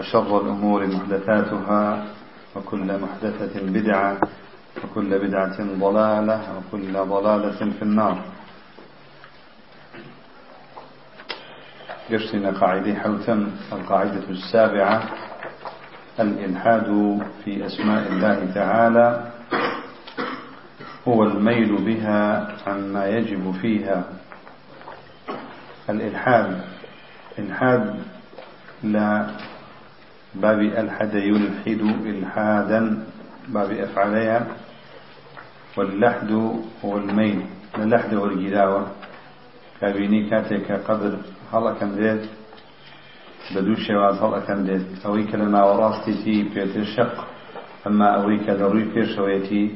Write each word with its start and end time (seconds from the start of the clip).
وشر 0.00 0.40
الأمور 0.42 0.86
محدثاتها 0.86 2.04
وكل 2.56 2.98
محدثة 3.00 3.60
بدعة 3.62 4.20
وكل 4.84 5.18
بدعة 5.18 5.58
ضلالة 5.80 6.40
وكل 6.58 6.92
ضلالة 6.92 7.70
في 7.72 7.82
النار. 7.82 8.22
قشتنا 12.12 12.50
قاعدة 12.60 12.94
حوتم 12.94 13.50
القاعدة 13.72 14.28
السابعة 14.30 15.02
الإلحاد 16.20 17.18
في 17.44 17.66
أسماء 17.66 18.08
الله 18.12 18.52
تعالى 18.54 19.30
هو 21.08 21.22
الميل 21.22 21.76
بها 21.84 22.48
عما 22.66 23.06
يجب 23.06 23.52
فيها. 23.62 24.04
الإلحاد 25.90 26.60
إلحاد 27.38 27.94
لا 28.82 29.26
باب 30.42 30.60
ألحد 30.60 31.14
يلحد 31.14 31.82
إلحادا 32.06 33.04
باب 33.48 33.70
أفعليها 33.70 34.46
واللحد 35.76 36.30
هو 36.84 36.96
الميل 36.96 37.42
اللحد 37.78 38.14
والجلاوة 38.14 38.86
كابيني 39.80 40.30
كاتك 40.30 40.72
قدر. 40.72 41.18
هلا 41.52 41.72
كم 41.78 41.94
ديت 41.94 42.22
بدو 43.54 43.74
شواز. 43.74 44.18
هلا 44.22 44.40
كم 44.40 44.64
ديت 44.64 45.06
أويك 45.06 45.34
لنا 45.34 45.64
وراستي 45.64 46.12
تي 46.22 46.42
بيت 46.42 46.76
الشق. 46.76 47.26
أما 47.86 48.22
أويك 48.22 48.48
لروي 48.48 48.84
بيشويتي 48.84 49.70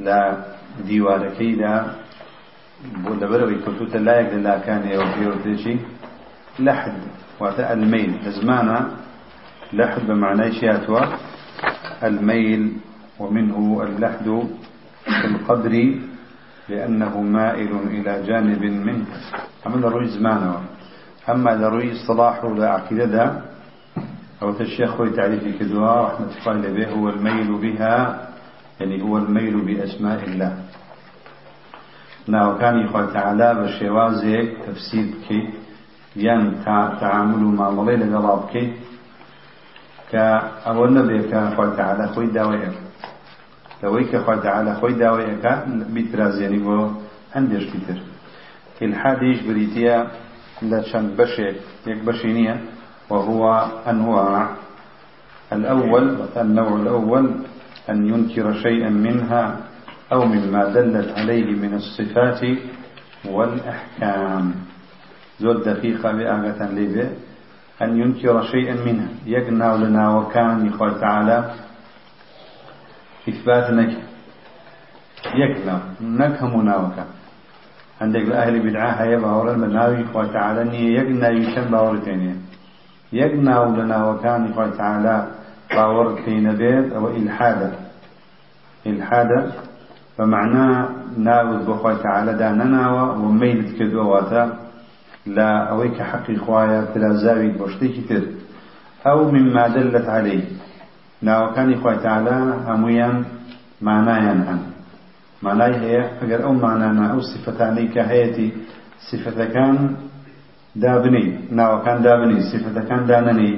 لا 0.00 0.44
ديواركي 0.86 1.52
لا 1.52 1.84
لبروي 3.04 3.54
كتوت 3.64 3.96
لا 3.96 4.20
يقدر 4.20 4.40
لا 4.40 4.58
كان 4.58 4.88
يوفيرتشي 4.88 5.76
لحد. 6.58 7.00
وعطاء 7.40 7.72
الميل. 7.72 8.32
زمانا 8.40 8.99
لحد 9.72 10.06
بمعنى 10.06 10.52
شياتوا 10.52 11.00
الميل 12.04 12.72
ومنه 13.18 13.82
اللحد 13.82 14.26
في 15.04 15.24
القدر 15.24 15.94
لأنه 16.68 17.20
مائل 17.20 17.72
إلى 17.86 18.22
جانب 18.26 18.62
منه. 18.62 19.06
أما 19.66 19.76
لروي 19.76 20.06
زمانه 20.06 20.60
أما 21.28 21.50
لروي 21.50 21.92
الصلاح 21.92 22.44
ولا 22.44 22.70
عقيدة 22.70 23.42
أو 24.42 24.50
الشيخ 24.50 24.90
خوي 24.96 25.10
تعريفي 25.10 25.52
كدوا 25.58 26.02
رحمة 26.06 26.30
الله 26.46 26.68
به 26.72 26.88
هو 26.90 27.08
الميل 27.08 27.50
بها 27.58 28.28
يعني 28.80 29.02
هو 29.02 29.18
الميل 29.18 29.60
بأسماء 29.60 30.24
الله. 30.24 30.52
ناوكانی 32.28 32.86
خۆ 32.92 33.12
تعالا 33.14 33.50
بە 33.60 33.66
شێوازێک 33.78 34.48
تەفسیر 34.64 35.06
بکەیت 35.12 35.50
یان 36.16 36.42
تعامل 37.00 37.42
و 37.44 37.56
مامەڵەی 37.58 38.00
لەگەڵا 38.02 38.34
بکەیت 38.42 38.72
کە 40.10 40.24
ئەوە 40.66 40.86
نەبێت 40.96 41.24
کە 41.30 41.38
تعالا 41.78 42.06
خۆی 42.14 42.30
داوایە 42.36 42.70
لەوەی 43.82 44.06
کە 44.10 44.18
تعالا 44.44 44.72
خۆی 44.80 44.94
داوایەکە 45.02 45.52
بیترازێنی 45.94 46.60
بۆ 46.66 46.78
هەندێشتی 47.34 47.80
تر. 47.86 47.98
الحاديش 48.82 49.38
بريتيا 49.42 49.96
لشان 50.62 51.06
بشي 51.18 51.48
يك 51.86 51.98
بشي 52.06 52.32
نية 52.32 52.56
وهو 53.10 53.42
أنواع. 53.88 54.48
الأول 55.52 56.04
النوع 56.36 56.76
الأول 56.80 57.26
أن 57.90 57.98
ينكر 58.06 58.46
شيئا 58.52 58.88
منها 58.88 59.56
أو 60.12 60.24
مما 60.24 60.62
دلت 60.64 61.08
عليه 61.18 61.48
من 61.62 61.74
الصفات 61.74 62.40
والأحكام. 63.24 64.54
زود 65.40 65.62
دقيقة 65.62 66.12
بآغة 66.12 66.60
لبه 66.72 67.08
أن 67.82 67.96
ينكر 68.00 68.42
شيئا 68.42 68.74
منها. 68.74 69.08
يقنع 69.26 69.74
لنا 69.74 70.16
وكان 70.16 70.66
يقول 70.66 71.00
تعالى 71.00 71.50
إثبات 73.28 73.70
نك 73.70 73.96
يقنع. 75.34 75.78
نك 76.00 76.42
مناوكا 76.42 77.04
عندك 78.00 78.20
الأهل 78.20 78.70
بدعاء 78.70 79.02
هيا 79.02 79.18
باور 79.18 79.50
المناوي 79.52 79.96
يقول 80.00 80.32
تعالى 80.32 80.64
ني 80.64 80.94
يقنع 80.94 81.28
يشن 81.28 81.70
باور 81.70 81.98
تانية. 81.98 82.34
يقنع 83.12 83.64
لنا 83.64 84.08
وكان 84.10 84.46
يقول 84.50 84.76
تعالى 84.76 85.26
باور 85.74 86.14
كين 86.24 86.56
بيت 86.56 86.92
أو 86.92 87.08
إلحادا 87.08 87.72
إلحادا 88.86 89.52
فمعناه 90.18 90.88
ناوز 91.18 91.66
بخوي 91.68 91.96
تعالى 91.96 92.32
دا 92.34 92.50
نناوى 92.52 93.18
وميلت 93.24 93.78
كدواتا 93.78 94.59
لا 95.26 95.70
أويك 95.70 96.02
حقي 96.02 96.36
خوايا 96.36 96.84
تلا 96.94 97.12
زاوي 97.14 97.48
بوشتي 97.48 97.88
كتر 97.88 98.22
أو 99.06 99.30
مما 99.30 99.68
دلت 99.68 100.08
عليه 100.08 100.44
ناو 101.22 101.52
كان 101.54 101.80
خوي 101.80 101.96
تعالى 101.96 102.36
هميا 102.66 103.24
معنايا 103.80 104.34
عن 104.48 104.60
معناي 105.42 105.74
هي 105.76 106.10
أجر 106.22 106.44
أو 106.44 106.52
معنانا 106.52 107.12
أو 107.12 107.20
صفتاني 107.20 107.88
كهيتي 107.88 108.52
صفة 109.12 109.44
كان 109.44 109.96
دابني 110.76 111.24
ناو 111.50 111.82
كان 111.82 112.02
دابني 112.02 112.40
صفة 112.52 112.84
كان 112.88 113.06
دانني 113.06 113.50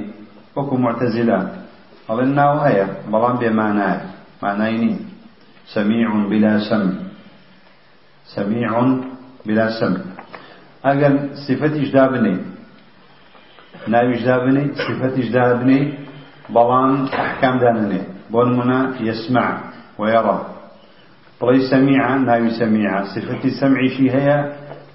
وكو 0.57 0.77
معتزلة 0.77 1.39
أظن 2.11 2.35
ناو 2.35 2.59
هي 2.59 2.87
بلان 3.13 3.37
بمعناه 3.37 4.01
معنايني 4.43 4.97
سميع 5.75 6.09
بلا 6.31 6.59
سمع 6.71 6.93
سميع 8.35 8.71
بلا 9.47 9.67
سمع 9.81 10.22
أجل 10.85 11.29
صفة 11.49 11.67
إجدابني 11.77 12.37
ناوي 13.89 14.15
إجدابني 14.15 14.65
صفة 14.75 15.15
إجدابني 15.23 15.95
بلان 16.51 17.07
أحكام 17.07 17.59
دانني 17.59 18.01
بونمنا 18.31 18.95
يسمع 19.01 19.61
ويرى 19.99 20.47
بلي 21.43 21.61
سميع 21.71 22.17
ناوي 22.17 22.51
سميع 22.51 23.05
صفة 23.05 23.45
السمع 23.45 23.81
شي 23.97 24.11
هي 24.11 24.53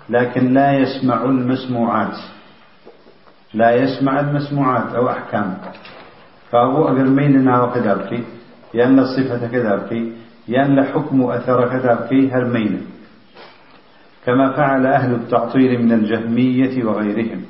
لكن 0.10 0.54
لا 0.54 0.72
يسمع 0.80 1.24
المسموعات. 1.24 2.18
لا 3.54 3.72
يسمع 3.76 4.20
المسموعات 4.20 4.96
أو 4.96 5.10
أحكام 5.10 5.58
فهو 6.52 6.88
أجل 6.88 7.10
ميلنا 7.10 7.64
وكذلك 7.64 8.24
لأن 8.74 9.00
الصفة 9.00 9.48
كذلك 9.48 9.92
يان 10.48 10.76
لحكم 10.80 11.22
أثر 11.22 11.68
كذابكي 11.70 12.32
هرمين 12.32 12.82
كما 14.28 14.52
فعل 14.52 14.86
أهل 14.86 15.12
التعطيل 15.14 15.82
من 15.84 15.92
الجهمية 15.92 16.84
وغيرهم. 16.84 17.42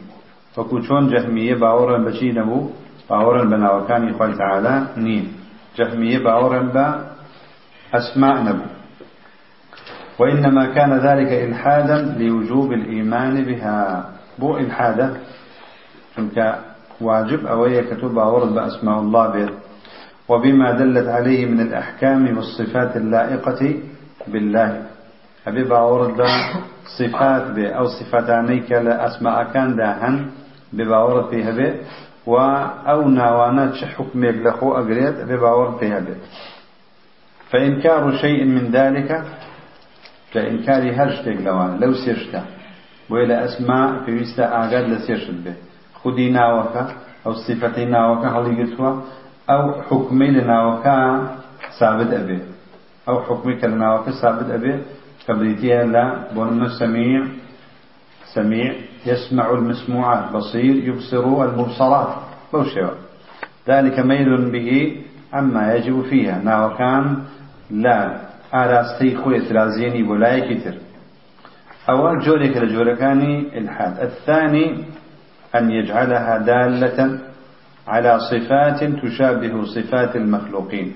وكوشون 0.57 1.09
جهمية 1.09 1.55
باورا 1.55 1.97
بشينه 1.97 2.69
باورا 3.09 3.43
بناوكان 3.43 4.07
يقول 4.07 4.37
تعالى 4.37 4.87
نين. 4.97 5.33
جهمية 5.77 6.17
باورا 6.21 6.61
با 6.61 6.85
أسماء 7.93 8.43
نبو. 8.43 8.65
وإنما 10.19 10.65
كان 10.65 10.93
ذلك 10.93 11.31
إلحادا 11.49 12.15
لوجوب 12.17 12.73
الإيمان 12.73 13.43
بها. 13.43 14.09
بو 14.39 14.57
إلحادا؟ 14.57 15.17
چونك 16.15 16.37
واجب 17.01 17.45
أوية 17.45 17.81
كتب 17.81 18.13
باورا 18.13 18.45
بأسماء 18.45 18.99
الله 18.99 19.27
به 19.27 19.49
وبما 20.29 20.71
دلت 20.71 21.07
عليه 21.07 21.45
من 21.45 21.59
الأحكام 21.59 22.37
والصفات 22.37 22.97
اللائقة 22.97 23.61
بالله. 24.27 24.96
أبي 25.47 25.63
باورد 25.63 26.19
صفات 26.99 27.55
به 27.55 27.69
أو 27.69 27.85
صفاتانيك 27.87 28.71
لأسماء 28.71 29.43
كان 29.53 29.75
داهن. 29.75 30.15
بباورد 30.73 31.29
فيها 31.29 31.51
به 31.51 31.73
و 32.27 32.37
أو 32.91 33.09
ناوانات 33.09 33.75
حكمك 33.75 34.35
لخو 34.45 34.73
أقريت. 34.73 35.15
بباورد 35.23 35.77
فيها 35.79 35.99
به 35.99 36.15
فإنكار 37.49 38.17
شيء 38.17 38.45
من 38.45 38.71
ذلك 38.71 39.23
كإنكار 40.33 40.81
هرشتك 40.91 41.37
لوان. 41.41 41.79
لو 41.79 41.93
سيرشتا. 41.93 42.43
وإلى 43.09 43.45
أسماء 43.45 44.03
في 44.05 44.11
وسط 44.21 44.39
آقاد 44.39 44.73
لسيرشت 44.89 45.31
به 45.45 45.55
خدي 46.03 46.29
ناوك 46.29 46.75
أو 47.25 47.33
صفتي 47.33 47.85
ناوك 47.85 48.25
هل 48.25 48.59
يقتوا 48.59 49.01
أو 49.49 49.81
حكمي 49.87 50.27
لناوكا 50.31 50.95
ثابت 51.79 52.13
أبي. 52.13 52.39
أو 53.09 53.21
حكمي 53.21 53.55
كلناوكا 53.55 54.11
ثابت 54.11 54.49
أبي. 54.51 54.83
كبريتيها 55.27 55.83
لا 55.83 56.33
بون 56.35 56.69
سميع 56.79 57.27
سميع 58.33 58.73
يسمع 59.05 59.49
المسموعات 59.49 60.31
بصير 60.31 60.75
يبصر 60.75 61.43
المبصرات. 61.43 62.15
بوشيوا 62.53 62.89
ذلك 63.67 63.99
ميل 63.99 64.51
به 64.51 64.97
عما 65.33 65.73
يجب 65.73 66.01
فيها. 66.01 66.41
ناوكان 66.43 67.23
لا. 67.71 68.27
ئاراستەی 68.53 69.11
خۆی 69.21 69.39
ترازێنی 69.47 70.03
بۆ 70.07 70.15
لایەکی 70.23 70.57
تر 70.63 70.75
ئەوە 71.87 72.11
جۆرێکە 72.23 72.61
إلحاد. 73.59 73.93
الثاني 74.07 74.65
أن 75.55 75.71
يجعلها 75.71 76.37
دالة 76.37 76.99
على 77.87 78.19
صفات 78.31 78.79
تشابه 78.83 79.53
صفات 79.75 80.15
المخلوقين. 80.15 80.93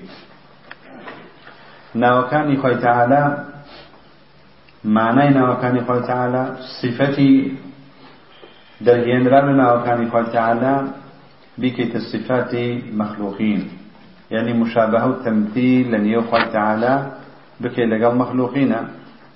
ناوكاني 1.94 2.56
خوي 2.56 2.76
تعالى 2.76 3.51
معنى 4.84 5.30
ناوكاني 5.34 5.80
خوي 5.84 6.00
تعالى 6.00 6.56
صفتي 6.82 7.52
درهينرا 8.80 9.52
ناوكاني 9.52 10.10
خوي 10.10 10.24
تعالى 10.32 10.74
بكيت 11.58 11.96
الصفات 11.96 12.54
مخلوقين 12.92 13.68
يعني 14.30 14.52
مشابهة 14.52 15.06
التمثيل 15.06 15.92
لن 15.92 16.06
يخوي 16.06 16.44
تعالى 16.52 17.12
بكي 17.60 17.84
لقال 17.86 18.18
مخلوقين 18.18 18.74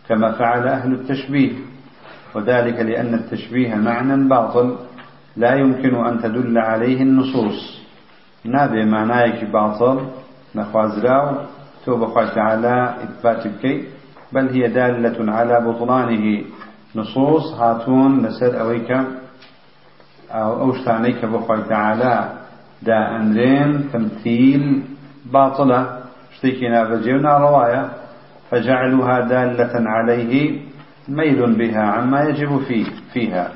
كما 0.08 0.32
فعل 0.32 0.68
أهل 0.68 0.92
التشبيه 0.92 1.52
وذلك 2.34 2.76
لأن 2.80 3.14
التشبيه 3.14 3.74
معنى 3.74 4.28
باطل 4.28 4.76
لا 5.36 5.54
يمكن 5.54 5.94
أن 5.94 6.18
تدل 6.22 6.58
عليه 6.58 7.02
النصوص. 7.02 7.80
نابي 8.44 8.84
معناك 8.84 9.44
باطل 9.44 10.06
نخوازراو 10.54 11.36
توب 11.86 12.04
خواه 12.04 12.28
تعالى 12.34 12.94
إثبات 13.04 13.46
بكي 13.46 13.84
بل 14.32 14.48
هي 14.48 14.68
دالة 14.68 15.32
على 15.32 15.60
بطلانه. 15.60 16.42
نصوص 16.96 17.52
هاتون 17.54 18.26
لسر 18.26 18.60
أويك 18.60 18.90
أو 20.30 20.60
أوشتانيك 20.60 21.24
بخواه 21.24 21.60
تعالى 21.68 22.32
دا 22.82 23.16
أمرين 23.16 23.88
تمثيل 23.92 24.82
باطلة 25.32 26.00
اشتكينا 26.32 26.84
بجيونا 26.84 27.38
رواية 27.38 27.88
فجعلها 28.50 29.20
دالة 29.20 29.90
عليه 29.90 30.60
ميل 31.08 31.58
بها 31.58 31.82
عما 31.82 32.22
يجب 32.22 32.58
فيه 32.68 32.86
فيها. 33.12 33.50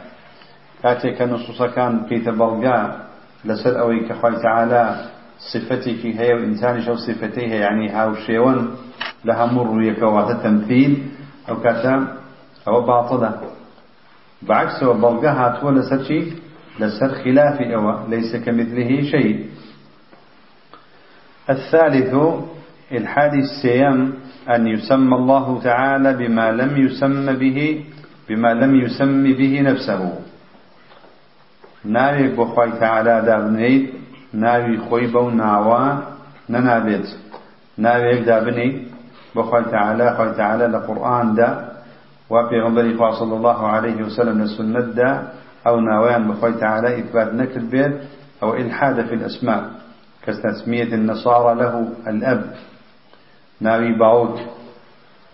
كاتك 0.82 1.22
نصوص 1.22 1.62
كان 1.62 2.04
كي 2.08 2.18
تبلغا 2.18 2.96
لسر 3.44 3.80
أوي 3.80 4.08
كخوي 4.08 4.36
تعالى 4.42 5.04
صفتك 5.52 6.06
هي 6.06 6.34
وإنسان 6.34 6.82
شو 6.82 6.94
صفتيه 6.94 7.54
يعني 7.54 7.88
هاو 7.88 8.14
شيون 8.14 8.76
لها 9.24 9.46
مر 9.46 9.82
يكوات 9.82 10.42
تمثيل 10.42 11.06
أو 11.48 11.60
كاتا 11.60 12.16
أو 12.68 12.86
باطلة. 12.86 13.40
بعكس 14.42 14.82
وبلغا 14.82 15.30
هاتوا 15.30 15.70
لسر 15.70 16.02
شيء 16.02 16.32
لسر 16.80 17.08
خلاف 17.24 17.60
أو 17.60 18.08
ليس 18.08 18.36
كمثله 18.36 19.02
شيء. 19.02 19.46
الثالث 21.50 22.14
الحادي 22.92 23.38
السيام 23.38 24.12
أن 24.54 24.66
يسمى 24.66 25.16
الله 25.16 25.60
تعالى 25.60 26.12
بما 26.12 26.52
لم 26.52 26.76
يسم 26.76 27.32
به 27.32 27.84
بما 28.28 28.54
لم 28.54 28.74
يسم 28.74 29.22
به 29.22 29.60
نفسه. 29.60 30.18
ناوي 31.84 32.28
بخوي 32.36 32.72
تعالى 32.80 33.22
دابنيت 33.26 33.90
ناوي 34.32 34.78
خوي 34.78 35.06
بو 35.06 35.30
ناوا 35.30 36.00
ننابت 36.50 37.06
ناوي 37.78 38.20
دابني 38.20 38.89
بخوي 39.36 39.64
تعالى 39.64 40.16
خوي 40.16 40.34
تعالى 40.34 40.66
لقرآن 40.66 41.34
دا. 41.34 41.70
وفي 42.30 42.60
غنبري 42.60 42.98
صلى 42.98 43.34
الله 43.36 43.66
عليه 43.66 44.02
وسلم 44.02 44.42
لسنة 44.42 44.80
دا. 44.80 45.32
أو 45.66 45.80
ناويان 45.80 46.28
بخوي 46.28 46.52
تعالى 46.52 46.98
إثبات 46.98 47.34
نكر 47.34 47.60
بيت 47.60 48.00
أو 48.42 48.54
إلحاد 48.54 49.06
في 49.06 49.14
الأسماء. 49.14 49.70
كتسمية 50.22 50.94
النصارى 50.94 51.54
له 51.54 51.88
الأب. 52.06 52.44
ناوي 53.60 53.98
باوك 53.98 54.36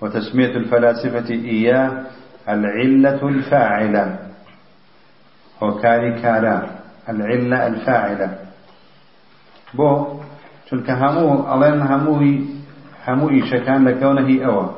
وتسمية 0.00 0.56
الفلاسفة 0.56 1.28
إياه 1.30 1.90
العلة 2.48 3.28
الفاعلة. 3.28 4.18
وكاري 5.62 6.20
كارا 6.22 6.70
العلة 7.08 7.66
الفاعلة. 7.66 8.38
بو 9.74 10.20
چونك 10.70 10.90
همو 10.90 11.54
ألين 11.54 11.82
هموي 11.82 12.55
هموي 13.06 13.46
شكان 13.46 13.88
لكونه 13.88 14.44
أوى 14.46 14.70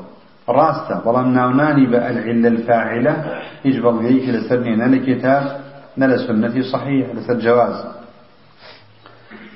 راسته 0.49 1.05
بلام 1.05 1.35
ناوناني 1.35 1.87
بالعلة 1.87 2.49
الفاعلة 2.49 3.25
يجب 3.65 3.85
بيك 3.99 4.29
لسرني 4.29 4.77
نلا 4.77 4.99
كتاب 5.07 5.61
نلا 5.99 6.17
سنة 6.27 6.63
صحيح 6.73 7.07
لسر 7.15 7.39
جواز. 7.39 7.85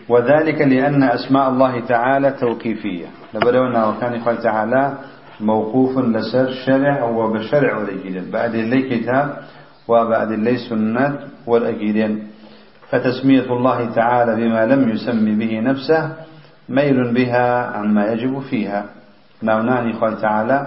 وذلك 0.09 0.61
لأن 0.61 1.03
أسماء 1.03 1.49
الله 1.49 1.81
تعالى 1.81 2.31
توقيفية. 2.31 3.07
لبرونا 3.35 3.87
وكان 3.89 4.13
يقول 4.15 4.37
تعالى 4.43 4.99
موقوف 5.41 5.99
لسر 5.99 6.51
شرع 6.67 7.05
وبشرع 7.05 7.77
والأجيدين 7.77 8.31
بعد 8.31 8.55
اللي 8.55 8.83
كتاب 8.83 9.37
وبعد 9.89 10.33
اللي 10.33 10.57
سنة 10.57 11.19
والأجيدين 11.47 12.27
فتسمية 12.91 13.53
الله 13.53 13.95
تعالى 13.95 14.37
بما 14.37 14.67
لم 14.67 14.89
يسم 14.89 15.39
به 15.39 15.61
نفسه 15.61 16.13
ميل 16.73 17.15
بها 17.15 17.77
عما 17.77 18.07
يجب 18.13 18.41
فيها. 18.41 18.85
ناوناني 19.43 19.93
خوي 19.93 20.15
تعالى 20.17 20.59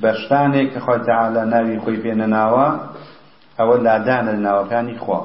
بشتانك 0.00 0.78
خوي 0.78 0.98
تعالى 0.98 1.44
ناوي 1.44 1.78
خوي 1.80 1.96
بين 1.96 2.28
ناوا 2.30 2.68
أو 3.60 3.76
لا 3.76 3.98
دان 3.98 4.28
الناوكاني 4.28 4.98
خوا. 4.98 5.20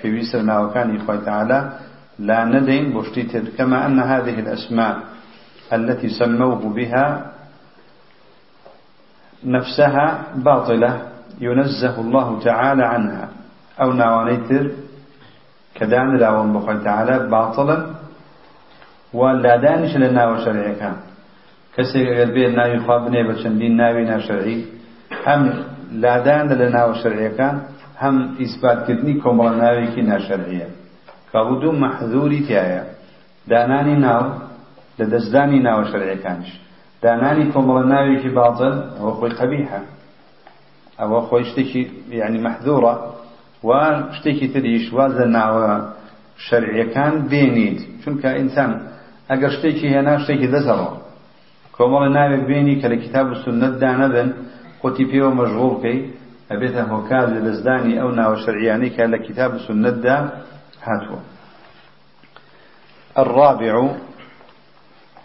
في 0.00 0.10
ويسر 0.12 0.42
ناوكاني 0.42 0.98
خوي 0.98 1.18
تعالى 1.18 1.58
لا 2.18 2.44
ندين 2.44 2.94
بشتيت 2.94 3.56
كما 3.58 3.86
أن 3.86 3.98
هذه 4.00 4.38
الأسماء 4.38 4.98
التي 5.72 6.08
سموه 6.08 6.62
بها 6.74 7.32
نفسها 9.44 10.22
باطلة 10.34 10.92
ينزه 11.40 12.00
الله 12.00 12.40
تعالى 12.40 12.84
عنها. 12.84 13.28
أو 13.80 13.92
ناوانيتر 13.92 14.70
كدان 15.74 16.16
لاون 16.16 16.52
بخوي 16.52 16.78
تعالى 16.78 17.28
باطلا 17.28 17.86
و 19.14 19.22
لادانیش 19.44 19.92
لە 20.02 20.08
ناوە 20.18 20.36
شەرعیەکان. 20.44 20.96
کەسێک 21.74 22.06
ئەگەر 22.10 22.30
بێت 22.34 22.52
ناوی 22.58 22.78
خوا 22.84 22.96
بنێ 23.04 23.22
بە 23.28 23.34
چەندین 23.42 23.74
ناوی 23.82 24.04
ناشەرعی 24.12 24.58
هەم 25.26 25.42
لادان 26.02 26.44
لە 26.60 26.68
ناوە 26.76 26.94
شەرعیەکان 27.02 27.54
هەم 28.02 28.16
ئیسباتکردنی 28.40 29.14
کۆمەڵناوێکی 29.22 30.02
ناشەرعیە. 30.10 30.68
کە 31.30 31.40
دوو 31.60 31.72
مەحزوری 31.84 32.40
تایە 32.48 32.82
دانانی 33.50 33.96
ناو 34.06 34.24
لە 34.98 35.04
دەستدانی 35.12 35.60
ناوە 35.66 35.84
شەرعیەکانش. 35.90 36.48
دانانی 37.04 37.46
کۆمەڵە 37.52 37.84
ناوێکی 37.94 38.30
باڵزل 38.36 38.74
ئەوە 38.96 39.12
خۆی 39.18 39.32
قەبیحە. 39.40 39.80
ئەوە 41.00 41.20
خۆی 41.28 41.44
شتێکی 41.50 41.82
یعنی 42.20 42.38
مەحذورە 42.46 42.94
و 43.68 43.70
شتێکی 44.16 44.48
تریش 44.54 44.86
واز 44.96 45.12
لە 45.20 45.26
ناوە 45.36 45.70
شەرعیەکان 46.46 47.14
بێنیت 47.30 47.80
چونکە 48.02 48.28
ئینسان 48.38 48.70
كان 49.28 49.38
بينيد 49.38 49.48
چونك 49.48 49.48
إنسان 49.48 49.48
أقر 49.48 49.50
شتكي 49.50 49.88
هنا 49.88 50.18
شتكي 50.18 50.46
دزره 50.46 51.02
كمال 51.78 52.12
ناوي 52.12 52.46
بيني 52.46 52.82
كلا 52.82 52.96
كتاب 52.96 53.32
السنة 53.32 53.68
دانا 53.68 54.32
قوتي 54.82 55.04
بيو 55.04 55.30
مشغول 55.30 55.82
كي 55.82 56.10
أبيتها 56.50 56.82
هوكاز 56.82 57.28
لزداني 57.30 58.02
أو 58.02 58.10
ناو 58.10 58.36
شرعياني 58.36 58.90
كلا 58.90 59.28
كتاب 59.28 59.54
السنة 59.54 59.90
دا 59.90 60.44
هاتوا 60.82 61.18
الرابع 63.18 63.90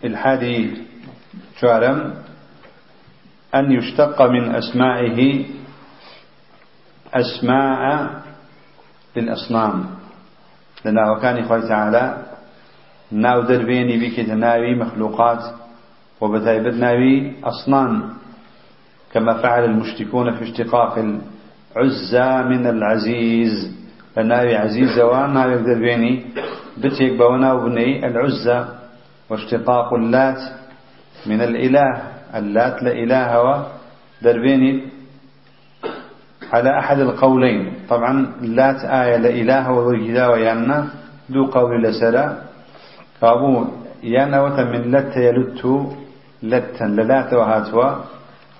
الحادي 0.03 0.77
شارم 1.59 2.13
أن 3.55 3.71
يشتق 3.71 4.21
من 4.21 4.55
أسمائه 4.55 5.45
أسماء 7.13 8.09
للأصنام. 9.15 9.85
لنا 10.85 11.11
وكان 11.11 11.37
إخوة 11.37 11.67
تعالى 11.67 12.28
ناو 13.11 13.41
دربيني 13.41 13.97
بك 14.09 14.25
تناوي 14.25 14.75
مخلوقات 14.75 15.43
وبتايبت 16.21 16.73
ناوي 16.73 17.31
أصنام 17.43 18.03
كما 19.13 19.33
فعل 19.41 19.63
المشتكون 19.63 20.35
في 20.35 20.43
اشتقاق 20.43 20.97
العزة 20.97 22.41
من 22.49 22.67
العزيز 22.67 23.77
فناوي 24.15 24.55
عزيز 24.55 24.99
وناوي 24.99 25.55
دربيني 25.57 26.25
بتيك 26.77 27.13
بونا 27.17 27.53
وبني 27.53 28.07
العزة 28.07 28.67
واشتقاق 29.29 29.93
اللات 29.93 30.39
من 31.25 31.41
الإله. 31.41 32.01
اللات 32.35 32.83
لإله 32.83 33.65
دربيني 34.21 34.83
على 36.53 36.79
أحد 36.79 36.99
القولين. 36.99 37.73
طبعا 37.89 38.33
لات 38.41 38.85
آية 38.85 39.17
لإله 39.17 39.71
ووجدا 39.71 40.27
ويانا 40.27 40.87
دو 41.29 41.45
قول 41.45 41.85
لسلا 43.19 43.31
كابو 43.31 43.65
يانا 44.03 44.41
وتمن 44.41 44.91
لت 44.91 45.17
يلت 45.17 45.61
لتا 46.43 46.83
للات 46.83 47.33
وهاتوا 47.33 47.95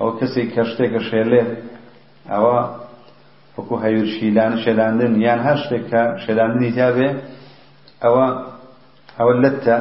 أو 0.01 0.18
كسي 0.18 0.44
كشتك 0.56 0.98
شيلت 0.98 1.58
أو 2.30 2.70
وكو 3.58 3.75
هيور 3.78 4.06
شيلان 4.06 4.58
شيلاندن 4.58 5.22
يان 5.22 5.39
هشتك 5.39 6.16
شيلاندن 6.25 6.75
تابه 6.75 7.16
أو 8.06 8.16
أو 9.20 9.32
اللتة 9.32 9.78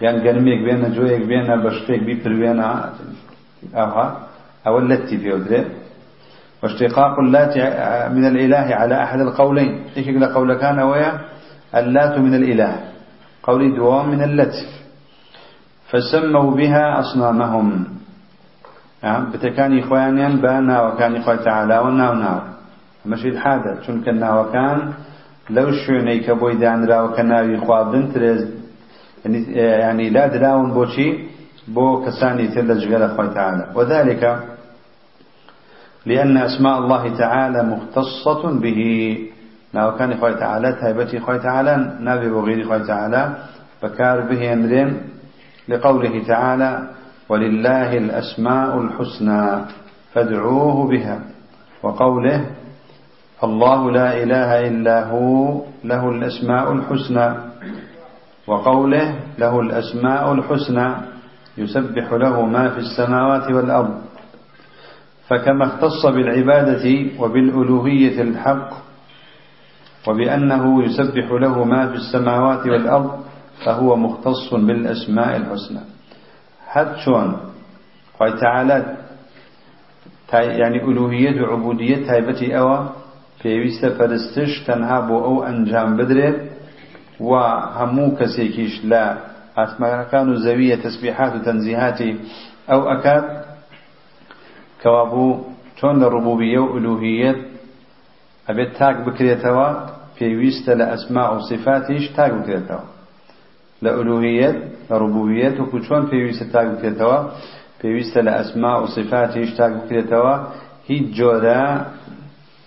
يعني 0.00 0.28
قلميك 0.28 0.60
بين 0.64 0.92
جويك 0.94 1.22
بين 1.26 1.48
بشتيك 1.62 2.02
بيبروين 2.02 2.60
أوها 3.74 4.28
أو 4.66 4.78
اللتي 4.78 5.18
في 5.18 5.34
أدري 5.34 5.64
واشتقاق 6.62 7.18
اللات 7.18 7.56
من 8.12 8.24
الإله 8.26 8.74
على 8.74 9.02
أحد 9.02 9.20
القولين. 9.20 9.84
إيش 9.96 10.06
يقول 10.06 10.24
قول 10.24 10.54
كان 10.54 10.78
ويا 10.80 11.20
اللات 11.74 12.18
من 12.18 12.34
الإله. 12.34 12.95
قول 13.46 13.76
دوام 13.76 14.08
من 14.08 14.22
اللت 14.22 14.56
فسموا 15.90 16.50
بها 16.50 17.00
أصنامهم. 17.00 17.84
بتكاني 19.04 19.84
إخوانيا 19.84 20.28
بانا 20.28 20.82
وكان 20.82 21.16
إخوة 21.16 21.36
تعالى 21.36 21.78
وناو 21.78 22.14
ناو 22.14 22.40
ماشي 23.04 23.28
الحادة 23.28 23.82
چونك 23.86 24.08
الناو 24.08 24.52
كان 24.52 24.92
لو 25.50 25.70
کە 26.26 26.34
بۆی 26.40 26.56
دانراوە 26.62 27.16
کە 27.16 27.20
ناوی 27.20 27.56
خواردن 27.56 28.12
ترێز 28.12 28.42
يعني 29.54 30.10
لا 30.10 30.26
دراون 30.26 30.72
بوشي 30.72 31.18
بو 31.68 32.04
كساني 32.04 32.48
تل 32.48 32.78
جغل 32.78 33.16
خوي 33.16 33.28
تعالى. 33.28 33.64
وذلك 33.74 34.42
لأن 36.06 36.36
أسماء 36.36 36.78
الله 36.78 37.16
تعالى 37.18 37.62
مختصة 37.62 38.60
به. 38.60 39.18
ناو 39.72 39.96
كان 39.96 40.16
خوي 40.20 40.34
تعالى 40.34 40.72
تايبتي 40.72 41.20
خوي 41.20 41.38
تعالى 41.38 41.96
نابي 42.00 42.28
بغير 42.28 42.64
خوي 42.68 42.86
تعالى 42.86 43.36
فكار 43.82 44.20
به 44.20 44.52
أمرين 44.52 45.00
لقوله 45.68 46.24
تعالى 46.26 46.88
ولله 47.28 47.96
الأسماء 47.96 48.80
الحسنى 48.80 49.64
فادعوه 50.14 50.88
بها 50.88 51.18
وقوله 51.82 52.46
الله 53.44 53.90
لا 53.90 54.22
إله 54.22 54.68
إلا 54.68 55.04
هو 55.10 55.62
له 55.84 56.08
الأسماء 56.10 56.72
الحسنى 56.72 57.34
وقوله 58.46 59.14
له 59.38 59.60
الأسماء 59.60 60.32
الحسنى 60.32 60.88
يسبح 61.58 62.12
له 62.12 62.42
ما 62.46 62.68
في 62.68 62.78
السماوات 62.78 63.50
والأرض. 63.50 63.94
فكما 65.28 65.64
اختص 65.64 66.06
بالعبادة 66.06 66.86
وبالألوهية 67.20 68.22
الحق 68.22 68.70
وبأنه 70.06 70.84
يسبح 70.84 71.26
له 71.32 71.64
ما 71.64 71.86
في 71.88 71.94
السماوات 71.94 72.66
والأرض 72.66 73.10
فهو 73.64 73.96
مختص 73.96 74.54
بالأسماء 74.54 75.36
الحسنى. 75.36 75.80
هاد 76.72 76.96
شون 76.96 77.36
قال 78.20 78.38
تعالى 78.40 78.96
يعني 80.32 80.82
ألوهية 80.82 81.42
وعبودية 81.42 82.12
هايبتي 82.12 82.58
أوى 82.58 82.88
پێویستە 83.46 83.88
پەرستش 83.98 84.52
تەنها 84.66 84.98
بۆ 85.08 85.16
ئەو 85.26 85.36
ئەنجام 85.46 85.90
بدرێت 85.98 86.38
و 87.28 87.32
هەموو 87.78 88.16
کەسێکیش 88.18 88.74
لە 88.90 89.04
ئاسمانەکان 89.56 90.26
و 90.28 90.40
زەویە 90.44 90.76
تەسبیحات 90.84 91.32
و 91.34 91.44
تەنزیهاتی 91.46 92.12
ئەو 92.70 92.80
ئەکات 92.90 93.26
کەوابوو 94.82 95.40
چۆن 95.78 95.94
لە 96.02 96.06
ڕبوبیە 96.14 96.62
و 100.16 100.24
ئولوهیەت 100.24 100.62
ئەبێت 100.62 100.66
تاک 100.66 100.66
بکرێتەوە 100.66 100.66
پێویستە 100.66 100.72
لە 100.80 100.86
ئەسما 100.92 101.26
و 101.34 101.38
صفاتیش 101.50 102.04
تاک 102.16 102.32
بکرێتەوە 102.38 102.96
لە 103.84 103.90
ئولوهیەت 103.96 104.58
لە 104.88 104.94
ڕبوبیەت 105.02 105.54
وەکو 105.60 105.78
چۆن 105.86 106.02
پێویستە 106.10 106.46
تاک 106.52 106.66
بکرێتەوە 106.72 107.18
پێویستە 107.80 108.20
لە 108.26 108.32
ئەسما 108.38 108.74
و 108.82 108.86
صفاتیش 108.96 109.50
تاک 109.58 109.72
بکرێتەوە 109.80 110.34
هیچ 110.90 111.06
جۆرە 111.18 111.64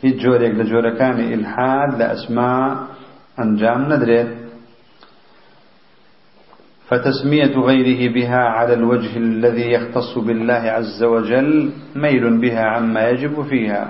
هیچ 0.03 0.15
جۆرێک 0.23 0.53
لە 0.59 0.65
جۆرەکانی 0.71 1.25
ئیلحاد 1.31 1.91
لە 1.99 2.05
ئەسما 2.11 2.55
ئەنجام 3.37 3.81
نەدرێت. 3.91 4.31
فتسمية 6.89 7.55
غيره 7.69 8.01
بها 8.15 8.43
على 8.57 8.73
الوجه 8.73 9.17
الذي 9.17 9.67
يختص 9.75 10.17
بالله 10.17 10.63
عز 10.77 11.03
وجل 11.03 11.71
ميل 11.95 12.23
بها 12.41 12.65
عما 12.75 13.09
يجب 13.09 13.35
فيها. 13.49 13.83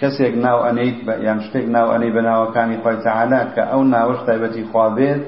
کەسێک 0.00 0.34
ناو 0.46 0.58
ئەنەیت 0.66 0.98
یان 1.26 1.38
شتێک 1.46 1.66
ناو 1.76 1.86
ئەنەی 1.92 2.12
بە 2.16 2.22
ناوەکانی 2.28 2.78
خۆی 2.82 2.98
تەعالا 3.06 3.40
کە 3.54 3.62
ئەو 3.70 3.82
ناوەش 3.94 4.20
تایبەتی 4.28 4.64
خوابێت 4.70 5.22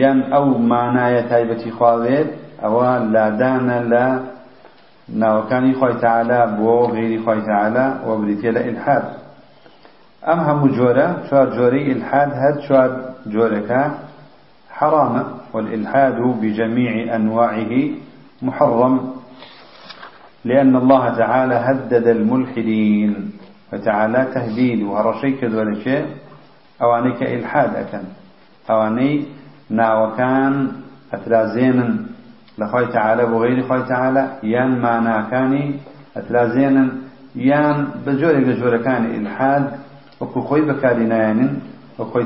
یان 0.00 0.18
ئەو 0.32 0.46
مانایە 0.70 1.22
تایبەتی 1.30 1.70
خواوێت 1.76 2.28
ئەوە 2.62 2.90
لادانە 3.14 3.78
لە 3.92 4.06
ناوەکانی 5.22 5.74
خۆی 5.78 5.94
تعالا 6.04 6.40
بۆ 6.58 6.74
غیری 6.94 7.18
خۆی 7.24 7.42
تعالا 7.48 7.86
و 8.06 8.08
بریتێ 8.20 8.50
لە 8.56 8.62
ئلحاد 8.68 9.04
ئەم 10.26 10.40
هەموو 10.48 10.74
جۆرە 10.76 11.08
چوار 11.26 11.46
جۆرەی 11.56 11.84
ئلحاد 11.92 12.30
هەر 12.42 12.54
چوار 12.64 12.90
جۆرەکە 13.32 13.82
حرامة 14.78 15.24
والإلحاد 15.54 16.18
بجميع 16.42 17.16
أنواعه 17.16 17.72
محرم. 18.42 19.13
لأن 20.44 20.76
الله 20.76 21.18
تعالى 21.18 21.54
هدد 21.54 22.06
الملحدين. 22.06 23.30
وتعالى 23.72 24.28
تهديد 24.34 24.82
وهرشيك 24.82 25.42
ولا 25.42 25.74
شيء 25.84 26.06
أوانيك 26.82 27.22
إلحاد 27.22 27.74
أكن 27.76 28.04
أواني 28.70 29.26
ناوكان 29.70 30.72
أترازينا 31.12 32.06
لخوي 32.58 32.86
تعالى 32.86 33.22
وغير 33.24 33.62
خوي 33.62 33.82
تعالى 33.82 34.38
يان 34.42 34.80
معناكاني 34.80 35.74
أتلازينا 36.16 36.88
يان 37.36 37.88
بجوري 38.06 38.44
بجوري 38.44 38.78
كان 38.78 39.04
إلحاد. 39.04 39.70
وكو 40.20 40.40
خوي 40.40 40.60
بكارينان 40.60 41.58
وخوي 41.98 42.24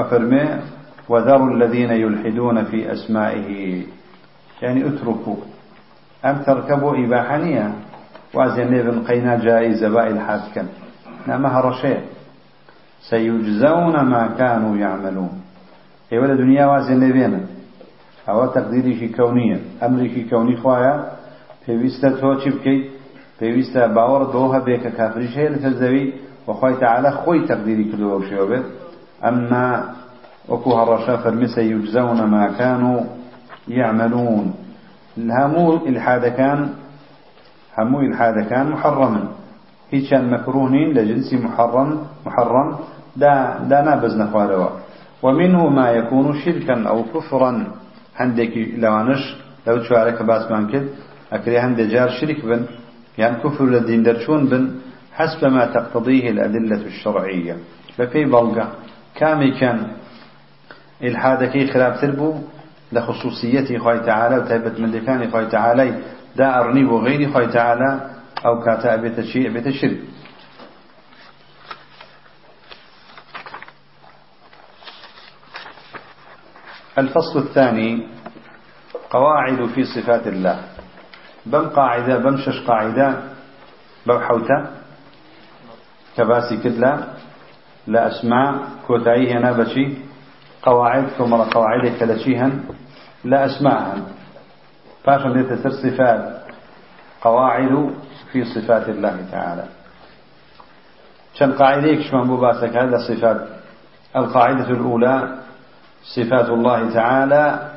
أفرمي 0.00 0.60
وذروا 1.08 1.54
الذين 1.54 1.90
يلحدون 1.90 2.64
في 2.64 2.92
أسمائه. 2.92 3.82
يعني 4.62 4.88
اتركوا. 4.88 5.36
أم 6.24 6.42
تركبوا 6.46 6.96
إباحانية 7.04 7.72
وازن 8.34 8.74
ابن 8.74 9.04
قينا 9.08 9.38
جائزة 9.38 9.88
بائل 9.88 10.20
حاسكا 10.20 10.66
نعمها 11.26 11.60
رشيء 11.60 12.00
سيجزون 13.10 14.00
ما 14.00 14.34
كانوا 14.38 14.76
يعملون. 14.76 15.32
هي 16.10 16.18
ولا 16.18 16.34
دنيا 16.34 16.66
وازن 16.66 17.00
لبينا 17.00 17.40
ئەوە 18.30 18.46
تەقدیریشی 18.56 19.08
کەونیە 19.16 19.58
ئەمریکی 19.82 20.22
کەونی 20.30 20.56
خوایە 20.62 20.94
پێویستە 21.64 22.08
تۆ 22.20 22.30
چی 22.42 22.50
بکەیت 22.56 22.84
پێویستە 23.38 23.82
باوەڕ 23.96 24.22
دۆ 24.34 24.42
هەبێ 24.54 24.76
کە 24.82 24.90
کافریش 24.98 25.32
هەیە 25.38 25.50
لەسەر 25.54 25.74
زەوی 25.82 26.06
وخوای 26.46 26.74
تعالى 26.84 27.10
خۆی 27.20 27.46
تەقدیری 27.50 27.84
کردووە 27.90 28.16
و 28.18 28.26
شێوە 28.28 28.46
بێت. 28.50 28.66
ئەمما 29.24 29.68
وەکو 30.50 30.70
هەڕەشە 30.78 31.14
فەرمیسە 31.22 31.62
یوجزەونە 31.72 32.26
ما 32.34 32.44
كانوا 32.60 33.00
يعملون 33.78 34.46
هەموو 35.16 35.82
ئلحادەکان 35.88 36.60
هەموو 37.76 38.04
ئلحادەکان 38.06 38.66
محرمن 38.74 39.26
هیچیان 39.92 40.24
مەکروهنین 40.32 40.88
لە 40.96 41.02
جنسی 41.08 41.36
محرم 41.46 41.90
محرم 42.26 42.68
دا 43.22 43.34
دا 43.70 43.78
نابزنە 43.88 44.26
خوارەوە 44.32 44.70
ومنه 45.22 45.62
ما 45.78 45.86
يكون 45.98 46.26
شركا 46.42 46.76
أو 46.90 46.98
كفرا. 47.12 47.52
لەوانش 48.82 49.22
لەو 49.66 49.76
چوارە 49.86 50.12
کە 50.18 50.22
باسمان 50.30 50.64
کرد 50.72 50.88
ئەکرێ 51.32 51.58
هەندێک 51.64 51.88
جار 51.94 52.10
شرك 52.18 52.40
بن 52.50 52.62
يعني 53.18 53.36
كفر 53.42 53.78
دین 53.88 54.02
دەرچوون 54.06 54.42
بن 54.50 54.64
حسب 55.18 55.44
ما 55.44 55.64
تقتضيه 55.76 56.24
الأدلة 56.34 56.82
الشرعية. 56.92 57.56
بەپێی 57.98 58.26
بەڵگە 58.32 58.66
کامێکیان 59.20 59.78
ئلحادەکەی 61.06 61.64
خراپتر 61.72 62.10
بوو 62.18 62.34
لە 62.94 63.00
خصوصیەتی 63.06 63.78
خی 63.84 63.98
تعالە 64.08 64.36
و 64.38 64.46
تایبەتمەندەکانی 64.48 65.26
خی 65.32 65.46
تعالای 65.54 65.92
دا 66.36 66.48
بۆ 66.90 66.96
غیری 67.06 67.26
خی 67.32 67.46
تعالە 67.56 67.90
ئەو 68.44 68.54
کاتە 68.64 68.88
ئەبێتە 68.94 69.22
چی؟ 69.30 69.40
ئەبێتە 69.48 69.72
شرک. 69.80 69.98
الفصل 77.02 77.38
الثاني 77.38 77.90
قواعد 79.10 79.66
في 79.74 79.84
صفات 79.84 80.26
الله. 80.26 80.56
بم 81.46 81.68
قاعدة 81.68 82.18
بم 82.18 82.36
شش 82.36 82.58
قاعدة 82.68 83.06
بوحوتة 84.06 84.58
كباسي 86.16 86.56
كدلا 86.56 86.92
لا 87.86 88.08
أسماء 88.08 88.54
كوتاي 88.86 89.32
هنا 89.32 89.52
بشي 89.52 89.86
قواعد 90.62 91.04
كمرة 91.18 91.48
قواعد 91.54 91.84
كلشيهن 92.00 92.52
لا 93.24 93.46
أسماء 93.46 93.98
فاشن 95.04 95.38
يتسر 95.38 95.70
صفات. 95.70 96.40
قواعد 97.22 97.90
في 98.32 98.44
صفات 98.44 98.88
الله 98.88 99.16
تعالى. 99.32 99.64
كان 101.38 101.52
قاعدة 101.52 101.94
كشمان 101.94 102.28
بباسك 102.28 102.76
هذا 102.76 102.98
صفات. 103.08 103.40
القاعدة 104.16 104.70
الأولى 104.70 105.38
صفات 106.02 106.48
الله 106.48 106.94
تعالى. 106.94 107.70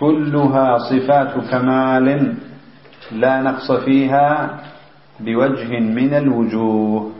كلها 0.00 0.78
صفات 0.78 1.50
كمال 1.50 2.34
لا 3.12 3.42
نقص 3.42 3.72
فيها 3.72 4.58
بوجه 5.20 5.80
من 5.80 6.14
الوجوه. 6.14 7.12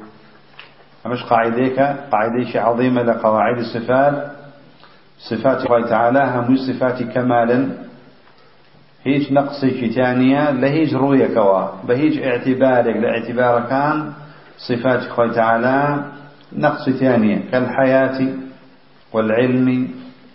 مش 1.06 1.22
قاعديك 1.22 1.80
قاعديك 2.12 2.56
عظيمة. 2.56 3.02
لقواعد 3.02 3.58
الصفات. 3.58 4.35
صفات 5.18 5.66
الله 5.66 5.86
تعالى 5.86 6.22
هم 6.48 6.56
صفات 6.56 7.02
كمال. 7.02 7.68
هيج 9.04 9.32
نقص 9.32 9.64
كتانية 9.64 10.50
لهيج 10.50 10.96
كوا. 11.34 11.62
بهيج 11.88 12.18
اعتبارك 12.22 12.96
لاعتبار 12.96 13.60
كان 13.70 14.12
صفات 14.68 15.02
الله 15.18 15.32
تعالى 15.32 16.04
نقص 16.52 16.90
ثانية 16.90 17.50
كالحياة 17.52 18.18
والعلم 19.12 19.88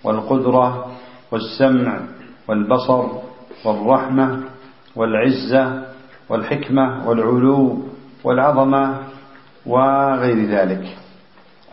والقدرة 0.04 0.92
والسمع 1.32 2.00
والبصر 2.48 3.06
والرحمة 3.66 4.40
والعزة 4.96 5.84
والحكمة 6.30 7.08
والعلو 7.10 7.84
والعظمة 8.24 8.98
وغير 9.66 10.46
ذلك. 10.46 10.84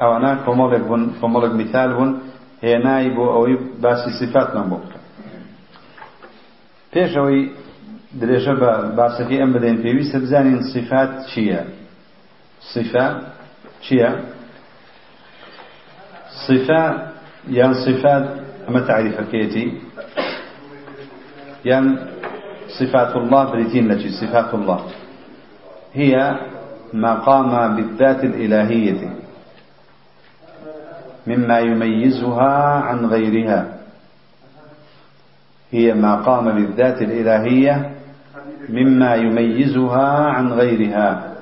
أو 0.02 0.16
أنا 0.16 0.34
كمالك 0.34 0.80
بن 0.80 1.10
كمالك 1.22 1.52
مثال 1.54 2.18
هي 2.62 2.78
نائب 2.78 3.20
أو 3.20 3.46
باسي 3.82 4.10
صفات 4.20 4.56
نبوك 4.56 4.98
پێشەوەی 6.92 7.42
درێژە 8.20 8.54
بە 8.60 8.72
باسەکەی 8.98 9.40
ئەم 9.42 9.50
بدەین 9.54 9.78
پێویستە 9.84 10.18
بزانین 10.24 10.60
صفات 10.72 11.10
چییە 11.30 11.62
صفة 12.72 13.06
چییە 13.84 14.10
صفة 16.46 16.82
یان 17.58 17.72
صفات 17.84 18.24
ئەمە 18.66 18.80
تعریفەکەیەتی 18.88 19.66
یان 21.70 21.86
صفات 22.78 23.16
الله 23.16 23.44
بريتين 23.52 23.84
لشي 23.90 24.10
صفات 24.20 24.54
الله. 24.54 24.80
هي 25.94 26.14
ما 26.92 27.14
قام 27.14 27.76
بالذات 27.76 28.20
الإلهية 28.24 29.02
مما 31.28 31.58
يميزها 31.58 32.54
عن 32.88 33.06
غيرها. 33.06 33.60
هي 35.70 35.94
ما 35.94 36.14
قام 36.24 36.44
بالذات 36.54 37.02
الإلهية 37.02 37.90
مما 38.68 39.14
يميزها 39.14 40.08
عن 40.34 40.52
غيرها. 40.52 41.34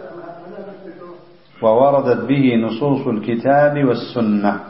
ووردت 1.63 2.21
به 2.27 2.45
نصوص 2.57 3.07
الكتاب 3.07 3.85
والسنة. 3.85 4.61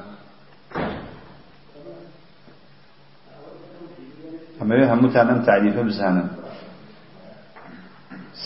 أما 4.62 4.74
يها 4.76 4.94
متعلم 4.94 5.42
تعريف 5.42 5.78
بزانا 5.78 6.24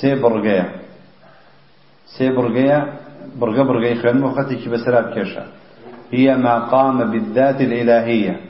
سي 0.00 0.14
برقية. 0.14 0.64
سي 2.18 2.30
برقية. 2.30 2.78
برقة 3.36 3.62
برقية 3.62 4.02
خوان 4.02 4.20
مختك 4.20 4.68
بسراب 4.68 5.14
كيشا. 5.14 5.44
هي 6.12 6.36
ما 6.36 6.58
قام 6.58 7.10
بالذات 7.10 7.60
الإلهية. 7.60 8.40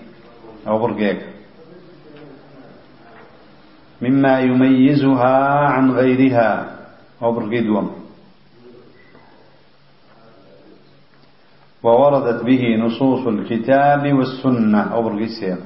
أو 0.68 0.78
برقية 0.78 1.22
مما 4.02 4.40
يميزها 4.40 5.36
عن 5.68 5.90
غيرها. 5.90 6.76
أو 7.22 7.32
برقية 7.32 7.60
دوم 7.60 7.90
ووردت 11.82 12.44
به 12.44 12.76
نصوص 12.76 13.26
الكتاب 13.26 14.12
والسنة. 14.12 14.92
أو 14.92 15.02
برقية 15.02 15.26
سير 15.40 15.56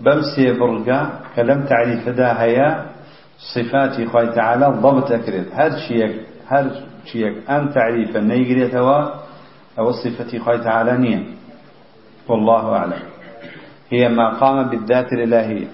بمسي 0.00 0.52
برقة 0.52 1.10
كلم 1.36 1.64
تعريف 1.64 2.08
داهية 2.08 2.86
صفات 3.54 4.08
خوي 4.08 4.26
تعالى 4.26 4.66
ضبط 4.66 5.12
أكرد 5.12 5.46
هر 5.52 5.70
شيء 5.88 6.20
هر 6.46 6.70
شيء 7.04 7.50
أن 7.50 7.72
تعريف 7.74 8.16
نيجريتوا 8.16 9.29
أو 9.78 9.92
صفة 9.92 10.38
خوي 10.38 10.58
تعالى 10.58 10.96
نية. 10.98 11.24
والله 12.28 12.76
أعلم. 12.76 13.02
هي 13.90 14.08
ما 14.08 14.38
قام 14.38 14.68
بالذات 14.68 15.12
الإلهية. 15.12 15.68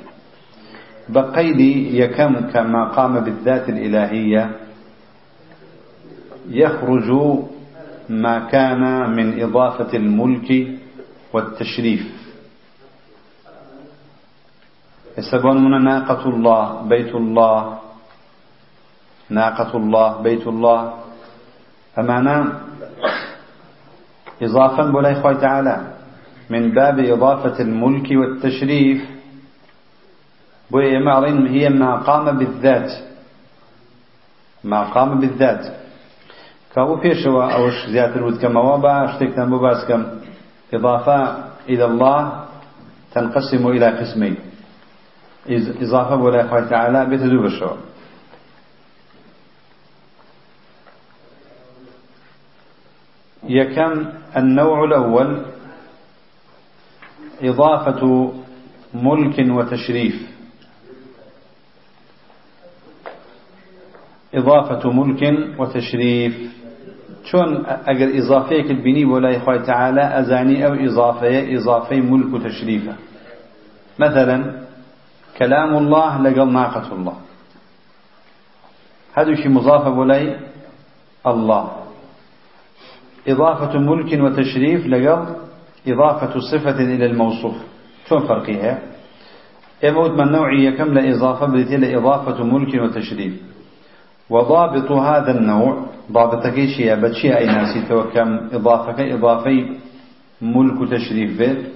بقيد 1.09 1.61
يكم 1.95 2.51
كما 2.51 2.85
قام 2.89 3.21
بالذات 3.21 3.69
الإلهية. 3.69 4.51
يخرج 6.49 7.39
ما 8.09 8.39
كان 8.39 9.11
من 9.11 9.43
إضافة 9.43 9.97
الملك 9.97 10.79
والتشريف. 11.33 12.07
يسبون 15.19 15.65
من 15.65 15.85
ناقة 15.85 16.29
الله 16.29 16.83
بيت 16.83 17.15
الله. 17.15 17.79
ناقة 19.31 19.77
الله 19.77 20.23
بيت 20.23 20.47
الله. 20.47 20.95
فمعنى 21.95 22.66
إضافا 24.43 24.83
بلا 24.91 25.13
إخوة 25.13 25.33
تعالى. 25.33 25.93
من 26.51 26.71
باب 26.75 26.99
إضافة 26.99 27.61
الملك 27.63 28.09
والتشريف. 28.11 29.05
بوي 30.71 30.99
معرين 31.05 31.47
هي 31.47 31.69
ما 31.69 31.97
قام 31.97 32.39
بالذات. 32.39 32.91
ما 34.65 34.83
قام 34.83 35.21
بالذات. 35.21 35.75
كابو 36.75 36.97
بيشوا 36.97 37.53
أوش 37.55 37.87
زيادة 37.87 38.17
الود 38.17 38.39
كما 38.43 38.61
وابا 38.61 39.05
اشتكنا 39.05 39.45
مباس 39.45 39.85
كم. 39.89 40.05
إضافة 40.75 41.37
إلى 41.69 41.85
الله 41.85 42.45
تنقسم 43.15 43.67
إلى 43.67 43.87
قسمين. 43.87 44.37
إضافة 45.81 46.17
ولا 46.17 46.45
إخوة 46.47 46.69
تعالى 46.69 47.07
بتدوب 47.07 47.45
الشعور 47.45 47.79
يكم 53.49 54.07
النوع 54.37 54.85
الأول 54.85 55.43
إضافة 57.43 58.33
ملك 58.95 59.37
وتشريف. 59.51 60.31
إضافة 64.35 64.91
ملك 64.93 65.23
وتشريف. 65.59 66.57
شون 67.25 67.67
أجر 67.67 68.19
إضافية 68.19 68.71
البني 68.71 69.05
ولا 69.05 69.37
إخوة 69.37 69.57
تعالى 69.67 70.21
أزاني 70.21 70.67
أو 70.67 70.75
إضافية 70.75 71.59
إضافي 71.59 72.01
ملك 72.01 72.35
وتشريفه 72.35 72.95
مثلا 73.99 74.63
كلام 75.39 75.77
الله 75.77 76.23
لقل 76.23 76.53
ناقة 76.53 76.93
الله. 76.93 77.17
هذا 79.15 79.35
شيء 79.35 79.49
مضاف 79.49 79.89
بولي 79.89 80.41
الله. 81.27 81.86
إضافة 83.29 83.79
ملك 83.79 84.21
وتشريف 84.23 84.87
لقل 84.87 85.27
إضافة 85.89 86.41
صفة 86.41 86.79
إلى 86.81 87.07
الموصوف. 87.07 87.55
شون 88.09 88.21
فرقها 88.27 88.79
يموت 89.83 90.11
من 90.11 90.33
نوعية 90.33 90.71
كم 90.71 90.95
لإضافة 90.95 91.47
بديت 91.47 91.97
إضافة 91.97 92.45
ملك 92.45 92.83
وتشريف. 92.83 93.35
وضابط 94.31 94.93
هذا 94.93 95.39
النوع 95.39 95.87
ضابط 96.13 96.47
كيشيا 96.47 96.95
بتشيا 96.95 97.39
أي 97.39 97.47
ناسي 97.47 97.89
توكم 97.89 98.39
إضافة 98.53 99.15
إضافي 99.15 99.77
ملك 100.43 100.91
تشريف 100.91 101.39
بيت. 101.39 101.67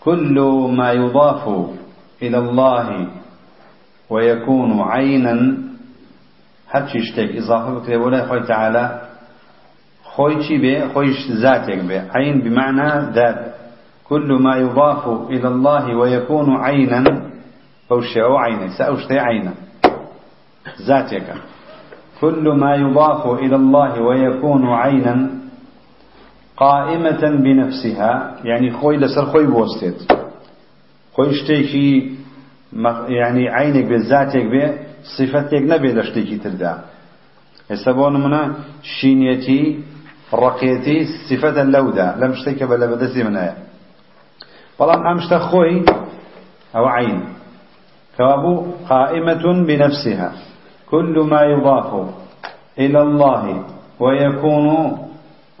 كل 0.00 0.40
ما 0.76 0.92
يضاف 0.92 1.70
إلى 2.22 2.38
الله 2.38 3.06
ويكون 4.10 4.80
عينا 4.80 5.58
هرچی 6.70 6.98
شتێک 7.02 7.36
إضافة. 7.36 8.10
لای 8.10 8.28
خۆی 8.28 8.46
تعالى 8.46 9.03
خۆی 10.14 10.34
چی 10.44 10.56
بێ؟ 10.62 10.74
خۆیش 10.92 11.18
ذاتێک 11.42 11.80
بێ. 11.88 11.98
عين 12.14 12.36
بمعنى 12.44 12.90
ذات. 13.16 13.38
كل 14.08 14.28
ما 14.44 14.56
يضاف 14.56 15.30
إلى 15.30 15.48
الله 15.48 15.84
ويكون 15.96 16.56
عينا. 16.56 17.02
أو 17.92 18.00
شيء 18.00 18.32
عينا 18.44 18.68
سأشتي 18.78 19.18
عينا 19.18 19.52
ذاتك 20.88 21.28
كل 22.20 22.44
ما 22.62 22.74
يضاف 22.74 23.22
إلى 23.26 23.56
الله 23.56 23.92
ويكون 24.00 24.62
عينا. 24.66 25.30
قائمة 26.56 27.22
بنفسها. 27.44 28.12
يعني 28.44 28.70
خوي 28.70 28.96
لسر 28.96 29.24
خوي 29.26 29.46
بوستيت 29.46 29.98
خوي 31.14 31.30
اشتيكي 31.30 32.16
يعني 33.08 33.48
عينك 33.48 33.84
بذاتك 33.84 34.44
به 34.52 34.66
صفتك 35.18 35.62
نبي 35.72 35.92
لشتيكي 35.92 36.36
تردا. 36.36 36.78
يسبون 37.70 38.14
منا 38.24 38.54
شينيتي 38.82 39.60
رقيتي 40.34 41.06
صفة 41.30 41.62
اللودة 41.62 42.16
لم 42.16 42.30
اشتيك 42.30 42.62
بلا 42.62 42.86
بدسي 42.86 43.22
منها 43.22 43.54
بلان 44.80 45.06
امشت 45.06 45.34
خوي 45.34 45.84
أو 46.76 46.86
عين. 46.86 47.24
كوابو 48.16 48.66
قائمة 48.88 49.44
بنفسها. 49.66 50.32
كل 50.90 51.26
ما 51.30 51.42
يضاف 51.42 52.14
إلى 52.78 53.02
الله 53.02 53.64
ويكون 54.00 54.98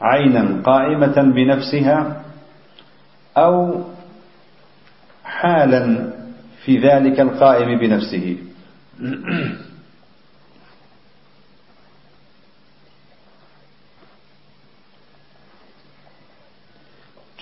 عينا 0.00 0.62
قائمة 0.64 1.16
بنفسها 1.22 2.22
أو 3.36 3.80
حالا 5.24 6.10
في 6.64 6.78
ذلك 6.78 7.20
القائم 7.20 7.78
بنفسه. 7.78 8.36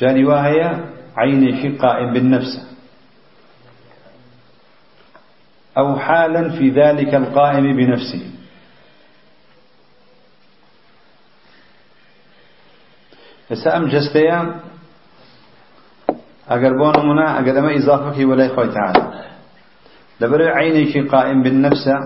جاري 0.03 0.25
وهي 0.25 0.61
عين 1.17 1.43
شيء 1.63 1.79
قائم 1.79 2.13
بالنفس. 2.13 2.53
أو 5.79 5.99
حالا 5.99 6.59
في 6.59 6.71
ذلك 6.71 7.15
القائم 7.15 7.77
بنفسه. 7.77 8.33
ئەم 13.53 13.85
جستەیە 13.93 14.39
ئەگەر 16.51 16.73
بۆ 16.81 16.89
نمونە 16.99 17.27
ئەگەر 17.37 17.55
ئەمە 17.59 17.71
ئیزافەکەی 17.77 18.29
وەلای 18.31 18.51
خۆی 18.55 18.71
تعالى. 18.77 19.03
لەبەرەوەی 20.21 20.57
عینێکی 20.59 21.01
قائم 21.13 21.39
بالنفسە 21.45 21.97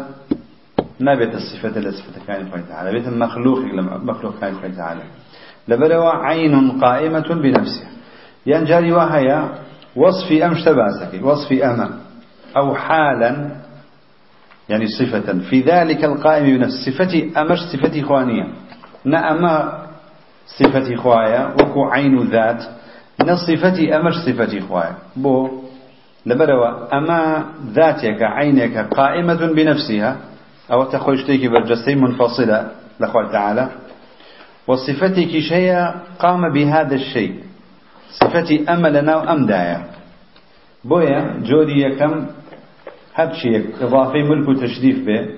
نابێتە 1.06 1.38
صفەتە 1.48 1.80
لە 1.86 1.90
صفەتەکانی 1.98 2.46
خۆی 2.50 2.64
تعالى 2.70 2.88
بێتە 2.94 3.10
مەخلوقێک 3.22 3.72
لە 3.78 3.82
مەخلوقەکانی 4.08 4.56
خۆی 4.60 4.74
تعالى. 4.80 5.04
لەبەرەوە 5.70 6.12
عین 6.24 6.54
قائمة 6.80 7.28
بنفسها 7.44 7.90
هەیە 9.14 9.40
وصفی 9.96 10.38
ئەم 10.44 10.54
شتە 10.60 10.72
باسەکەی 10.78 11.22
وصفی 11.22 11.58
ئەمە 11.60 11.88
أو 12.56 12.74
حالا 12.74 13.50
يعني 14.68 14.86
صفة. 14.86 15.38
في 15.50 15.60
ذلك 15.60 16.04
القائم 16.04 16.58
بنفسه. 16.58 16.90
صفتي 16.90 17.32
أمش 17.40 17.58
صفتي 17.72 18.02
خوانية 18.02 18.46
نأما 19.04 19.86
صفتي 20.46 20.96
خوايا 20.96 21.54
وكو 21.60 21.84
عين 21.84 22.22
ذات. 22.22 22.62
نصفتي 23.24 23.96
أمش 23.96 24.14
صفتي 24.14 24.60
خوايا 24.60 24.94
بو 25.16 25.48
لبروا 26.26 26.98
أما 26.98 27.44
ذاتك 27.72 28.22
عينك 28.22 28.78
قائمة 28.78 29.52
بنفسها 29.52 30.16
أو 30.72 30.84
تخوشتك 30.84 31.46
برجستي 31.46 31.94
منفصلة 31.94 32.70
لخوة 33.00 33.32
تعالى. 33.32 33.68
وصفتك 34.66 35.32
شيء 35.38 35.90
قام 36.18 36.52
بهذا 36.52 36.94
الشيء. 36.94 37.34
صفتي 38.20 38.64
أملنا 38.68 39.16
وأمدايا 39.16 39.78
بويا 40.84 41.40
جودي 41.42 41.80
يكم 41.82 42.26
هاتشي 43.14 43.82
إضافي 43.82 44.22
ملك 44.22 44.60
تشريف 44.60 45.06
به. 45.06 45.28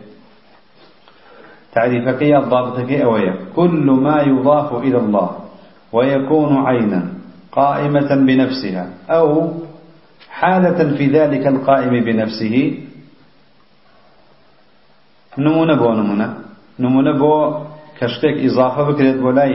تعريفك 1.72 2.22
يا 2.22 2.38
ضابطك 2.38 2.92
أويا. 2.92 3.34
كل 3.56 3.86
ما 3.90 4.22
يضاف 4.22 4.74
إلى 4.82 4.98
الله 4.98 5.30
ويكون 5.92 6.56
عينا 6.66 7.02
قائمة 7.52 8.10
بنفسها 8.14 8.84
أو 9.10 9.52
حالة 10.30 10.96
في 10.96 11.06
ذلك 11.06 11.46
القائم 11.46 12.04
بنفسه. 12.04 12.54
نمونة 15.38 15.74
بو 15.74 15.92
نمونة 15.92 16.28
نمونة 16.80 17.12
بو 17.18 17.67
كشتك 18.00 18.36
إضافة 18.48 18.82
بكرت 18.82 19.16
بولاي. 19.16 19.54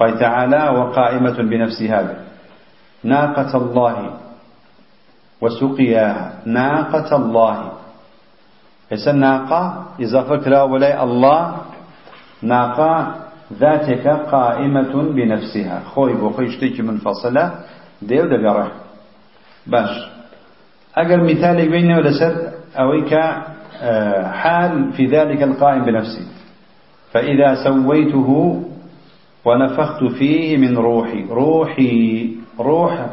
قال 0.00 0.18
تعالى 0.18 0.62
وقائمة 0.78 1.36
بنفسها 1.42 2.14
ناقة 3.04 3.56
الله 3.56 3.96
وسقياها. 5.40 6.32
ناقة 6.46 7.16
الله. 7.16 7.72
هسه 8.92 9.12
ناقة 9.12 9.84
إضافة 10.00 10.36
كلا 10.36 10.62
ولاي 10.62 11.02
الله. 11.02 11.56
ناقة 12.42 13.14
ذاتك 13.52 14.06
قائمة 14.08 14.92
بنفسها. 15.16 15.82
خوي 15.94 16.12
بخوي 16.12 16.50
شتيك 16.50 16.80
منفصلة. 16.80 17.44
ديو 18.02 18.26
دقرة. 18.26 18.68
باش. 19.66 19.92
أقل 20.96 21.20
مثالك 21.24 21.68
بينه 21.68 21.96
ولسر 21.96 22.34
أويك 22.78 23.12
آه، 23.82 24.30
حال 24.32 24.92
في 24.92 25.06
ذلك 25.06 25.42
القائم 25.42 25.84
بنفسه. 25.84 26.35
فإذا 27.16 27.64
سويته 27.64 28.28
ونفخت 29.44 30.04
فيه 30.04 30.56
من 30.56 30.76
روحي 30.76 31.24
روحي 31.30 32.30
روح. 32.60 33.06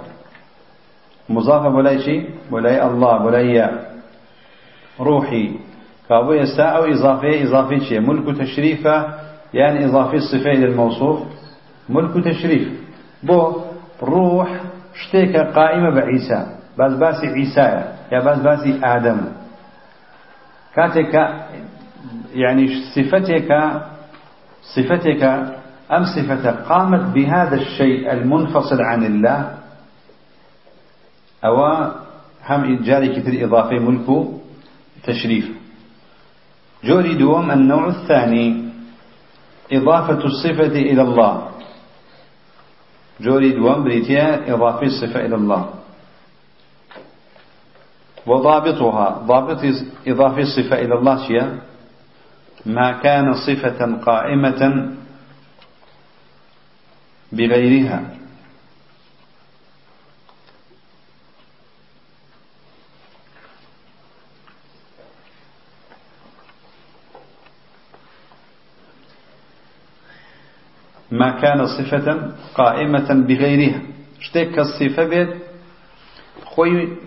مضافة 1.30 1.70
ولا 1.70 1.98
شيء؟ 1.98 2.30
ولا 2.52 2.88
الله 2.88 3.26
ولا 3.26 3.72
روحي. 5.00 5.52
كابو 6.10 6.34
يستا 6.34 6.64
أو 6.64 6.84
إضافية 6.84 7.48
إضافية 7.48 7.80
شيء. 7.80 8.00
ملك 8.00 8.38
تشريفة 8.38 9.06
يعني 9.54 9.86
إضافية 9.86 10.18
الصفة 10.18 10.52
إلى 10.52 10.66
الموصوف 10.66 11.20
ملك 11.90 12.26
تشريف. 12.26 12.68
بو 13.24 13.62
روح 14.04 14.50
شتيك 14.96 15.38
قائمة 15.38 15.90
بعيسى. 15.96 16.48
باز 16.78 16.94
باسي 16.94 17.28
عيسى 17.28 17.68
يا 18.12 18.20
باز 18.20 18.40
باسي 18.40 18.80
آدم. 18.84 19.22
كاتك 20.76 21.14
يعني 22.36 22.68
صفتك 22.96 23.52
صفتك 24.64 25.24
أم 25.92 26.04
صفة 26.16 26.52
قامت 26.52 27.14
بهذا 27.14 27.56
الشيء 27.56 28.12
المنفصل 28.12 28.82
عن 28.82 29.06
الله؟ 29.06 29.58
أو 31.46 31.58
هم 32.48 32.84
جاري 32.84 33.20
كتير 33.20 33.46
إضافي 33.46 33.80
ملك 33.80 34.08
تشريف. 35.04 35.52
جوري 36.84 37.14
دوم 37.16 37.52
النوع 37.52 37.88
الثاني 37.88 38.70
إضافة 39.72 40.22
الصفة 40.26 40.76
إلى 40.76 41.02
الله. 41.02 41.50
جوري 43.22 43.50
دوم 43.52 43.84
بريتيا 43.84 44.54
إضافة 44.54 44.86
الصفة 44.88 45.26
إلى 45.26 45.36
الله. 45.36 45.70
وضابطها 48.28 49.10
ضابط 49.28 49.62
إضافة 50.08 50.42
الصفة 50.42 50.76
إلى 50.80 50.94
الله 50.96 51.28
شيء 51.28 51.48
ما 52.66 52.92
كان 53.04 53.34
صفة 53.34 53.80
قائمة 54.06 54.62
بغيرها. 57.32 58.02
ما 71.12 71.42
كان 71.42 71.66
صفة 71.68 72.32
قائمة 72.56 73.10
بغيرها. 73.28 73.82
شتيك 74.20 74.60
الصفة 74.60 75.04
بيت 75.04 75.30
خوي 76.46 76.98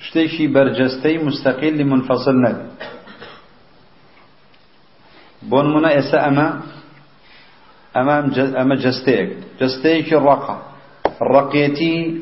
شتيشي 0.00 0.46
برجستي 0.46 1.18
مستقل 1.18 1.84
منفصل 1.84 2.34
نبي 2.40 2.62
بون 5.50 5.74
منا 5.74 5.98
إسا 5.98 6.28
أما 6.28 6.60
أمام 7.96 8.32
أما 8.56 8.74
جستيك. 8.74 9.30
جستيك 9.60 10.12
الرقة. 10.12 10.58
الرقيتي 11.22 12.20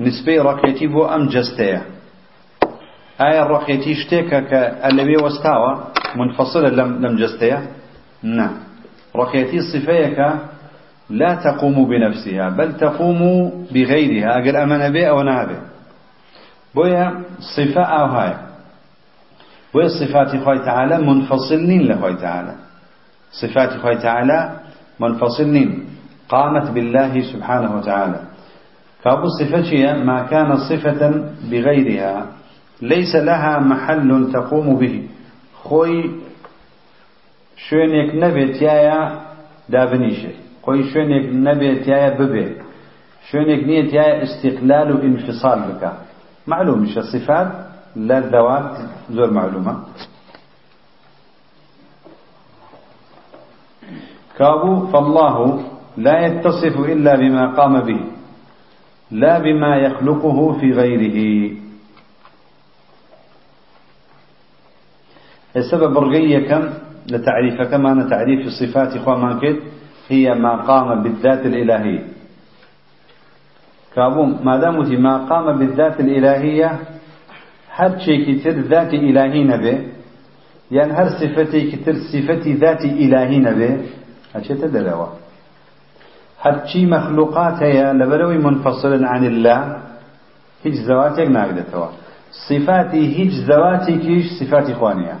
نسبة 0.00 0.42
رقيتي 0.42 0.86
بو 0.86 1.04
أم 1.04 1.28
جستية. 1.28 1.82
آية 3.20 3.42
الرقيتي 3.42 3.94
شتيك 3.94 4.28
كاللبي 4.30 5.16
واستاوى 5.16 5.84
منفصلة 6.16 6.68
لم 6.68 7.06
لم 7.06 7.16
جستية. 7.16 7.68
نعم. 8.22 8.56
رقيتي 9.16 9.60
صفيك 9.60 10.18
لا 11.10 11.34
تقوم 11.34 11.88
بنفسها 11.88 12.48
بل 12.48 12.76
تقوم 12.76 13.20
بغيرها 13.72 14.38
أقل 14.38 14.56
أمن 14.56 14.92
به 14.92 15.06
أو 15.06 15.22
نابه 15.22 15.58
بويا 16.74 17.22
صفة 17.56 17.82
أو 17.82 18.06
هاي. 18.06 18.34
بويا 19.74 19.88
صفات 19.88 20.36
خوي 20.44 20.58
تعالى 20.58 20.98
منفصلين 20.98 21.82
لخوي 21.82 22.14
تعالى. 22.14 22.54
صفات 23.42 23.70
خوي 23.82 23.96
تعالى 23.96 24.38
منفصلين 25.00 25.84
قامت 26.28 26.70
بالله 26.70 27.22
سبحانه 27.32 27.76
وتعالى. 27.76 28.20
كابو 29.04 29.28
صفة 29.40 29.94
ما 30.04 30.22
كان 30.22 30.56
صفة 30.56 31.00
بغيرها. 31.50 32.26
ليس 32.82 33.16
لها 33.16 33.58
محل 33.58 34.32
تقوم 34.32 34.78
به. 34.78 35.02
خوي 35.64 36.10
شوێنێک 37.66 38.10
نەبێت 38.22 38.52
تایە 38.58 39.00
دابنیشێ 39.72 40.32
خۆی 40.64 40.82
شوێنێک 40.90 41.26
نەبێت 41.46 41.78
تایە 41.86 42.10
ببێ 42.18 42.46
شوێنێک 43.28 43.62
نییە 43.68 43.84
تایە 43.92 44.14
استقلال 44.24 44.88
و 44.94 44.96
انفصال 45.08 45.60
بکە 45.68 45.90
معلومشە 46.50 47.02
صفات 47.12 47.48
لا 47.96 48.18
الذوات 48.18 48.70
زور 49.10 49.30
معلومة. 49.30 49.74
كابو 54.38 54.86
فالله 54.86 55.36
لا 55.96 56.26
يتصف 56.26 56.74
إلا 56.80 57.14
بما 57.16 57.54
قام 57.54 57.80
به 57.80 58.00
لا 59.10 59.38
بما 59.38 59.76
يخلقه 59.76 60.52
في 60.60 60.72
غيره. 60.72 61.18
السبب 65.56 65.98
رغية 65.98 66.48
كم؟ 66.48 66.64
لتعريف 67.10 67.62
كما 67.62 68.08
تعريف 68.10 68.46
الصفات 68.46 68.96
إخوة 68.96 69.18
مانكت 69.18 69.62
هي 70.08 70.34
ما 70.34 70.56
قام 70.56 71.02
بالذات 71.02 71.46
الإلهية 71.46 72.02
كابوم 73.94 74.40
ما 74.44 74.56
دامت 74.56 74.88
ما 74.98 75.16
قام 75.28 75.58
بالذات 75.58 76.00
الإلهية 76.00 76.80
هر 77.78 77.90
شيء 78.04 78.20
كتر 78.26 78.56
ذات 78.72 78.92
إلهي 78.94 79.44
نبي 79.52 79.74
يعني 80.76 80.92
هر 80.92 81.08
صفتي 81.20 81.60
كتر 81.70 81.94
صفتي 82.12 82.52
ذات 82.62 82.82
إلهي 82.84 83.38
نبي 83.48 83.70
هالشيء 84.34 84.56
تدلوا 84.56 85.24
هرچی 86.44 86.76
مخلوقات 86.86 87.62
هي 87.62 87.92
لبروي 87.92 88.38
منفصل 88.38 89.04
عن 89.04 89.26
الله 89.26 89.60
هیچ 90.64 90.74
زواتێک 90.88 91.28
ناگدێتەوە 91.36 91.88
صفاتی 92.48 93.04
هیچ 93.16 93.32
زەواتێکیش 93.48 94.26
صفاتی 94.40 94.74
خوانیە 94.74 95.16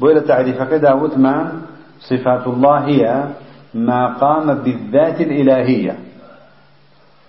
بۆی 0.00 0.14
لە 0.18 0.22
تعریفەکەدا 0.30 0.92
وتمان 1.02 1.46
صفات 2.10 2.46
الله 2.46 2.78
هي 2.90 3.02
ما 3.74 4.02
قام 4.20 4.46
بالذات 4.54 5.20
الإلهية 5.20 5.94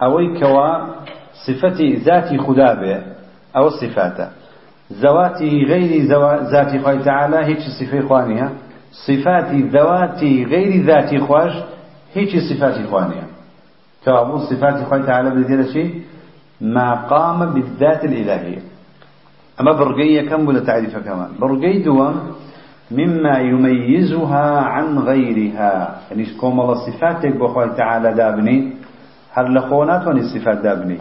أوي 0.01 0.39
كوا 0.39 0.71
صفتي 1.45 1.95
ذاتي 1.95 2.37
خدا 2.37 2.73
به 2.73 3.14
أو 3.57 3.69
صفاته. 3.69 4.27
ذواتي 4.93 5.63
غير 5.63 6.05
ذاتي 6.51 6.79
خوي 6.79 7.03
تعالى 7.03 7.37
هيك 7.37 7.59
صفة 7.79 8.07
خوانية 8.07 8.49
صفاتي 9.07 9.61
ذواتي 9.61 10.43
غير 10.43 10.85
ذاتي 10.85 11.19
خوش 11.19 11.53
هيك 12.13 12.29
صفاتي 12.49 12.83
خوانية 12.83 13.23
كابو 14.05 14.37
صفاتي 14.37 14.85
خوي 14.85 15.03
تعالى 15.03 15.29
بدينا 15.29 15.73
شيء؟ 15.73 16.01
ما 16.61 16.93
قام 16.93 17.53
بالذات 17.53 18.05
الإلهية. 18.05 18.61
أما 19.61 19.71
برقية 19.71 20.29
كم 20.29 20.47
ولا 20.47 20.59
تعريفها 20.59 20.99
كمان؟ 20.99 21.29
برقي 21.39 21.79
دوام 21.79 22.15
مما 22.91 23.39
يميزها 23.39 24.59
عن 24.61 24.99
غيرها. 24.99 25.95
يعني 26.11 26.25
كوم 26.39 26.61
الله 26.61 26.75
صفاتك 26.87 27.35
بخوي 27.35 27.69
تعالى 27.69 28.13
دابني؟ 28.13 28.73
هل 29.33 29.53
لخونات 29.53 30.07
وني 30.07 30.19
الصفات 30.19 30.57
دابني؟ 30.57 30.97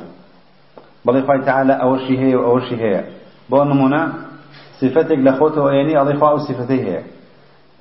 بل 1.04 1.26
خوي 1.26 1.38
تعالى 1.44 1.72
أول 1.72 2.00
شيء 2.00 2.18
هي 2.20 2.36
وأول 2.36 2.62
شيء 2.62 2.78
هي 2.78 3.04
بو 3.50 3.64
نمونا 3.64 4.12
صفتك 4.80 5.18
لخوته 5.18 5.72
يعني 5.72 6.00
الله 6.00 6.18
خوا 6.20 6.38
صفتي 6.38 6.80
هي 6.82 7.02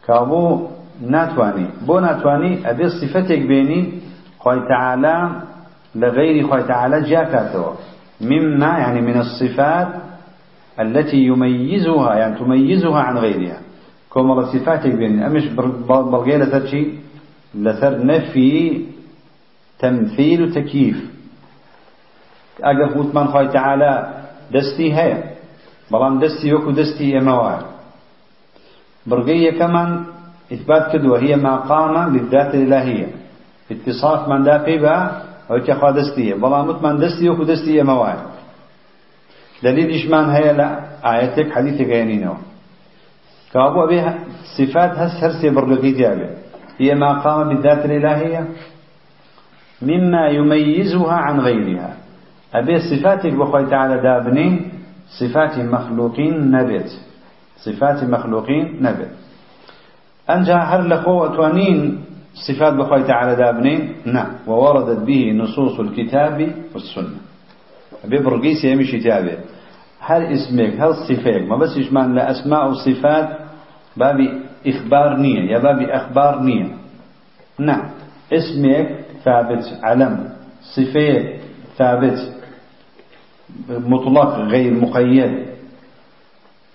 كابو 0.07 0.67
ناتواني. 1.01 1.67
بو 1.87 1.99
ناتواني 1.99 2.69
أبي 2.69 2.89
صفتك 2.89 3.39
بيني 3.39 3.91
خوي 4.39 4.59
تعالى 4.67 5.41
لغير 5.95 6.47
خوي 6.47 6.63
تعالى 6.63 7.01
جاكاته. 7.01 7.65
مما 8.21 8.77
يعني 8.77 9.01
من 9.01 9.17
الصفات 9.19 9.87
التي 10.79 11.17
يميزها 11.17 12.15
يعني 12.15 12.39
تميزها 12.39 12.99
عن 12.99 13.17
غيرها. 13.17 13.57
كما 14.13 14.41
صفاتك 14.53 14.95
بين 14.95 15.23
أمش 15.23 15.47
بلغي 15.89 16.37
لسر 16.37 16.65
شيء 16.67 16.99
لسر 17.55 18.05
نفي 18.05 18.85
تمثيل 19.79 20.43
وتكييف. 20.43 21.12
أقف 22.63 22.97
وثمان 22.97 23.27
خوي 23.27 23.47
تعالى 23.47 23.91
دستي 24.51 24.93
هي 24.93 25.23
بلان 25.91 26.19
دستي 26.19 26.53
وكو 26.53 26.71
دستي 26.71 27.17
إموال 27.17 27.61
برقية 29.07 29.51
كمان 29.59 30.05
إثبات 30.53 30.91
كدوة 30.91 31.19
هي 31.19 31.35
ما 31.35 31.55
قام 31.55 32.13
بالذات 32.13 32.55
الإلهية 32.55 33.07
اتصاف 33.71 34.29
من 34.29 34.43
دافي 34.43 34.77
بها 34.77 35.23
أو 35.51 35.59
كخوا 35.59 35.91
دستي 35.91 36.33
بلان 36.33 36.67
متمن 36.67 36.99
دستي 36.99 37.29
وكو 37.29 37.43
دستي 37.43 37.81
إموال 37.81 38.17
دليل 39.63 39.89
إشمان 39.95 40.29
هي 40.29 40.53
لا 40.53 40.67
آياتك 41.11 41.51
حديثك 41.51 41.89
ينينه 41.89 42.37
كابو 43.53 43.83
أبي 43.83 44.01
صفات 44.57 44.91
هس 44.91 45.23
هرسي 45.23 45.49
برقي 45.49 45.91
جابه. 45.91 46.29
هي 46.79 46.95
ما 46.95 47.21
قام 47.21 47.47
بالذات 47.49 47.85
الإلهية 47.85 48.47
مما 49.81 50.27
يميزها 50.27 51.13
عن 51.13 51.39
غيرها 51.39 51.97
أبي 52.53 52.79
صفاتك 52.79 53.33
بخوي 53.33 53.65
تعالى 53.65 54.01
دابنين 54.01 54.71
صفات 55.19 55.59
مخلوقين 55.59 56.51
نبت 56.51 56.89
صفات 57.65 58.03
مخلوقين 58.03 58.77
نبت 58.81 59.11
أنجا 60.29 60.55
هر 60.55 60.87
لخو 60.87 61.25
أتوانين 61.25 62.03
صفات 62.47 62.73
بخوي 62.73 63.03
تعالى 63.03 63.35
دابنين 63.35 63.93
نعم 64.05 64.31
ووردت 64.47 64.99
به 64.99 65.31
نصوص 65.31 65.79
الكتاب 65.79 66.51
والسنة. 66.73 67.19
أبي 68.05 68.17
برقيسي 68.17 68.71
يمشي 68.71 68.99
تابع 68.99 69.37
هل 69.99 70.23
اسمك 70.23 70.73
هل 70.81 70.95
صفاتك 70.95 71.47
ما 71.49 71.55
بس 71.57 71.77
يشمان 71.77 72.15
لأسماء 72.15 72.69
وصفات 72.69 73.29
بابي 73.97 74.39
إخبار 74.67 75.17
نية 75.17 75.51
يا 75.51 75.59
بابي 75.59 75.85
أخبار 75.95 76.39
نية. 76.39 76.67
نعم 77.59 77.89
اسمك 78.33 78.99
ثابت 79.25 79.79
علم. 79.83 80.29
صفات 80.75 81.25
ثابت. 81.77 82.33
مطلق 83.69 84.35
غير 84.35 84.73
مقيد. 84.73 85.45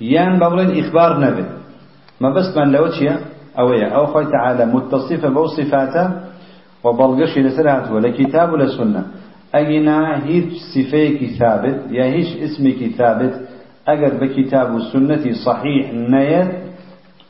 يان 0.01 0.39
بقولين 0.39 0.85
إخبار 0.85 1.21
نبي. 1.21 1.45
ما 2.21 2.31
بس 2.31 2.57
من 2.57 2.73
لوتشيا 2.73 3.21
أو 3.59 3.73
يا 3.73 3.89
أو 3.89 4.07
خوي 4.07 4.27
تعالى 4.27 4.67
متصفة 4.67 5.29
بو 5.29 5.47
صفاته 5.47 6.11
وبلغش 6.85 7.39
لسرعته 7.39 7.95
ولا 7.95 8.11
كتاب 8.11 8.53
ولا 8.53 8.67
سنة. 8.67 9.07
أجنا 9.55 10.25
هيج 10.25 10.53
صفيك 10.75 11.31
ثابت 11.39 11.83
يا 11.91 12.05
هيج 12.05 12.43
اسمك 12.43 12.95
ثابت. 12.99 13.49
أجر 13.89 14.15
بكتاب 14.21 14.77
السنة 14.77 15.33
صحيح 15.33 15.93
نيت. 15.93 16.49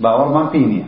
باور 0.00 0.28
ما 0.34 0.46
فيني. 0.46 0.84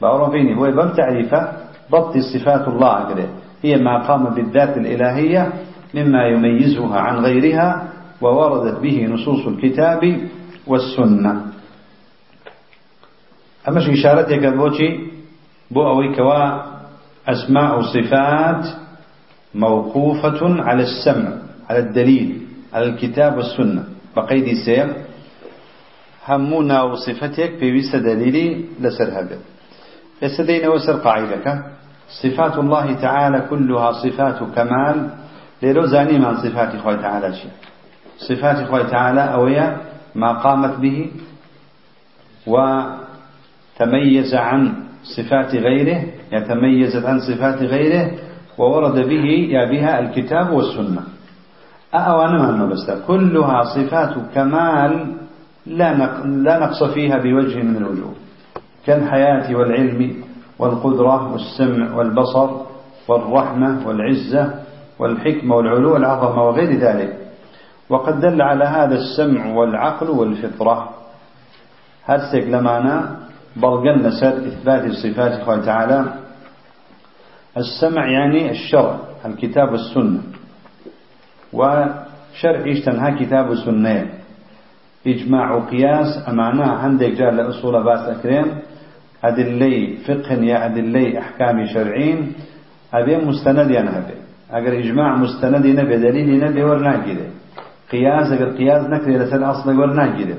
باور 0.00 0.26
ما 0.26 0.30
فيني. 0.30 0.56
هو 0.56 0.70
بم 0.70 0.88
تعريفه 0.88 1.52
ضبط 1.90 2.18
صفات 2.18 2.68
الله 2.68 2.88
عقله 2.88 3.28
هي 3.62 3.76
ما 3.76 4.06
قام 4.06 4.34
بالذات 4.34 4.76
الإلهية. 4.76 5.52
مما 5.94 6.26
يميزها 6.26 6.98
عن 7.00 7.16
غيرها 7.24 7.88
ووردت 8.20 8.80
به 8.80 9.06
نصوص 9.06 9.46
الكتاب 9.46 10.28
والسنة. 10.66 11.46
أمش 13.68 13.88
إشارتك 13.88 14.46
بوشي 14.46 15.00
بو 15.70 15.88
أوي 15.88 16.14
كوا 16.16 16.62
أسماء 17.28 17.82
صفات 17.82 18.66
موقوفة 19.54 20.62
على 20.62 20.82
السمع 20.82 21.32
على 21.70 21.78
الدليل 21.78 22.42
على 22.72 22.84
الكتاب 22.84 23.36
والسنة. 23.36 23.84
بقيد 24.16 24.56
سير 24.64 24.88
همونا 26.28 26.82
وصفتك 26.82 27.50
بيويس 27.60 27.96
دليلي 27.96 28.64
لسر 28.80 29.04
هذا. 29.04 29.38
يستدين 30.22 30.68
وسر 30.68 30.96
قاعدك 30.96 31.64
صفات 32.22 32.58
الله 32.58 32.92
تعالى 32.92 33.46
كلها 33.50 33.92
صفات 33.92 34.38
كمال 34.54 35.10
ليرو 35.62 35.86
زاني 35.86 36.18
من 36.18 36.36
صفات 36.36 36.76
خوي 36.76 36.96
تعالى 36.96 37.32
شيء. 37.32 37.50
صفات 38.18 38.68
خوي 38.68 38.84
تعالى 38.84 39.20
أويا 39.20 39.76
ما 40.14 40.32
قامت 40.32 40.78
به 40.78 41.10
وتميز 42.46 44.34
عن 44.34 44.74
صفات 45.16 45.54
غيره 45.54 46.04
يتميزت 46.32 47.04
عن 47.04 47.20
صفات 47.20 47.62
غيره 47.62 48.10
وورد 48.58 48.94
به 48.94 49.24
يا 49.50 49.70
بها 49.70 50.00
الكتاب 50.00 50.50
والسنة. 50.50 51.02
أأوانا 51.94 52.52
من 52.52 52.68
بس 52.68 52.90
كلها 53.06 53.62
صفات 53.62 54.14
كمال 54.34 55.16
لا 55.66 55.94
لا 56.26 56.58
نقص 56.58 56.84
فيها 56.84 57.18
بوجه 57.18 57.62
من 57.62 57.76
الوجوه. 57.76 58.14
كالحياة 58.86 59.56
والعلم 59.56 60.24
والقدرة 60.58 61.32
والسمع 61.32 61.94
والبصر 61.94 62.50
والرحمة 63.08 63.88
والعزة 63.88 64.61
والحكمة 64.98 65.56
والعلو 65.56 65.94
والعظمة 65.94 66.42
وغير 66.42 66.72
ذلك. 66.78 67.18
وقد 67.88 68.20
دل 68.20 68.42
على 68.42 68.64
هذا 68.64 68.94
السمع 68.94 69.46
والعقل 69.54 70.10
والفطرة. 70.10 70.90
هرسك 72.04 72.44
لمانا 72.48 73.16
بلغن 73.56 74.10
سر 74.10 74.36
إثبات 74.46 74.84
الصفات 74.84 75.32
الله 75.40 75.64
تعالى. 75.66 76.04
السمع 77.56 78.10
يعني 78.10 78.50
الشرع 78.50 78.96
الكتاب 79.26 79.72
والسنة. 79.72 80.20
وشرع 81.52 82.64
تنهى 82.86 83.24
كتاب 83.24 83.50
والسنة 83.50 84.06
إجماع 85.06 85.54
وقياس 85.54 86.28
أمانا 86.28 86.72
عندك 86.72 87.10
جار 87.10 87.30
لأصول 87.30 87.84
باس 87.84 88.08
أكريم. 88.08 88.58
أدلي 89.24 89.96
فقه 89.96 90.32
يا 90.32 90.66
أدلي 90.66 91.18
أحكام 91.18 91.66
شرعين. 91.66 92.32
أبي 92.94 93.16
مستند 93.16 93.70
يا 93.70 93.82
نبي 94.52 94.68
أجر 94.68 94.78
إجماع 94.78 95.16
مستند 95.16 95.66
نبي 95.66 95.96
دليل 95.96 96.44
نبي 96.44 96.64
ورنا 96.64 96.96
كده 97.06 97.26
قياس 97.92 98.32
أجر 98.32 98.56
قياس 98.56 98.86
نكري 98.90 99.18
لسل 99.18 99.44
أصل 99.44 99.78
ورنا 99.78 100.06
كده 100.18 100.34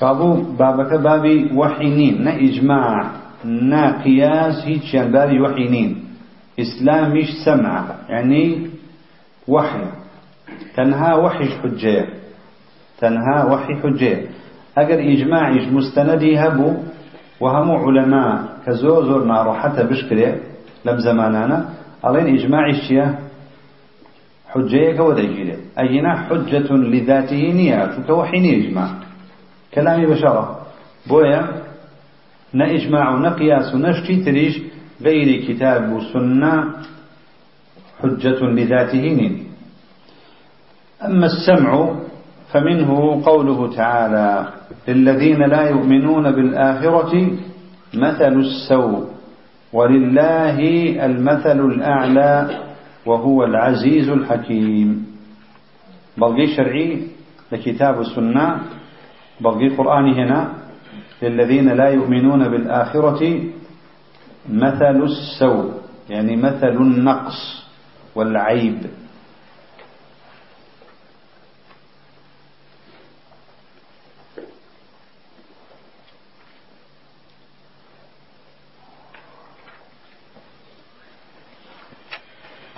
كابو 0.00 0.34
بابك 0.58 0.94
بابي 0.94 1.50
وحينين 1.54 2.24
نا 2.24 2.36
إجماع 2.36 3.10
نا 3.44 4.02
قياس 4.02 4.64
هيك 4.64 4.94
يعني 4.94 5.12
بابي 5.12 5.40
وحينين 5.40 6.04
إسلام 6.60 7.16
مش 7.16 7.28
سمع 7.44 7.84
يعني 8.08 8.66
وحي 9.48 9.84
تنها 10.76 11.14
وحي 11.14 11.44
حجيه 11.46 12.08
تنها 13.00 13.44
وحي 13.44 13.74
حجة. 13.74 14.18
أجر 14.78 14.98
إجماعيش 15.12 15.68
مستندي 15.72 16.38
هبو 16.38 16.74
وهم 17.40 17.70
علماء 17.70 18.44
كزوزر 18.66 19.24
نارو 19.24 19.52
حتى 19.54 19.82
بشكره 19.82 20.34
لم 20.84 20.98
زمانانا 20.98 21.68
ألين 22.06 22.38
إجماعيش 22.38 22.92
حجة 24.48 24.96
كودا 24.96 25.22
يجيله 25.22 25.56
أينا 25.78 26.16
حجة 26.16 26.72
لذاته 26.72 27.52
نيات 27.52 28.06
كوحي 28.06 28.38
إجماع. 28.60 28.90
كلامي 29.74 30.06
بشرة. 30.06 30.66
بويا 31.08 31.62
نا 32.52 32.70
إجماع 32.70 33.18
نا 33.18 33.30
قياس 33.30 33.72
تريش 34.24 34.60
غير 35.02 35.44
كتاب 35.46 35.92
وسنة 35.92 36.64
حجة 38.02 38.40
لذاته 38.44 39.36
أما 41.04 41.26
السمع 41.26 41.94
فمنه 42.52 43.22
قوله 43.24 43.76
تعالى 43.76 44.48
للذين 44.88 45.38
لا 45.42 45.62
يؤمنون 45.62 46.30
بالآخرة 46.30 47.30
مثل 47.94 48.32
السوء. 48.40 49.17
ولله 49.72 50.58
المثل 51.06 51.60
الأعلى 51.60 52.60
وهو 53.06 53.44
العزيز 53.44 54.08
الحكيم. 54.08 55.06
بلغي 56.18 56.46
شرعي 56.56 57.02
لكتاب 57.52 58.00
السنة 58.00 58.60
بلغي 59.40 59.68
قرآني 59.76 60.12
هنا 60.24 60.52
للذين 61.22 61.68
لا 61.68 61.88
يؤمنون 61.88 62.48
بالآخرة 62.48 63.40
مثل 64.48 64.96
السوء 65.02 65.72
يعني 66.10 66.36
مثل 66.36 66.68
النقص 66.68 67.66
والعيب. 68.14 68.78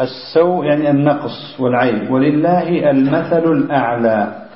السوء 0.00 0.64
يعني 0.64 0.90
النقص 0.90 1.60
والعيب. 1.60 2.10
ولله 2.10 2.90
المثل 2.90 3.52
الأعلى. 3.52 4.46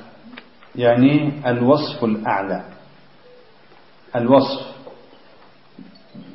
يعني 0.75 1.31
الوصف 1.47 2.03
الأعلى. 2.03 2.63
الوصف. 4.15 4.75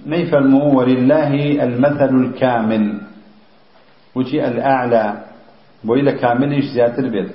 ما 0.07 0.17
يفهمه 0.17 0.65
ولله 0.65 1.63
المثل 1.65 2.15
الكامل. 2.15 3.01
وجي 4.15 4.49
الأعلى. 4.49 5.15
بويل 5.85 6.11
كامل 6.11 6.53
إيش 6.53 6.65
زيادة 6.65 6.99
البيت. 6.99 7.33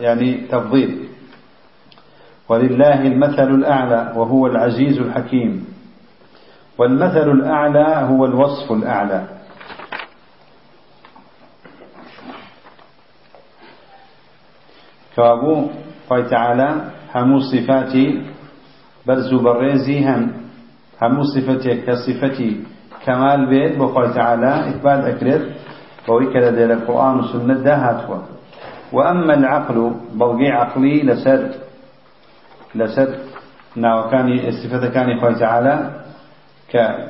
يعني 0.00 0.34
تفضيل. 0.34 1.08
ولله 2.48 3.02
المثل 3.06 3.54
الأعلى 3.54 4.12
وهو 4.16 4.46
العزيز 4.46 4.98
الحكيم. 4.98 5.66
والمثل 6.78 7.30
الأعلى 7.30 8.06
هو 8.10 8.24
الوصف 8.24 8.72
الأعلى. 8.72 9.41
كابو 15.16 15.54
خوي 16.08 16.22
تعالى 16.22 16.68
همو 17.14 17.38
صفاتي 17.40 18.06
برزو 19.06 19.38
بريزي 19.38 19.98
هم. 20.08 20.22
همو 21.02 21.22
صفتي 21.22 21.74
كصفتي 21.86 22.50
كمال 23.06 23.40
بيت 23.50 23.78
بخوي 23.78 24.08
تعالى 24.14 24.52
إثبات 24.68 25.04
أكرد 25.04 25.42
ويكذا 26.08 26.50
دير 26.50 26.72
القرآن 26.72 27.14
والسنة 27.16 27.54
ده 27.66 27.74
هاتوا 27.76 28.18
وأما 28.92 29.34
العقل 29.34 29.76
بلغي 30.14 30.48
عقلي 30.50 31.02
لسر. 31.02 31.42
لسر. 32.74 33.08
ناو 33.76 34.10
كان 34.10 34.26
الصفة 34.48 34.88
كان 34.94 35.20
خوي 35.20 35.34
تعالى 35.34 35.74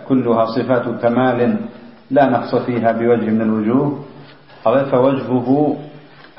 كلها 0.08 0.44
صفات 0.56 0.86
كمال 1.02 1.40
لا 2.10 2.24
نقص 2.30 2.54
فيها 2.66 2.92
بوجه 2.92 3.30
من 3.30 3.42
الوجوه. 3.42 3.98
فوجهه 4.64 5.76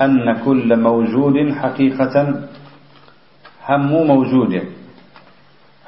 أن 0.02 0.36
كل 0.44 0.76
موجود 0.80 1.52
حقيقة 1.52 2.14
همو 3.68 4.04
موجود. 4.04 4.62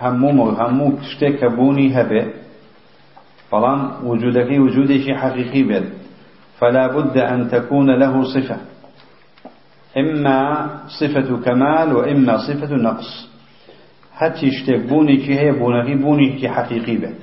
همو 0.00 0.50
همو 0.50 0.92
تشتك 0.96 1.44
بوني 1.44 2.00
هبه 2.00 2.26
فلان 3.50 3.90
وجودك 4.04 4.50
وجودك 4.50 5.14
حقيقي 5.14 5.62
بل 5.62 5.84
فلا 6.58 6.86
بد 6.86 7.16
أن 7.18 7.48
تكون 7.48 7.90
له 7.90 8.22
صفة. 8.34 8.56
إما 9.98 10.68
صفة 11.00 11.36
كمال 11.44 11.96
وإما 11.96 12.36
صفة 12.38 12.74
نقص. 12.76 13.28
حتى 14.14 14.46
يشتك 14.46 14.80
بوني 14.88 15.16
كي 15.16 15.38
هي 15.40 15.52
بوني 15.52 15.94
بوني 15.94 16.32
كي 16.40 16.48
حقيقي 16.48 16.96
به 16.96 17.14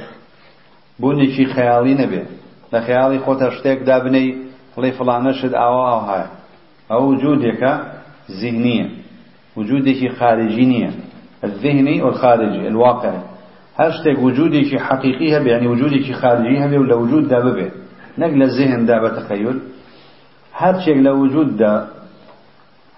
بوني 1.00 1.28
كي 1.28 1.46
خيالي 1.46 1.93
نبه 1.93 2.26
لخيالي 2.74 3.19
خوت 3.19 3.41
اشتك 3.41 3.78
دابني 3.78 4.38
لي 4.78 4.91
فلان 4.91 5.24
نشد 5.24 5.54
أو 5.54 5.88
أو 5.88 6.00
هاي 6.00 6.42
أو 6.91 7.10
وجودك 7.12 7.82
ذهنية 8.41 8.89
وجودك 9.56 10.12
خارجية 10.19 10.91
الذهني 11.43 12.02
والخارجي 12.02 12.67
الواقعي. 12.67 13.22
هاشتاج 13.80 14.17
وجودك 14.24 14.80
حقيقيها 14.80 15.39
يعني 15.39 15.67
وجودك 15.67 16.12
خارجيها 16.12 16.65
ولا 16.80 16.96
وجود 16.96 17.28
دا 17.28 17.39
ببه. 17.39 17.72
نقل 18.17 18.43
الذهن 18.43 18.86
دا 18.86 18.98
بتخيل 19.04 19.60
هاشتاج 20.58 20.98
لوجود 20.98 21.58
دا 21.58 21.88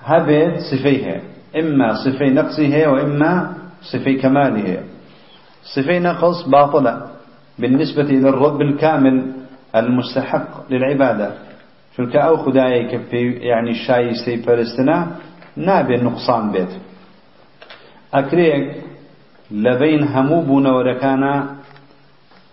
هبت 0.04 0.58
صفيها 0.72 1.22
إما 1.60 1.94
صفي 2.06 2.30
نقصها 2.30 2.88
وإما 2.88 3.54
صفي 3.82 4.16
كمالها 4.16 4.84
صفي 5.76 6.00
نقص 6.00 6.48
باطلة 6.48 7.08
بالنسبة 7.60 8.02
إلى 8.04 8.30
الرب 8.30 8.62
الكامل 8.62 9.32
المستحق 9.76 10.72
للعبادة. 10.72 11.32
چونکە 11.96 12.20
ئەو 12.26 12.36
خدایە 12.44 12.82
کە 12.92 13.00
یعنی 13.52 13.74
شایستەی 13.86 14.38
پەرستنە 14.46 14.98
نابێت 15.68 16.02
نقصان 16.08 16.44
بێت. 16.54 16.72
ئەکرێک 18.16 18.64
لە 19.64 19.74
بین 19.82 20.02
هەموو 20.14 20.48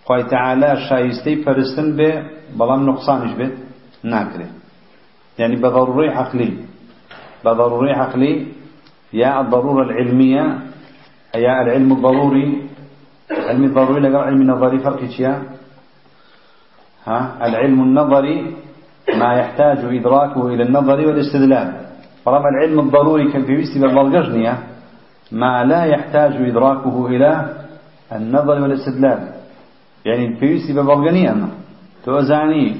خی 0.07 0.23
تەعالا 0.31 0.71
شایستەی 0.87 1.37
پەرستن 1.45 1.89
بێ 1.97 2.11
نقصانش 2.89 3.31
بێت 3.39 3.53
ناکرێت 4.13 4.53
يعني 5.39 5.55
بضروري 5.55 6.09
عقلي 6.09 6.49
بضروري 7.45 7.91
عقلي 8.01 8.33
يا 9.13 9.41
الضرورة 9.41 9.83
العلمية 9.83 10.45
يا 11.35 11.53
العلم 11.63 11.89
الضروري 11.97 12.47
علم 13.47 13.63
الضروري 13.63 13.99
لقى 14.05 14.19
علم 14.27 14.41
النظري 14.41 14.79
فرق 14.79 15.01
ها؟ 17.07 17.19
العلم 17.47 17.79
النظري 17.87 18.37
ما 19.09 19.33
يحتاج 19.33 19.77
إدراكه 19.99 20.47
إلى 20.47 20.63
النظر 20.63 21.07
والاستدلال. 21.07 21.73
طالما 22.25 22.49
العلم 22.49 22.79
الضروري 22.79 23.31
كان 23.31 23.45
في 23.45 23.55
بيستي 23.55 23.79
بالبلغجنية 23.79 24.57
ما 25.31 25.63
لا 25.63 25.85
يحتاج 25.85 26.33
إدراكه 26.33 27.07
إلى 27.07 27.29
النظر 28.11 28.61
والاستدلال. 28.61 29.19
يعني 30.05 30.35
في 30.35 30.45
بيستي 30.47 30.73
بالبلغنية 30.73 31.47
توزعني 32.05 32.77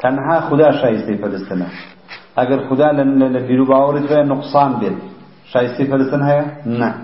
تنها 0.00 0.40
خدا 0.40 0.70
شايستي 0.70 1.16
فلسطين. 1.16 1.66
اگر 2.38 2.68
خدا 2.70 2.92
للي 2.92 3.64
باورد 3.64 4.02
بها 4.08 4.22
نقصان 4.22 4.78
بيت 4.80 4.98
شايستي 5.52 5.84
فلسطين 5.84 6.22
هيا؟ 6.22 6.44
نعم 6.66 6.94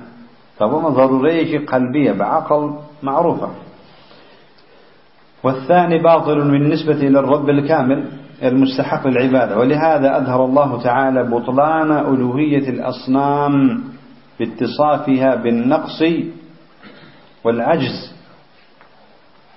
طبعا 0.58 0.88
ضرورية 0.88 1.66
قلبية 1.66 2.12
بعقل 2.12 2.74
معروفة. 3.02 3.48
والثاني 5.42 5.98
باطل 6.02 6.50
بالنسبة 6.50 6.92
إلى 6.92 7.18
الرب 7.18 7.50
الكامل. 7.50 8.04
المستحق 8.48 9.06
للعبادة. 9.06 9.58
ولهذا 9.58 10.16
أظهر 10.16 10.44
الله 10.44 10.82
تعالى 10.82 11.30
بطلان 11.30 11.90
ألوهية 11.90 12.68
الأصنام 12.68 13.84
باتصافها 14.40 15.34
بالنقص 15.34 16.02
والعجز. 17.44 18.14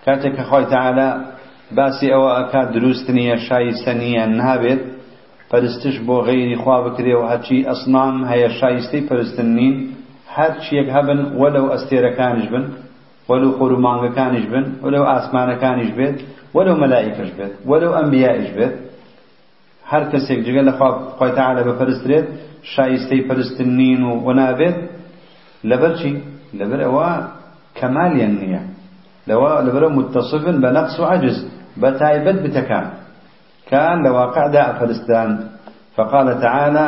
كاتك 0.05 0.39
أخوي 0.39 0.65
تعالى 0.65 1.25
باسي 1.71 2.13
أو 2.13 2.29
أكاد 2.29 2.71
دروستنية 2.71 3.35
شايستنية 3.35 4.25
نهابت 4.25 4.97
پرستش 5.51 5.95
بۆ 6.07 6.17
غەیری 6.27 6.55
خوا 6.63 6.77
بکرێ 6.85 7.13
و 7.15 7.27
هەرچی 7.31 7.65
ئەسنام 7.69 8.15
هەیە 8.31 8.49
شایستەی 8.59 9.07
پەرستنین 9.09 9.75
هەر 10.35 10.53
چیەک 10.63 10.87
بن. 12.51 12.65
وەلو 13.29 13.49
خۆرومانگەکانیش 13.59 14.45
بن 14.53 14.65
وەلو 14.83 15.03
ئاسمانەکانیش 15.11 15.91
بێت 15.97 16.17
ولو 16.55 16.75
ملائكة 16.83 17.23
بيت 17.37 17.53
ولو 17.69 17.89
أنبياء 18.01 18.37
بيت. 18.57 18.73
هر 19.91 20.03
کەسێک 20.11 20.39
جگە 20.45 20.61
لە 20.67 20.73
خۆی 21.17 21.31
تعالە 21.39 21.61
بە 21.67 21.73
پەرسترێت 21.79 22.25
شایستەی 22.73 23.21
پەرستنین 23.27 24.01
و 24.09 24.11
وەنابێت 24.27 24.77
لەبەر 25.69 25.91
چی؟ 25.99 26.11
لەبەر 26.59 26.79
ئەوە 26.87 27.09
کەمالیان 27.79 28.33
نییە 28.41 28.61
لەوە 29.29 29.51
لەبەرە 29.65 29.89
متصفن 29.97 30.57
بە 30.63 30.69
نەقص 30.77 30.95
و 30.99 31.05
عجز. 31.13 31.37
بە 31.81 31.89
تایبەت 31.99 32.37
بتەکان 32.45 32.87
كان 33.69 34.05
أفرستان 34.71 35.29
فقال 35.95 36.27
تعالى 36.41 36.87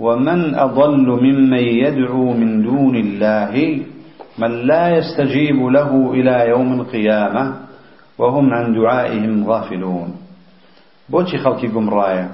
ومن 0.00 0.54
أضل 0.54 1.08
ممن 1.26 1.64
يدعو 1.84 2.32
من 2.32 2.62
دون 2.62 2.96
الله 2.96 3.52
من 4.38 4.66
لا 4.66 4.96
يستجيب 4.96 5.66
له 5.66 6.12
إلى 6.12 6.48
يوم 6.48 6.80
القيامة 6.80 7.54
وهم 8.18 8.54
عن 8.54 8.74
دعائهم 8.74 9.44
غافلون. 9.50 10.10
خەڵکی 11.12 11.68
گومڕایە؟ 11.74 12.26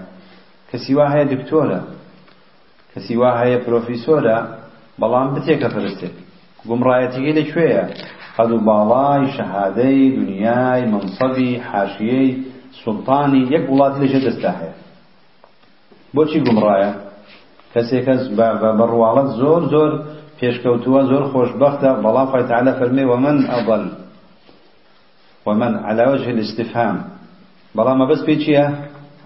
کەسی 0.70 0.94
وا 0.94 1.06
هەیە 1.14 1.26
دکتۆرە. 1.32 1.80
کەسی 2.94 3.16
وا 3.16 3.30
هەیە 3.40 3.58
پرۆفیسۆرە 3.66 4.38
بەڵام 5.00 5.28
بتێکە 5.34 5.68
پرستێک 5.74 6.14
گومڕایەتیگەی 6.68 7.36
لەکوێیە؟ 7.38 7.84
قد 8.36 8.50
باڵای 8.68 9.24
شەهادەی 9.36 10.02
دنیای 10.18 10.84
منصبی 10.92 11.50
حاشیەی 11.68 12.30
سوڵتانی 12.80 13.42
یەک 13.54 13.64
وڵات 13.70 13.94
لێژە 14.00 14.20
دەستا 14.26 14.52
هەیە. 14.60 14.74
بۆچی 16.14 16.40
گومڕایە؟ 16.46 16.92
کەسێکەس 17.72 18.22
بەڕواڵەت 18.78 19.28
زۆر 19.40 19.62
زۆر 19.72 19.92
پێشکەوتووە 20.38 21.00
زۆر 21.10 21.24
خۆشببختە 21.32 21.90
بەڵام 22.04 22.28
خۆی 22.32 22.44
تعالە 22.50 22.72
فەرمێ 22.78 23.04
ومن 23.12 23.38
ئەضل 23.52 23.84
ومن 25.46 25.72
على 25.88 26.04
وجه 26.12 26.28
الاستفهام. 26.34 26.96
بەڵام 27.76 27.98
بەس 28.10 28.20
پێ 28.26 28.34
چییە؟ 28.42 28.66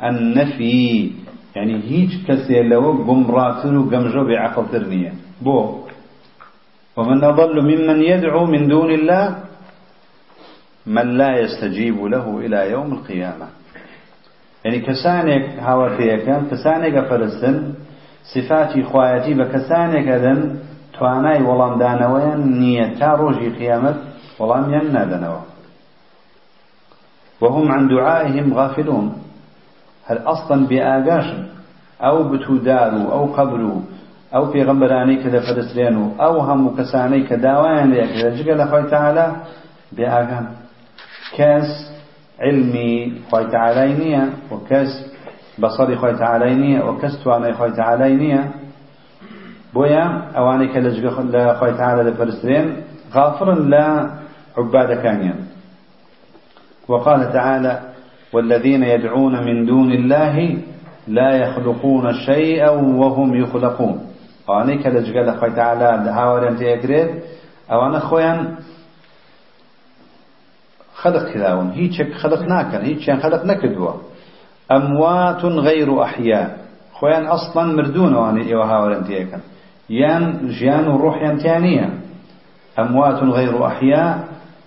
النفي 0.09 1.13
يعني 1.57 1.77
هیچ 1.91 2.13
کەسێ 2.27 2.59
لەوە 2.71 2.91
گومڕاتر 3.07 3.75
و 3.79 3.89
گەمژە 3.93 4.23
بێعقڵتر 4.29 4.85
نییە. 4.93 5.13
بۆ 5.45 5.59
ومن 6.97 7.25
أضل 7.25 7.57
ممن 7.61 8.03
يدعو 8.03 8.47
من 8.47 8.69
دون 8.69 8.91
الله 8.91 9.37
من 10.87 11.07
لا 11.21 11.39
يستجيب 11.39 12.05
له 12.05 12.39
إلى 12.39 12.71
يوم 12.71 12.93
القيامة 12.93 13.47
يعني 14.65 14.81
کەسانێک 14.81 15.45
هاوتێک 15.59 16.27
کەسانێک 16.51 17.09
پەرستن 17.09 17.75
صفاتي 18.35 18.83
خوایەتی 18.83 19.35
بە 19.35 19.53
کەسانێک 19.53 20.09
ئەدەن 20.09 20.59
توانای 21.03 21.43
وەڵام 21.43 21.79
دانەوەیان 21.79 22.59
نییە 22.61 22.95
تا 23.01 23.09
ڕۆژی 23.09 23.49
قيامت 23.59 23.97
وەڵامیان 24.39 24.75
نادەنەوە 24.75 25.41
وهم 27.41 27.73
عن 27.73 27.89
دعائهم 27.89 28.55
غافلون. 28.55 29.07
هل 30.07 30.19
أصلا 30.19 30.67
بآقاش 30.67 31.27
أو 32.03 32.17
بتودارو 32.31 33.13
أو 33.13 33.25
قبرو 33.27 33.83
ئەو 34.35 34.45
پێغەمبەرانەی 34.53 35.21
کە 35.23 35.29
دەفەرسترێن 35.37 35.95
و 36.03 36.05
ئەو 36.21 36.35
هەموو 36.49 36.77
کەسانەی 36.79 37.27
کە 37.29 37.37
داوایان 37.47 37.89
لێکرێ 37.95 38.29
جگە 38.37 38.55
لە 38.61 38.67
خۆی 38.71 38.87
تەعالا 38.93 39.29
بێ 39.97 40.07
ئاگام 40.13 40.47
کەس 41.37 41.69
علمی 42.47 42.95
خۆی 43.29 43.47
تەعالای 43.53 43.93
نییە 44.01 44.25
و 44.53 44.55
کەس 44.69 44.91
بەسەڵی 45.63 45.97
خۆی 46.01 46.17
تەعالای 46.23 46.57
نییە 46.63 46.81
و 46.89 46.91
کەس 47.01 47.15
توانای 47.23 47.55
خۆی 47.59 47.73
تەعالای 47.79 48.15
نییە 48.23 48.43
بۆیە 49.75 50.05
ئەوانەی 50.37 50.69
کە 50.73 50.79
جگە 50.97 51.11
لە 51.35 51.43
خۆی 51.59 51.73
تەعالا 51.79 52.03
دەفەرسترێن 52.09 52.67
غافرن 53.15 53.61
لە 53.73 53.87
عبادەکانیان 54.59 55.41
وقال 56.89 57.33
تعالى 57.33 57.75
والذين 58.33 58.83
يدعون 58.83 59.35
من 59.47 59.65
دون 59.65 59.93
الله 59.93 60.37
لا 61.09 61.31
يخلقون 61.43 62.13
شيئا 62.13 62.71
وهم 62.71 63.35
يخلقون. 63.43 63.97
ئەوانەی 64.49 64.79
کە 64.83 64.89
لە 64.95 65.01
جگە 65.07 65.23
لە 65.29 65.35
خۆی 65.39 65.53
تەعالا 65.59 65.91
لە 66.05 66.11
هاوارێن 66.19 66.55
تێکرێت 66.61 67.11
ئەوانە 67.71 68.01
خۆیان 68.09 68.41
خلق 71.03 71.25
کراون 71.33 71.69
هیچێک 71.81 72.11
خلق 72.23 72.43
ناکەن 72.53 72.83
هیچیان 72.91 73.19
خلق 73.25 73.43
نەکردووە 73.51 73.95
ئەموات 74.71 75.43
غەیر 75.67 75.89
و 75.91 76.01
ئەحیا 76.03 76.43
خۆیان 76.99 77.25
ئەسڵان 77.33 77.69
مردوون 77.79 78.13
ئەوانەی 78.15 78.49
ئێوە 78.51 78.67
ڕۆحیان 79.91 81.37
تیان 81.43 81.63
نییە 81.63 81.89
أموات 82.79 83.19
غير 83.37 83.55
أحياء 83.55 84.07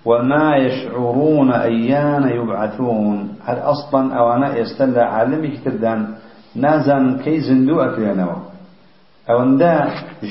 وما 0.05 0.57
يشعرون 0.57 1.49
أيان 1.51 2.29
يبعثون. 2.29 3.17
هل 3.45 3.57
أصلا 3.57 4.01
ئەوانە 4.19 4.57
ئێستا 4.57 4.85
لە 4.85 5.01
عالمێکی 5.01 5.49
تردان 5.57 5.99
نازانن 6.55 7.17
کەی 7.23 7.39
زیندوو 7.39 7.81
ئەکرێنەوە 7.81 8.37
ئەوەندە 9.29 9.73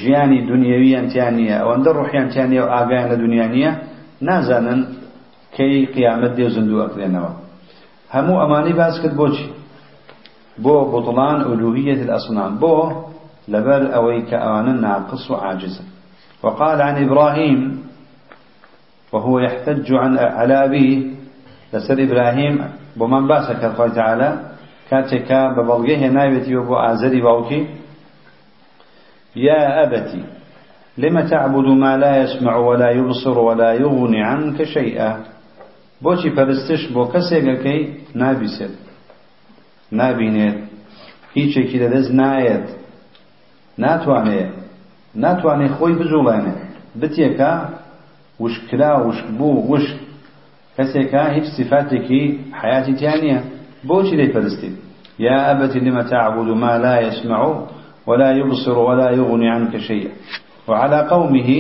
ژیانی 0.01 0.41
دنیاوییانتیان 0.51 1.35
نییە 1.39 1.57
ئەوەندە 1.62 1.91
ڕوحیانتیان 1.99 2.49
نیە 2.53 2.62
و 2.64 2.72
ئاگایان 2.74 3.09
لە 3.12 3.16
دنیا 3.24 3.47
نییە 3.55 3.72
نازانن 4.28 4.80
کەی 5.57 5.74
قیامەت 5.95 6.32
دێ 6.39 6.47
زندوو 6.57 6.85
ئەکرێنەوە 6.85 7.32
هەموو 8.14 8.41
ئەمانی 8.43 8.74
باس 8.80 8.97
کرد 9.03 9.14
بۆچی؟ 9.20 9.47
بۆ 10.64 10.76
بطلان 10.93 11.39
ألوهية 11.51 12.01
الأصنام. 12.07 12.53
بو 12.62 12.74
لبر 13.49 13.95
أويك 13.95 14.34
أوانا 14.34 14.72
ناقص 14.72 15.30
وعاجز 15.30 15.82
وقال 16.42 16.82
عن 16.82 17.05
إبراهيم 17.05 17.84
وهو 19.12 19.38
يحتج 19.38 19.92
عن 19.92 20.18
على 20.18 20.64
أبيه 20.64 21.07
لسر 21.72 22.03
إبراهيم 22.03 22.70
بمن 22.97 23.26
باسك 23.26 23.64
الله 23.64 23.88
تعالى 23.95 24.30
كاتك 24.90 25.32
ببلغيه 25.32 26.09
نايبتي 26.09 26.57
وبو 26.57 26.76
آزري 26.76 27.20
باوكي 27.20 27.66
يا 29.36 29.84
أبتي 29.84 30.24
لم 30.99 31.20
تعبد 31.20 31.66
ما 31.66 31.97
لا 31.97 32.22
يسمع 32.22 32.57
ولا 32.57 32.90
يبصر 32.90 33.38
ولا 33.38 33.72
يغني 33.72 34.22
عنك 34.22 34.62
شيئا؟ 34.62 35.34
بۆچی 36.05 36.30
پەرستش 36.36 36.82
بۆ 36.95 37.03
کەسێکەکەی 37.12 37.80
نابیسێت؟ 38.20 38.74
نابینێت. 39.99 40.59
هیچێکی 41.36 41.78
لەدەست 41.82 42.12
نایەت. 42.20 42.66
ناتوانێت 43.78 44.50
ناتوانێت 45.24 45.72
خۆی 45.78 45.94
بجوڵێنێت 46.00 46.58
بتێکە 47.00 47.52
وشکرا 48.42 48.92
وشک 49.06 49.26
بوو 49.38 49.66
وشک. 49.70 49.98
کەسێکە 50.76 51.22
هیچ 51.36 51.46
صفاتێکی 51.56 52.22
حیاتی 52.60 52.94
تیان 53.00 53.18
نییە. 53.24 53.40
بۆچی 53.88 54.14
دەی 54.20 54.30
پەرستیت 54.34 54.74
یا 55.26 55.36
ئەبەتی 55.46 55.80
لمە 55.86 56.02
تعبد 56.12 56.48
ما 56.62 56.72
لا 56.84 56.94
يسمع 57.06 57.40
ولا 58.08 58.30
يبصر 58.40 58.76
ولا 58.88 59.08
يغني 59.18 59.48
عنك 59.56 59.74
شيئا. 59.88 60.10
وعلى 60.68 60.98
قومه 61.12 61.50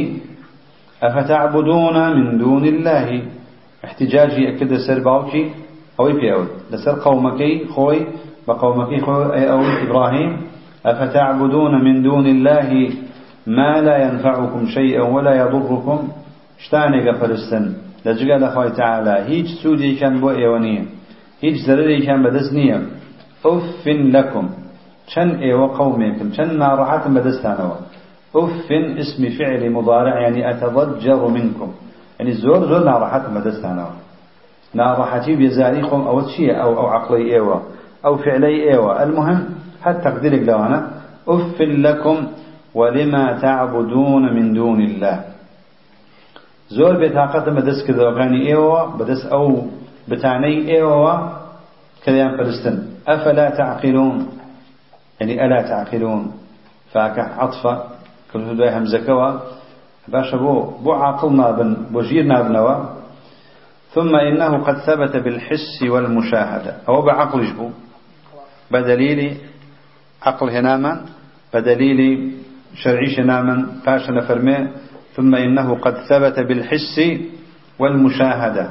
أفتعبدون 1.02 1.96
من 2.16 2.38
دون 2.38 2.64
الله؟ 2.64 3.22
احتجاجي 3.84 4.48
أكد 4.48 4.76
سر 4.86 4.98
باوكي 5.06 5.50
أو 6.00 6.08
يبيعود 6.08 6.48
لسر 6.70 6.94
قومكي 7.04 7.66
خوي 7.74 8.06
بقومكي 8.48 9.00
خوي 9.00 9.50
أو 9.50 9.60
إبراهيم 9.84 10.30
أفتعبدون 10.86 11.84
من 11.84 12.02
دون 12.02 12.26
الله 12.26 12.90
ما 13.46 13.80
لا 13.80 13.96
ينفعكم 14.04 14.66
شيئا 14.66 15.02
ولا 15.02 15.34
يضركم؟ 15.34 16.08
شتاني 16.58 17.12
فرستن. 17.12 17.72
لجقال 18.06 18.44
أخوي 18.44 18.70
تعالى 18.70 19.14
هيج 19.28 19.46
سودي 19.62 19.94
كان 19.94 20.20
بو 20.20 20.30
إيوانية 20.30 20.84
هيج 21.42 21.56
زرري 21.66 22.06
كان 22.06 22.22
بدسنية 22.22 22.82
أف 23.46 23.86
لكم 23.86 24.48
چەند 25.12 25.32
ئێوە 25.44 25.66
قومێکن 25.78 26.28
چەند 26.36 26.52
ناڕەحەتم 26.62 27.12
بەدەستانەوە. 27.16 27.76
أف 28.36 28.68
اسم 29.02 29.22
فعل 29.38 29.62
مضارع 29.76 30.20
يعني 30.20 30.50
أتضجر 30.50 31.28
منكم. 31.28 31.70
يعني 32.18 32.32
زور 32.32 32.60
زور 32.70 32.82
بەدەستانەوە. 33.36 33.94
ناڕەحەتی 34.78 35.34
بێزاری 35.40 35.82
خۆم 35.88 36.02
ئەوە 36.08 36.22
چییە؟ 36.30 36.54
ئەو 36.60 36.72
ئەو 36.78 36.86
عەقڵەی 36.96 37.24
ئێوە. 37.32 37.58
ئەو 38.04 38.14
فعلەی 38.24 38.58
ئێوە. 38.68 38.92
المهم 39.04 39.40
هەر 39.84 39.96
تەقدیرێک 40.04 40.42
لەوانە 40.48 40.80
أف 41.34 41.60
لكم 41.60 42.18
ولما 42.74 43.26
تعبدون 43.44 44.22
من 44.36 44.46
دون 44.52 44.80
الله. 44.80 45.18
زۆر 46.76 46.94
بێتاقەتم 47.02 47.54
بەدەست 47.58 47.82
کردەوەکانی 47.86 48.40
ئێوە 48.48 48.80
بەدەست 48.98 49.26
ئەو 49.32 49.46
بتانەی 50.10 50.58
ئێوە 50.70 51.14
کە 52.02 52.10
دەیان 52.14 52.32
پەرستن 52.38 52.76
أفلا 53.08 53.46
تعقلون؟ 53.58 54.16
يعني 55.20 55.34
ألا 55.44 55.60
تعقلون؟ 55.70 56.22
فاك 56.92 57.18
عطفة 57.18 57.74
كل 58.32 58.56
دوای 58.56 58.70
همزكوا 58.76 59.30
باشا 60.08 60.36
بو 60.36 60.54
بو 60.84 60.92
عاقلنا 60.92 61.50
بن 61.58 61.70
بو 61.92 62.00
جيرنا 62.02 62.42
بنوا 62.42 62.76
ثم 63.94 64.16
إنه 64.16 64.52
قد 64.66 64.76
ثبت 64.86 65.16
بالحس 65.16 65.82
والمشاهدة. 65.82 66.72
أو 66.88 67.02
بعقل 67.02 67.44
جبو 67.44 67.68
بدليل 68.70 69.20
عقل 70.24 70.50
هناما 70.50 70.92
بدليل 71.54 72.32
شرعي 72.74 73.16
هناما 73.18 73.66
باشا 73.86 74.12
نفرمي 74.12 74.68
ثم 75.16 75.34
إنه 75.34 75.74
قد 75.74 75.94
ثبت 76.08 76.38
بالحس 76.40 76.96
والمشاهدة. 77.78 78.66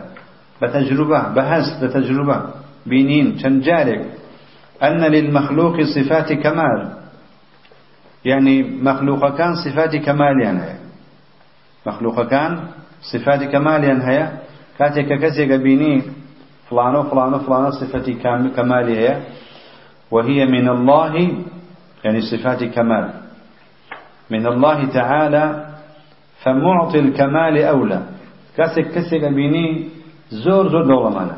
بتجربة 0.61 1.19
بهز 1.35 1.83
بتجربة. 1.83 2.37
بينين 2.85 3.37
شنجارك. 3.37 4.01
أن 4.83 5.01
للمخلوق 5.01 5.81
صفات 5.81 6.33
كمال. 6.33 6.93
يعني 8.25 8.63
مخلوق 8.81 9.37
كان 9.37 9.55
صفات 9.55 9.95
كمال 9.95 10.41
يعني. 10.41 10.79
مخلوق 11.87 12.27
كان 12.27 12.59
صفات 13.13 13.43
كمال 13.43 13.83
يعني 13.83 14.29
كاتك 14.79 15.19
كسيك 15.21 15.51
بيني 15.51 16.01
فلانو 16.69 17.03
فلانو 17.03 17.39
فلانو 17.39 17.69
صفات 17.71 18.09
كمال 18.55 18.87
هي 18.89 19.21
وهي 20.13 20.39
من 20.55 20.67
الله 20.75 21.13
يعني 22.03 22.19
صفات 22.31 22.61
كمال 22.75 23.05
من 24.33 24.43
الله 24.47 24.79
تعالى 24.97 25.45
فمعطي 26.43 26.99
الكمال 26.99 27.55
أولى. 27.73 28.01
كاسك 28.57 28.85
كسيك 28.95 29.23
بيني 29.37 29.65
زور 30.43 30.65
زور 30.71 30.83
دولة 30.91 31.09
مانا 31.09 31.37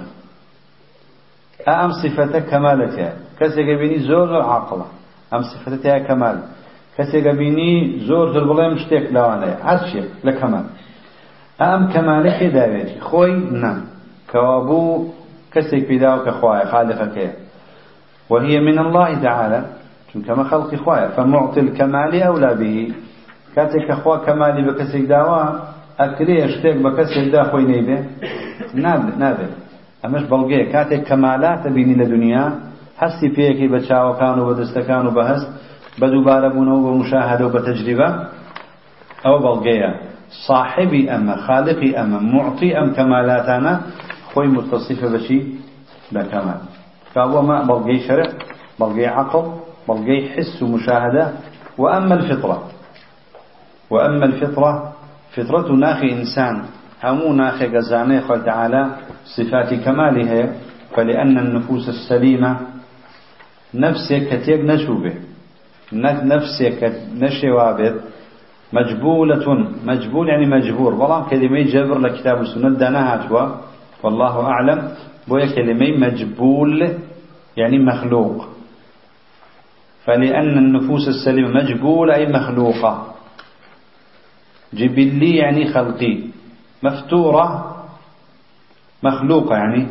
أم 1.67 1.91
صفة 2.01 2.33
كمالتها 2.39 3.25
کەسێکە 3.39 3.75
بینی 3.81 3.99
زۆر 4.09 4.25
زۆر 4.31 4.43
عاقڵە 4.51 4.87
ئەم 5.31 5.41
سفتە 5.51 5.77
تیا 5.83 5.99
کەمال 6.07 6.37
کەسێکە 6.95 7.33
بینی 7.41 7.73
زۆر 8.07 8.25
زۆر 8.33 8.45
بڵێم 8.49 8.73
شتێک 8.83 9.05
لەوانەیە 9.15 9.57
هەر 9.67 9.79
شتێک 9.87 10.09
لە 10.25 10.33
کەمال 10.39 10.65
ئەم 11.61 11.81
کەمالێکی 11.93 12.49
داوێتی 12.57 12.97
خۆی 13.07 13.35
نا 13.61 13.73
کەوابوو 14.31 15.05
کەسێک 15.53 15.83
پیداوە 15.89 16.19
کە 16.25 16.31
خوایە 16.39 16.65
خالقەکەیە 16.71 17.31
وهي 18.29 18.59
من 18.59 18.79
الله 18.79 19.21
تعالى. 19.21 19.65
كما 20.27 20.43
خلق 20.43 20.75
خواه 20.75 21.07
فمعطي 21.07 21.59
الكمال 21.59 22.23
أولى 22.23 22.55
به. 22.55 22.93
كاتك 23.55 23.91
أخوة 23.91 24.25
كمالي 24.25 24.71
بكسك 24.71 25.01
داوا 25.01 25.43
أكري 25.99 26.45
أشتيك 26.45 26.75
بكسك 26.75 27.31
دا 27.31 27.43
خوي 27.43 27.63
نيبه. 27.63 28.05
نابه 28.73 29.15
نابه. 29.17 29.47
أمش 30.05 30.23
بلغيه 30.23 30.71
كاتك 30.71 31.03
كمالات 31.03 31.67
بيني 31.67 31.93
لدنيا. 31.93 32.59
هستي 32.97 33.29
فيكي 33.29 33.67
بچاوكان 33.67 34.39
وبدستكان 34.39 35.07
وبهست 35.07 35.47
بدوبارة 35.99 36.47
بونه 36.47 36.73
ومشاهدة 36.75 37.45
وبتجربة 37.47 38.27
أو 39.25 39.39
بلغيه 39.39 39.99
صاحبي 40.47 41.11
أما 41.11 41.35
خالقي 41.35 42.01
أما 42.01 42.19
معطي 42.19 42.77
أم 42.79 42.93
كمالاتنا 42.93 43.81
خوي 44.33 44.47
متصفة 44.47 45.07
بشي 45.13 45.43
بكمال 46.11 46.59
فهو 47.15 47.41
ما 47.41 47.63
بلغي 47.63 47.99
شرع 48.07 48.27
بلغي 48.79 49.07
عقل 49.07 49.51
بلغي 49.87 50.29
حس 50.29 50.63
ومشاهدة. 50.63 51.31
وأما 51.77 52.15
الفطرة 52.15 52.63
وأما 53.89 54.25
الفطرة 54.25 54.93
فطرة 55.35 55.71
ناخي 55.71 56.11
إنسان. 56.11 56.65
همو 57.03 57.33
ناخي 57.33 57.67
قزاني 57.67 58.21
خوي 58.21 58.39
تعالى 58.39 58.81
صفات 59.35 59.73
كمالها 59.73 60.53
فلأن 60.95 61.37
النفوس 61.37 61.89
السليمة. 61.89 62.57
نفسك 63.73 64.21
كتيق 64.31 64.59
نشوبه. 64.59 65.13
نفسك 66.33 66.93
نشوابه. 67.15 67.93
مجبولة 68.73 69.45
مجبول 69.85 70.29
يعني 70.29 70.45
مجبور. 70.45 70.95
بلام 70.95 71.23
كلمة 71.23 71.61
جبر 71.61 71.97
لكتاب 71.99 72.41
السنة 72.41 72.69
دناها 72.69 73.55
والله 74.03 74.45
أعلم. 74.45 74.79
بويا 75.27 75.55
كلمة 75.55 76.07
مجبول 76.07 76.93
يعني 77.57 77.79
مخلوق. 77.79 78.47
فلأن 80.05 80.57
النفوس 80.57 81.07
السليمة 81.07 81.49
مجبولة 81.49 82.15
أي 82.15 82.25
مخلوقة. 82.25 83.15
جبلي 84.73 85.35
يعني 85.35 85.73
خلقي. 85.73 86.19
مفتورة 86.83 87.75
مخلوقة 89.03 89.55
يعني. 89.55 89.87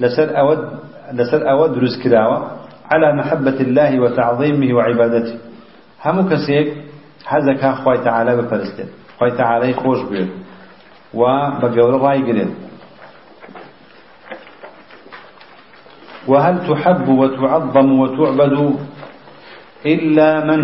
لسر 0.00 0.38
أود 0.38 0.78
لسر 1.12 1.50
أود 1.50 1.78
رزكراوة 1.78 2.50
على 2.90 3.16
محبة 3.16 3.60
الله 3.60 4.00
وتعظيمه 4.00 4.74
وعبادته. 4.74 5.38
هم 6.04 6.28
كسيك 6.28 6.82
حەزەکە 7.30 7.70
خی 7.82 7.98
تەعاالە 8.04 8.32
بپەرستێت 8.38 8.90
خی 9.18 9.30
تەعاالەی 9.38 9.74
خۆش 9.82 10.00
بێت 10.10 10.30
و 11.14 11.22
بە 11.60 11.68
گەورە 11.76 11.98
وهل 16.28 16.56
تحب 16.68 17.08
وتعظم 17.08 17.88
وتعبد 18.00 18.76
إلا 19.86 20.44
من 20.44 20.62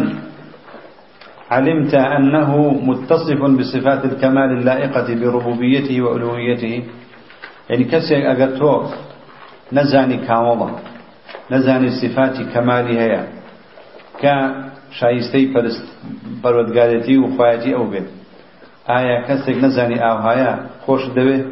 علمت 1.50 1.94
أنه 1.94 2.50
متصف 2.82 3.40
بصفات 3.58 4.04
الكمال 4.04 4.50
اللائقة 4.58 5.14
بربوبيته 5.14 6.02
وألوهيته؟ 6.02 6.82
يعني 7.70 7.84
كسي 7.84 8.30
أقرتو 8.32 8.82
نزاني 9.72 10.16
كاملة 10.16 10.68
نزاني 11.50 11.90
صفات 11.90 12.36
كمالها 12.54 13.26
شایستەی 14.90 15.52
پەروەردگارەتی 16.42 17.16
و 17.18 17.26
خوایەتی 17.36 17.76
ئەو 17.76 17.86
بێت 17.92 18.08
ئایا 18.90 19.16
کەسێک 19.28 19.56
نەزانی 19.64 19.98
ئاوهایە 20.04 20.52
خۆش 20.84 21.02
دەوێت 21.16 21.44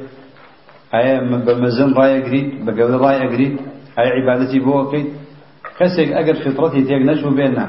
ئایا 0.95 1.17
بە 1.47 1.55
مەزن 1.63 1.91
ڕایەگریت 1.99 2.49
بە 2.65 2.73
گەورە 2.79 2.99
ڕایەگریت 3.05 3.57
ئایا 3.97 4.13
عیبادەتی 4.19 4.61
بۆ 4.67 4.75
بکەیت 4.85 5.09
کەسێک 5.79 6.11
ئەگەر 6.17 6.37
فطرەتی 6.45 6.83
تێک 6.89 7.03
نەچوو 7.09 7.37
بێت 7.39 7.53
نا 7.59 7.67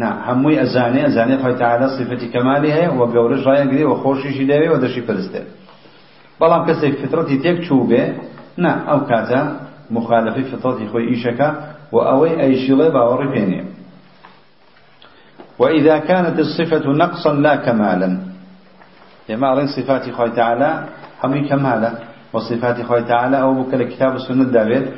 نا 0.00 0.10
هەمووی 0.26 0.56
ئەزانێ 0.62 1.00
ئەزانێ 1.06 1.36
خۆی 1.42 1.56
تعالی 1.62 1.88
صفەتی 1.98 2.28
کەمالی 2.34 2.70
هەیە 2.76 2.90
و 2.98 3.02
گەورەش 3.14 3.42
ڕایەگری 3.48 3.84
و 3.90 3.94
خۆشیشی 4.02 4.46
دەوێت 4.50 4.70
و 4.74 4.80
دەشی 4.84 5.02
پەرستێت 5.08 5.46
بەڵام 6.40 6.62
کەسێک 6.68 6.94
فطرەتی 7.02 7.36
تێک 7.44 7.58
چوو 7.66 7.88
بێ 7.90 8.02
نا 8.64 8.72
ئەو 8.88 9.00
کاتە 9.10 9.40
مخالفی 9.96 10.44
فطرەتی 10.50 10.86
خۆی 10.90 11.06
ئیشەکە 11.10 11.48
و 11.94 11.96
ئەوەی 12.08 12.34
ئەیشیڵێ 12.40 12.88
باوەڕی 12.94 13.30
پێنێ 13.34 13.62
وإذا 15.58 15.98
كانت 15.98 16.38
الصفة 16.38 16.86
نقصا 16.92 17.32
لا 17.32 17.56
كمالا. 17.56 18.18
يما 19.28 19.52
أرين 19.52 19.66
صفات 19.66 20.10
خوي 20.10 20.30
تعالى 20.30 20.70
همي 21.24 21.48
كمالا. 21.48 21.92
وصفات 22.36 22.82
خوي 22.82 23.02
تعالى 23.02 23.40
أو 23.40 23.62
بك 23.62 23.74
الكتاب 23.74 24.12
والسنة 24.12 24.44
دابير 24.44 24.92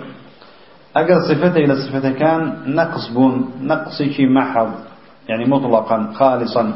أقل 0.96 1.22
صفته 1.30 1.56
إلى 1.56 1.74
صفته 1.76 2.10
كان 2.12 2.40
نقص 2.66 3.08
بون 3.14 3.50
نقص 3.62 4.02
شيء 4.02 4.28
محض 4.28 4.70
يعني 5.28 5.44
مطلقا 5.44 6.12
خالصا. 6.14 6.72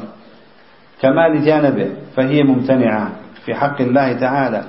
كمال 1.00 1.44
جانبه 1.44 1.90
فهي 2.16 2.42
ممتنعة 2.42 3.12
في 3.44 3.54
حق 3.54 3.80
الله 3.80 4.12
تعالى. 4.12 4.62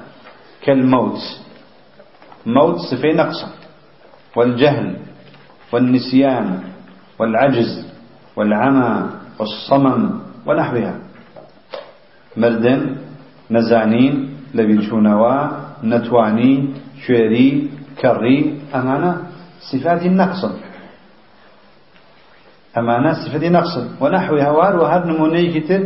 كالموت. 0.64 1.20
موت 2.46 2.76
صفة 2.76 3.14
نقص 3.14 3.46
والجهل 4.36 4.96
والنسيان 5.72 6.60
والعجز 7.20 7.88
والعمى 8.36 9.10
والصمم 9.40 10.20
ونحوها. 10.46 10.96
مردن 12.38 12.96
نزانين 13.52 14.30
لبيشونوا 14.54 15.63
نتواني 15.84 16.70
شعري 17.08 17.70
كري 18.02 18.60
أمانة 18.76 19.12
صفات 19.72 20.02
النقص 20.06 20.42
أمانة 22.78 23.14
صفات 23.14 23.44
نقص 23.44 23.74
ونحوها 24.02 24.50
وار 24.52 24.76
وهر 24.80 25.02
نموني 25.08 25.60
كتر 25.60 25.82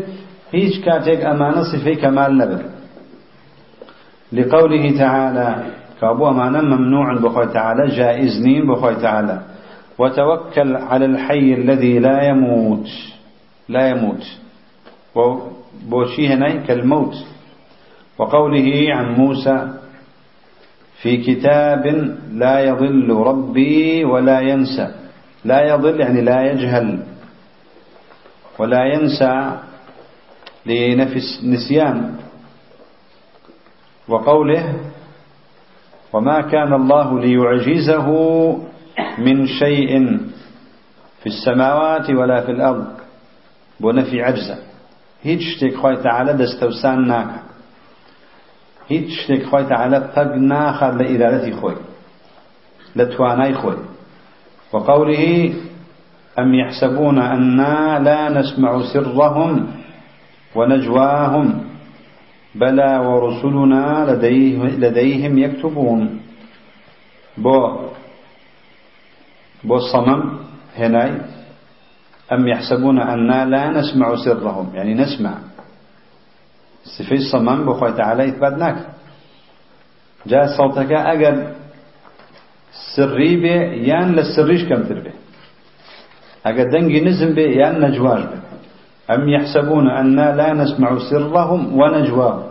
هيج 0.53 0.73
كاتيك 0.85 1.21
أمانة 1.25 1.61
صفي 1.71 1.95
كمال 1.95 2.37
نبر 2.37 2.61
لقوله 4.33 4.97
تعالى 4.97 5.49
كابو 6.01 6.29
أمانة 6.29 6.61
ممنوع 6.61 7.13
بخوي 7.23 7.45
تعالى 7.53 7.87
جائزنين 7.95 8.67
بخوي 8.67 8.95
تعالى. 8.95 9.41
وتوكل 9.99 10.75
على 10.75 11.05
الحي 11.05 11.53
الذي 11.53 11.99
لا 11.99 12.23
يموت 12.29 12.87
لا 13.69 13.89
يموت 13.89 14.23
وبوشي 15.15 16.27
هنا 16.27 16.49
كالموت 16.55 17.15
وقوله 18.17 18.87
عن 18.95 19.13
موسى 19.13 19.73
في 21.01 21.17
كتاب 21.17 21.85
لا 22.31 22.59
يضل 22.59 23.09
ربي 23.09 24.05
ولا 24.05 24.39
ينسى. 24.39 24.91
لا 25.45 25.67
يضل 25.67 25.99
يعني 25.99 26.21
لا 26.21 26.51
يجهل 26.51 26.99
ولا 28.59 28.85
ينسى 28.85 29.51
لنفس 30.65 31.41
نسيان. 31.43 32.15
وقوله 34.07 34.73
وما 36.13 36.41
كان 36.41 36.73
الله 36.73 37.19
ليعجزه 37.19 38.07
من 39.17 39.47
شيء 39.47 40.17
في 41.19 41.25
السماوات 41.27 42.09
ولا 42.09 42.41
في 42.41 42.51
الأرض. 42.51 42.87
بنفي 43.79 44.23
هيج 45.23 45.39
شتيك 45.41 45.75
خوي 45.75 45.95
تعالى 45.95 46.33
دستوسان 48.91 49.01
ناكا 49.01 49.05
هيج 49.05 49.09
شتيك 49.09 49.45
خوي 49.45 49.63
تعالى 49.63 49.99
تق 50.15 50.35
ناخر 50.35 50.91
لإدارتي 50.91 51.51
خوي 51.51 51.75
لتواناي 52.95 53.53
خوي 53.53 53.77
وقوله 54.73 55.53
أم 56.39 56.55
يحسبون 56.55 57.19
أنا 57.19 57.99
لا 57.99 58.29
نسمع 58.29 58.93
سرهم 58.93 59.67
ونجواهم 60.55 61.63
بلى 62.55 62.97
ورسلنا 62.97 64.05
لديه 64.09 64.57
لديهم 64.57 65.37
يكتبون. 65.37 66.21
بو 67.37 67.77
بو 69.63 69.75
الصمم 69.75 70.39
هناي 70.77 71.21
أم 72.31 72.47
يحسبون 72.47 72.99
أننا 72.99 73.45
لا 73.45 73.69
نسمع 73.69 74.15
سرهم 74.15 74.75
يعني 74.75 74.93
نسمع. 74.93 75.46
صفي 76.95 77.15
الصمم 77.15 77.59
بخوي 77.65 77.91
تعالى 77.91 78.23
إثباتناك 78.29 78.77
جاء 80.27 80.45
صوتك 80.57 80.91
أقل 80.91 81.37
سري 82.95 83.31
به 83.43 83.59
يان 83.89 84.07
للسريش 84.15 84.63
كم 84.69 84.83
تربه 84.87 85.15
أقل 86.45 86.69
دنجي 86.71 86.99
نزم 87.05 87.31
به 87.37 87.47
يان 87.61 87.75
نجواج 87.85 88.21
به 88.31 88.39
أم 89.15 89.29
يحسبون 89.29 89.85
أننا 89.89 90.35
لا 90.39 90.53
نسمع 90.53 90.89
سرهم 91.09 91.61
ونجواهم 91.79 92.43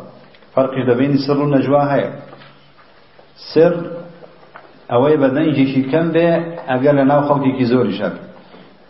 فرق 0.55 0.97
بين 0.99 1.12
سر 1.26 1.39
النجوى 1.45 1.82
هي 1.93 2.05
سر 3.55 3.74
ئەوەی 4.93 5.16
بە 5.22 5.28
دەنجێکی 5.37 5.82
کەم 5.91 6.07
بێ 6.14 6.28
ئەگەر 6.70 6.95
لە 6.99 7.05
ناو 7.11 7.20
خەڵکێکی 7.28 7.66
زۆری 7.72 7.95
شەر. 7.99 8.14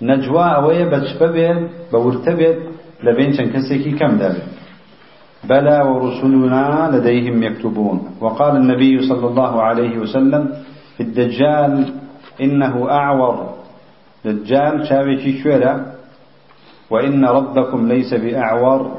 نەجوا 0.08 0.46
ئەوەیە 0.54 0.86
بە 0.92 0.98
چپە 1.08 1.28
بێت 1.34 1.58
بە 1.90 1.98
ورتە 2.04 2.32
بێت 2.38 2.58
لە 3.04 3.10
بلى 5.44 5.82
ورسلنا 5.82 6.90
لديهم 6.92 7.42
يكتبون. 7.42 8.08
وقال 8.20 8.56
النبي 8.56 9.08
صلى 9.08 9.26
الله 9.26 9.62
عليه 9.62 9.98
وسلم 9.98 10.48
في 10.96 11.02
الدجال 11.02 11.92
إنه 12.40 12.90
أعور. 12.90 13.54
دجال 14.24 14.86
شابكي 14.86 15.38
شويرة. 15.42 15.86
وإن 16.90 17.24
ربكم 17.24 17.88
ليس 17.88 18.14
بأعور. 18.14 18.90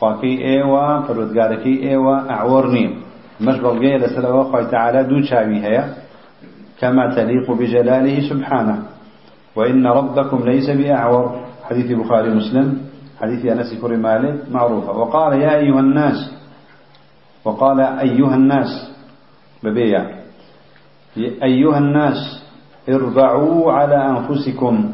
خاكي 0.00 0.44
إيوا 0.44 1.00
فرودقاركي 1.00 1.88
إيوا 1.88 2.30
أعورني. 2.30 2.94
مش 3.40 3.56
بلغي 3.58 3.98
لسلوه 3.98 4.52
خوي 4.52 4.66
تعالى 4.66 5.04
دو 5.04 5.22
شاوي 5.22 5.60
هيا. 5.60 5.94
كما 6.80 7.14
تليق 7.14 7.50
بجلاله 7.52 8.28
سبحانه. 8.28 8.82
وإن 9.56 9.86
ربكم 9.86 10.42
ليس 10.44 10.70
بأعور. 10.70 11.40
حديث 11.64 11.92
بخاري 11.98 12.34
مسلم 12.34 12.78
حديث 13.20 13.46
أنس 13.46 13.74
كري 13.80 13.96
مالك 13.96 14.50
معروفة. 14.50 14.92
وقال 14.92 15.40
يا 15.40 15.56
أيها 15.56 15.80
الناس 15.80 16.34
وقال 17.44 17.80
أيها 17.80 18.34
الناس 18.34 18.90
ببيع. 19.62 20.10
أيها 21.42 21.78
الناس 21.78 22.44
اربعوا 22.88 23.72
على 23.72 24.08
أنفسكم 24.08 24.90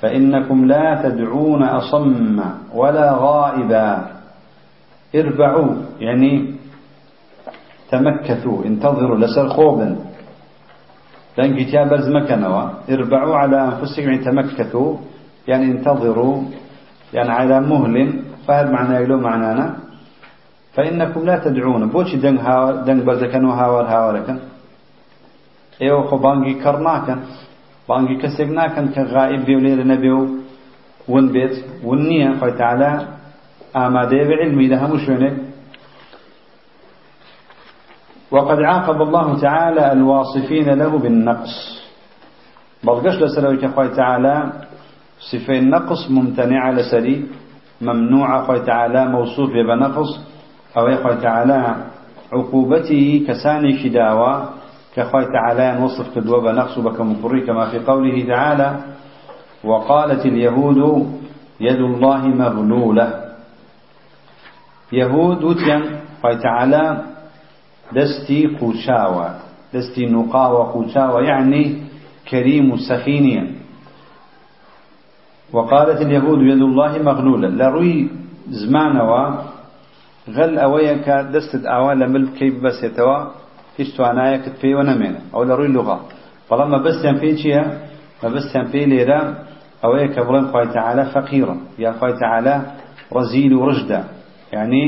فإنكم 0.00 0.64
لا 0.64 1.02
تدعون 1.02 1.62
أصم 1.62 2.40
ولا 2.74 3.12
غائبا. 3.12 4.12
اربعوا 5.14 5.74
يعني 6.00 6.54
تمكثوا 7.90 8.64
انتظروا 8.64 9.18
لسر 9.18 9.48
خوبا. 9.48 9.96
لأن 11.38 11.56
كتاب 11.56 11.88
برز 11.88 12.08
مكنوا 12.08 12.68
اربعوا 12.90 13.36
على 13.36 13.64
أنفسكم 13.64 14.02
يعني 14.02 14.18
تمكثوا 14.18 14.96
يعني 15.48 15.64
انتظروا. 15.64 16.42
يعني 17.12 17.30
على 17.30 17.60
مهل 17.60 18.22
فهل 18.46 18.72
معنى 18.72 18.94
يلو 19.02 19.18
معنانا. 19.20 19.66
فإنكم 20.74 21.20
لا 21.24 21.36
تدعون. 21.44 21.88
بوشي 21.88 22.16
دنگ, 22.16 22.40
هاور 22.40 22.72
دنگ 22.88 23.04
برزكن 23.04 23.44
وهاور 23.44 23.84
هاوركن 23.84 24.38
إيو 25.82 26.02
خو 26.08 26.16
بانگي 26.16 26.54
كرناكن 26.64 27.18
بانگي 27.88 28.14
كسقناكن 28.22 28.88
كغائب 28.94 29.44
بيو 29.44 29.58
لير 29.58 29.86
نبيو 29.86 30.28
ون 31.08 31.32
بيت 31.32 31.64
ونية 31.84 32.38
خوي 32.40 32.52
تعالى 32.52 32.90
آماده 33.76 34.22
بعلمي 34.28 34.66
لها 34.68 34.86
مشونك 34.86 35.36
وقد 38.30 38.58
عاقب 38.62 39.02
الله 39.02 39.40
تعالى 39.40 39.92
الواصفين 39.92 40.68
له 40.80 40.98
بالنقص. 40.98 41.54
بلغش 42.84 43.16
لسلوك 43.22 43.66
خوي 43.74 43.88
تعالى 43.88 44.52
صفة 45.30 45.58
النقص 45.58 46.10
ممتنعة 46.10 46.72
لسري 46.72 47.26
ممنوعة 47.80 48.46
خوي 48.46 48.60
تعالى 48.60 49.08
موصوف 49.08 49.50
بنقص 49.50 50.20
أو 50.76 50.96
خوي 50.96 51.16
تعالى 51.16 51.76
عقوبته 52.32 53.24
كساني 53.28 53.78
شداوة 53.82 54.48
كخوي 54.96 55.24
تعالى 55.24 55.84
وصف 55.84 56.14
كدوة 56.14 56.42
بنقص 56.42 56.78
بكمقري 56.78 57.40
كما 57.40 57.70
في 57.70 57.78
قوله 57.78 58.26
تعالى 58.26 58.76
وقالت 59.64 60.26
اليهود 60.26 61.06
يد 61.60 61.76
الله 61.80 62.26
مغلولة. 62.26 63.22
يهود 64.92 65.44
وتيان 65.44 65.82
خوي 66.22 66.36
تعالى 66.36 67.02
دستي 67.92 68.46
قوشاوة 68.46 69.34
دستي 69.74 70.06
نقاوة 70.06 70.72
قوشاوة 70.72 71.22
يعني 71.22 71.76
كريم 72.30 72.76
سخينيا 72.76 73.61
وقالت 75.52 76.00
اليهود 76.06 76.40
يد 76.42 76.62
الله 76.62 76.92
مغلولة. 77.02 77.48
لروي 77.48 78.08
زمانوا. 78.48 79.24
غل 80.36 80.58
أويك 80.58 81.08
دست 81.34 81.66
أعوال 81.66 82.00
ملك 82.12 82.32
كيف 82.38 82.54
بس 82.64 82.82
يتوا؟ 82.84 83.18
هیچ 83.78 83.88
توانایەکت 83.96 84.54
پێیوە 84.62 84.82
نەمێنە 84.90 85.20
ئەو 85.32 85.42
لە 85.48 85.54
ڕووی 85.58 85.72
لغا 85.76 85.98
بەڵام 86.48 86.68
مەبەستیان 86.74 87.16
پێی 87.22 87.34
چییە 87.40 87.62
مەبەستیان 88.22 88.66
پێی 88.72 88.86
لێرە 88.92 89.20
ئەوەیە 89.82 90.08
کە 90.14 90.20
بڵێن 90.26 90.46
تەعالە 90.74 91.04
فەقیرە 91.14 91.56
یا 91.84 91.90
خی 91.98 92.12
تەعالە 92.22 92.56
رزيل 93.16 93.52
ورشدا. 93.52 94.00
يعني 94.52 94.84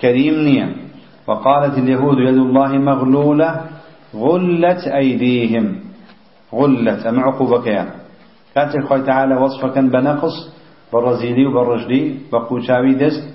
كريم 0.00 0.36
نية 0.46 0.68
وقالت 1.28 1.78
اليهود 1.78 2.18
يد 2.18 2.38
الله 2.46 2.72
مغلولة. 2.90 3.50
غلت 4.14 4.82
أيديهم. 5.00 5.66
غلت. 6.58 7.06
أم 7.06 7.20
عقوبك 7.20 7.66
يعني 7.66 7.90
كانت 8.54 8.74
الخوي 8.74 9.02
تعالى 9.02 9.36
وصفا 9.36 9.80
بنقص 9.80 10.52
بالرزيلي 10.92 11.46
وبالرجلي 11.46 12.16
بقوشاوي 12.32 12.94
دست 12.94 13.28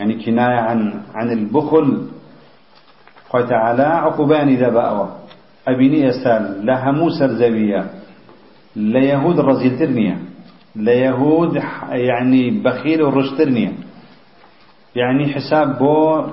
يعني 0.00 0.24
كناية 0.24 0.60
عن 0.60 1.00
عن 1.14 1.30
البخل. 1.32 2.06
خوي 3.28 3.42
تعالى 3.46 3.82
عقوباني 3.82 4.56
ذا 4.56 4.68
بأوا 4.68 5.06
أبيني 5.68 6.08
أسال 6.08 6.66
لهمو 6.66 7.10
سرزوية 7.10 7.90
ليهود 8.76 9.38
الرزيل 9.38 9.78
ترنية 9.78 10.18
ليهود 10.76 11.62
يعني 11.90 12.50
بخيل 12.50 13.02
ورشترنية 13.02 13.72
يعني 14.96 15.28
حساب 15.34 15.78
بو 15.78 16.24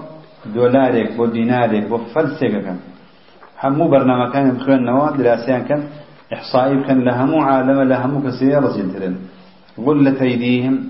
دولارك 0.56 1.18
بو 1.18 1.26
دينارك 1.26 1.84
بو 1.90 1.98
فلسك 1.98 2.52
كان 2.52 2.80
همو 3.64 3.88
برنامج 3.90 4.34
كان 4.34 4.52
بخير 4.52 4.80
نواد 4.80 5.18
دراسيان 5.18 5.62
كان 5.64 5.84
إحصائي 6.34 6.84
كان 6.84 7.00
لهم 7.06 7.40
عالم 7.40 7.82
لهم 7.82 8.28
كثير 8.30 8.64
رزيلترن 8.64 9.16
غلت 9.80 10.22
أيديهم 10.22 10.90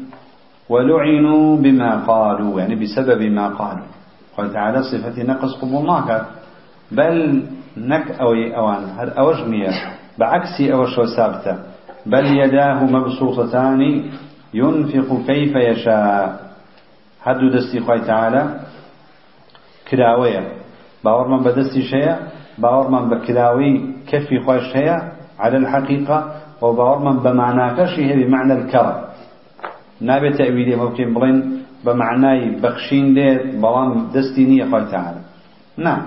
ولعنوا 0.69 1.57
بما 1.57 2.05
قالوا 2.05 2.59
يعني 2.59 2.75
بسبب 2.75 3.21
ما 3.21 3.47
قالوا. 3.47 3.85
قال 4.37 4.53
تعالى 4.53 4.83
صفة 4.83 5.23
نقص 5.23 5.55
قبولناك 5.61 6.25
بل 6.91 7.43
نك 7.77 8.11
أوي 8.21 8.57
أوان 8.57 8.83
هل 8.97 9.09
أوجنية 9.09 9.69
بعكس 10.17 10.61
أوش 10.61 10.99
ثابتة 11.15 11.57
بل 12.05 12.25
يداه 12.25 12.83
مبسوطتان 12.83 13.81
ينفق 14.53 15.21
كيف 15.27 15.55
يشاء. 15.55 16.47
هدو 17.23 17.49
دستي 17.49 17.79
خوي 17.79 17.99
تعالى 17.99 18.59
كراوية 19.91 20.47
باور 21.03 21.27
من 21.27 21.43
بدستي 21.43 21.81
شيء 21.81 22.15
باور 22.57 22.89
من 22.89 23.09
بكراوي 23.09 23.93
كفي 24.07 24.39
خوش 24.39 24.75
هي 24.75 25.11
على 25.39 25.57
الحقيقة 25.57 26.33
وباور 26.61 26.99
من 26.99 27.19
بمعنى 27.19 27.75
كشي 27.77 28.23
بمعنى 28.23 28.53
الكرم. 28.53 28.95
نابي 30.01 30.33
تأويلي 30.33 30.75
ممكن 30.75 31.13
بلين 31.13 31.63
بمعنى 31.85 32.61
بخشين 32.61 33.13
ليت 33.13 33.55
بلان 33.55 34.07
دستينية 34.13 34.71
قال 34.71 34.91
تعالى. 34.91 35.21
نعم 35.77 36.01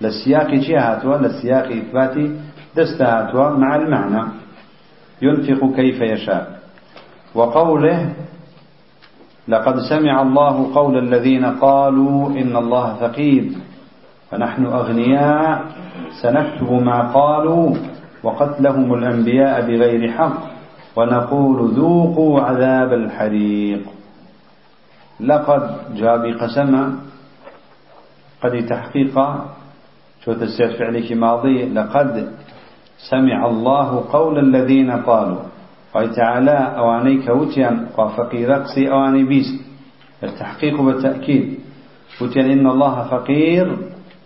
للسياق 0.00 0.50
جهاتها 0.50 1.18
للسياق 1.18 1.66
إثباتي 1.66 2.40
دستهاتها 2.76 3.50
مع 3.50 3.76
المعنى. 3.76 4.22
ينفق 5.22 5.76
كيف 5.76 6.00
يشاء. 6.00 6.60
وقوله 7.34 8.12
لقد 9.48 9.76
سمع 9.90 10.22
الله 10.22 10.74
قول 10.74 10.98
الذين 10.98 11.44
قالوا 11.44 12.28
إن 12.30 12.56
الله 12.56 12.94
فقير. 12.94 13.44
فنحن 14.30 14.66
أغنياء 14.66 15.64
سنكتب 16.22 16.72
ما 16.72 17.12
قالوا. 17.12 17.76
وقتلهم 18.24 18.94
الأنبياء 18.94 19.60
بغير 19.60 20.12
حق 20.12 20.38
ونقول 20.96 21.70
ذوقوا 21.70 22.40
عذاب 22.40 22.92
الحريق. 22.92 23.82
لقد 25.20 25.94
جاء 25.94 26.16
بقسم 26.18 26.72
قد 28.42 28.66
تحقيقا 28.66 29.28
شو 30.24 30.32
تسير 30.32 30.78
فعلك 30.78 31.12
ماضي. 31.12 31.64
لقد 31.64 32.32
سمع 33.10 33.46
الله 33.46 34.04
قول 34.12 34.38
الذين 34.38 34.90
قالوا. 34.90 35.42
قال 35.94 36.14
تعالى 36.14 36.58
أواني 36.78 37.22
كوتيا 37.26 37.86
وفقير 37.98 38.48
رقصي 38.48 38.90
أواني 38.90 39.24
بيس 39.24 39.50
التحقيق 40.22 40.80
بالتأكيد 40.80 41.58
وتيان 42.22 42.50
إن 42.50 42.66
الله 42.66 43.08
فقير 43.10 43.76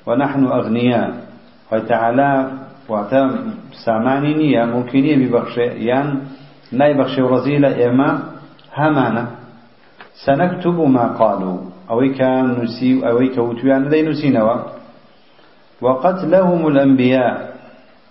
ونحن 0.06 0.44
أغنياء. 0.46 1.10
قال 1.70 1.86
تعالى 1.86 2.50
واتە 2.90 3.22
سامانی 3.84 4.32
نییە 4.40 4.62
ممکنیە 4.74 5.14
بیبەخشێ. 5.22 5.68
یان 5.88 6.08
نایبەخشێ 6.78 7.20
و 7.24 7.30
ڕەزیلە 7.32 7.70
ئێمە 7.80 8.10
هەمانە. 8.78 9.24
سەنەکتب 10.24 10.76
ما 10.96 11.06
قالوا. 11.20 11.56
ئەوەی 11.90 12.10
کە 12.18 12.30
نووسی 12.56 12.90
و 12.96 13.00
ئەوەی 13.06 13.30
کە 13.34 13.40
وتویان 13.48 13.82
دەی 13.92 14.02
نووسینەوە. 14.08 14.56
وقتلهم 15.84 16.62
الأنبياء 16.70 17.34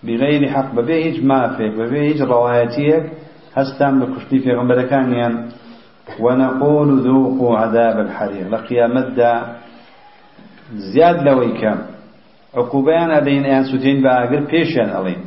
بغير 0.06 0.42
حق. 0.54 0.68
ببي 0.76 0.96
هيج 1.04 1.18
مافك 1.30 1.72
ببي 1.80 1.98
هيج 2.06 2.20
رواياتيك 2.22 3.04
هستان 3.56 4.00
بكشتي 4.00 4.38
في 4.38 4.50
غنبركانيا 4.52 5.28
ونقول 6.20 6.88
ذوقوا 7.06 7.58
عذاب 7.58 8.00
الحريق 8.00 8.48
لقيامت 8.48 9.06
دا 9.16 9.32
زياد 10.74 11.28
لويكا 11.28 11.78
عقوبیان 12.60 13.10
ئەدەین 13.16 13.44
ئەیان 13.48 13.64
سووتین 13.70 13.98
بە 14.04 14.10
ئاگر 14.18 14.42
پێشیان 14.52 14.90
ئەڵێن 14.96 15.22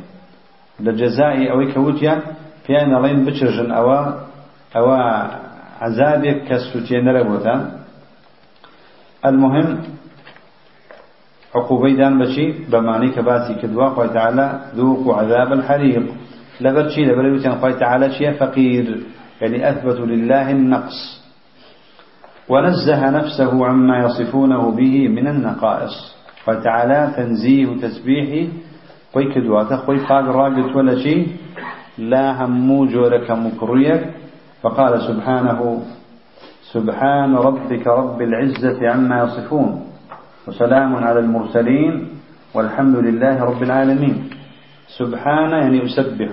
لە 0.84 0.92
جەزای 1.00 1.48
ئەوەی 1.50 1.68
کەوتیان 1.74 2.20
پێیان 2.64 2.90
ئەڵێن 2.94 3.18
عذابێک 5.86 6.38
کە 6.48 6.56
سووتێنەرە 6.68 7.22
بۆتان 7.30 7.60
المهم 9.28 9.68
عقوبي 11.54 11.96
دان 12.00 12.14
بشي 12.18 12.46
بمعنى 12.72 13.08
كباسي 13.16 13.54
كدوا 13.62 13.88
خوي 13.94 14.08
تعالى 14.08 14.46
ذوقوا 14.76 15.14
عذاب 15.20 15.52
الحريق 15.52 16.04
لبرشي 16.60 17.02
لبرشي 17.04 17.50
خوي 17.60 17.72
تعالى 17.72 18.06
شيء 18.18 18.32
فقير 18.32 18.86
يعني 19.40 19.58
أثبتوا 19.70 20.06
لله 20.06 20.50
النقص. 20.50 21.22
ونزه 22.48 23.10
نفسه 23.10 23.66
عما 23.66 23.96
يصفونه 24.04 24.70
به 24.70 25.08
من 25.08 25.26
النقائص. 25.28 25.96
فتعالى 26.44 27.12
تنزيه 27.16 27.76
تسبيحي 27.82 28.48
خوي 29.14 29.34
كدوا 29.34 29.76
خوي 29.76 29.98
قاد 29.98 30.24
راقت 30.24 30.76
ولا 30.76 30.94
شيء 30.98 31.26
لا 31.98 32.44
همو 32.44 32.86
جورك 32.86 33.30
مكريك 33.30 34.02
فقال 34.62 35.02
سبحانه 35.02 35.82
سبحان 36.72 37.34
ربك 37.34 37.86
رب 37.86 38.22
العزة 38.22 38.80
عما 38.90 39.22
يصفون. 39.22 39.84
وسلام 40.48 40.96
على 40.96 41.20
المرسلين 41.20 42.08
والحمد 42.54 42.96
لله 42.96 43.44
رب 43.44 43.62
العالمين. 43.62 44.30
سبحان 44.98 45.50
يعني 45.50 45.84
أسبح 45.84 46.30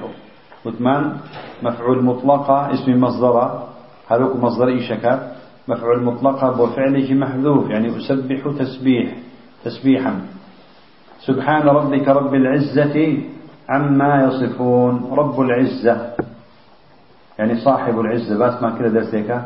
وثمان 0.66 1.04
مفعول 1.64 2.04
مطلقة 2.04 2.74
اسم 2.74 3.02
مصدر. 3.02 3.36
هذوك 4.12 4.36
مصدر 4.36 4.68
إيشكا 4.68 5.32
مفعول 5.68 6.04
مطلقة 6.04 6.48
بفعله 6.52 7.14
محذوف 7.14 7.70
يعني 7.70 7.98
أسبح 7.98 8.40
تسبيح. 8.60 9.08
تسبيحا. 9.66 10.22
سبحان 11.26 11.62
ربك 11.68 12.08
رب 12.08 12.34
العزة 12.34 13.18
عما 13.70 14.24
يصفون. 14.24 15.10
رب 15.12 15.42
العزة. 15.42 16.14
يعني 17.40 17.60
صاحب 17.62 18.00
العزة. 18.00 18.38
بس 18.38 18.64
ما 18.64 18.80
كده 18.80 18.88
درسيك 18.88 19.42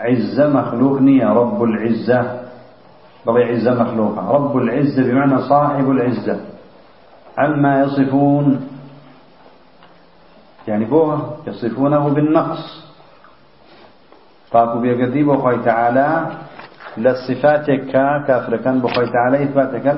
عزة 0.00 0.48
مخلوق 0.48 1.00
نية. 1.00 1.26
رب 1.26 1.62
العزة. 1.62 2.40
بل 3.26 3.42
عزة 3.42 3.82
مخلوقة. 3.82 4.30
رب 4.30 4.56
العزة 4.56 5.02
بمعنى 5.02 5.38
صاحب 5.48 5.90
العزة. 5.90 6.40
عما 7.38 7.80
يصفون. 7.80 8.68
يعني 10.68 10.84
بوه 10.84 11.36
يصفونه 11.46 12.08
بالنقص. 12.08 12.84
فاكو 14.50 14.78
بيقدي 14.80 15.22
بخوي 15.22 15.58
تعالى. 15.64 16.30
لصفاتك 16.96 17.80
كافر 18.26 18.56
كان 18.56 18.80
بخوي 18.80 19.06
تعالى 19.10 19.42
إثباتك 19.44 19.96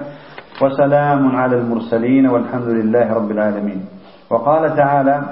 وسلام 0.62 1.36
على 1.36 1.56
المرسلين 1.56 2.26
والحمد 2.26 2.68
لله 2.68 3.12
رب 3.12 3.30
العالمين. 3.30 3.86
وقال 4.30 4.76
تعالى 4.76 5.22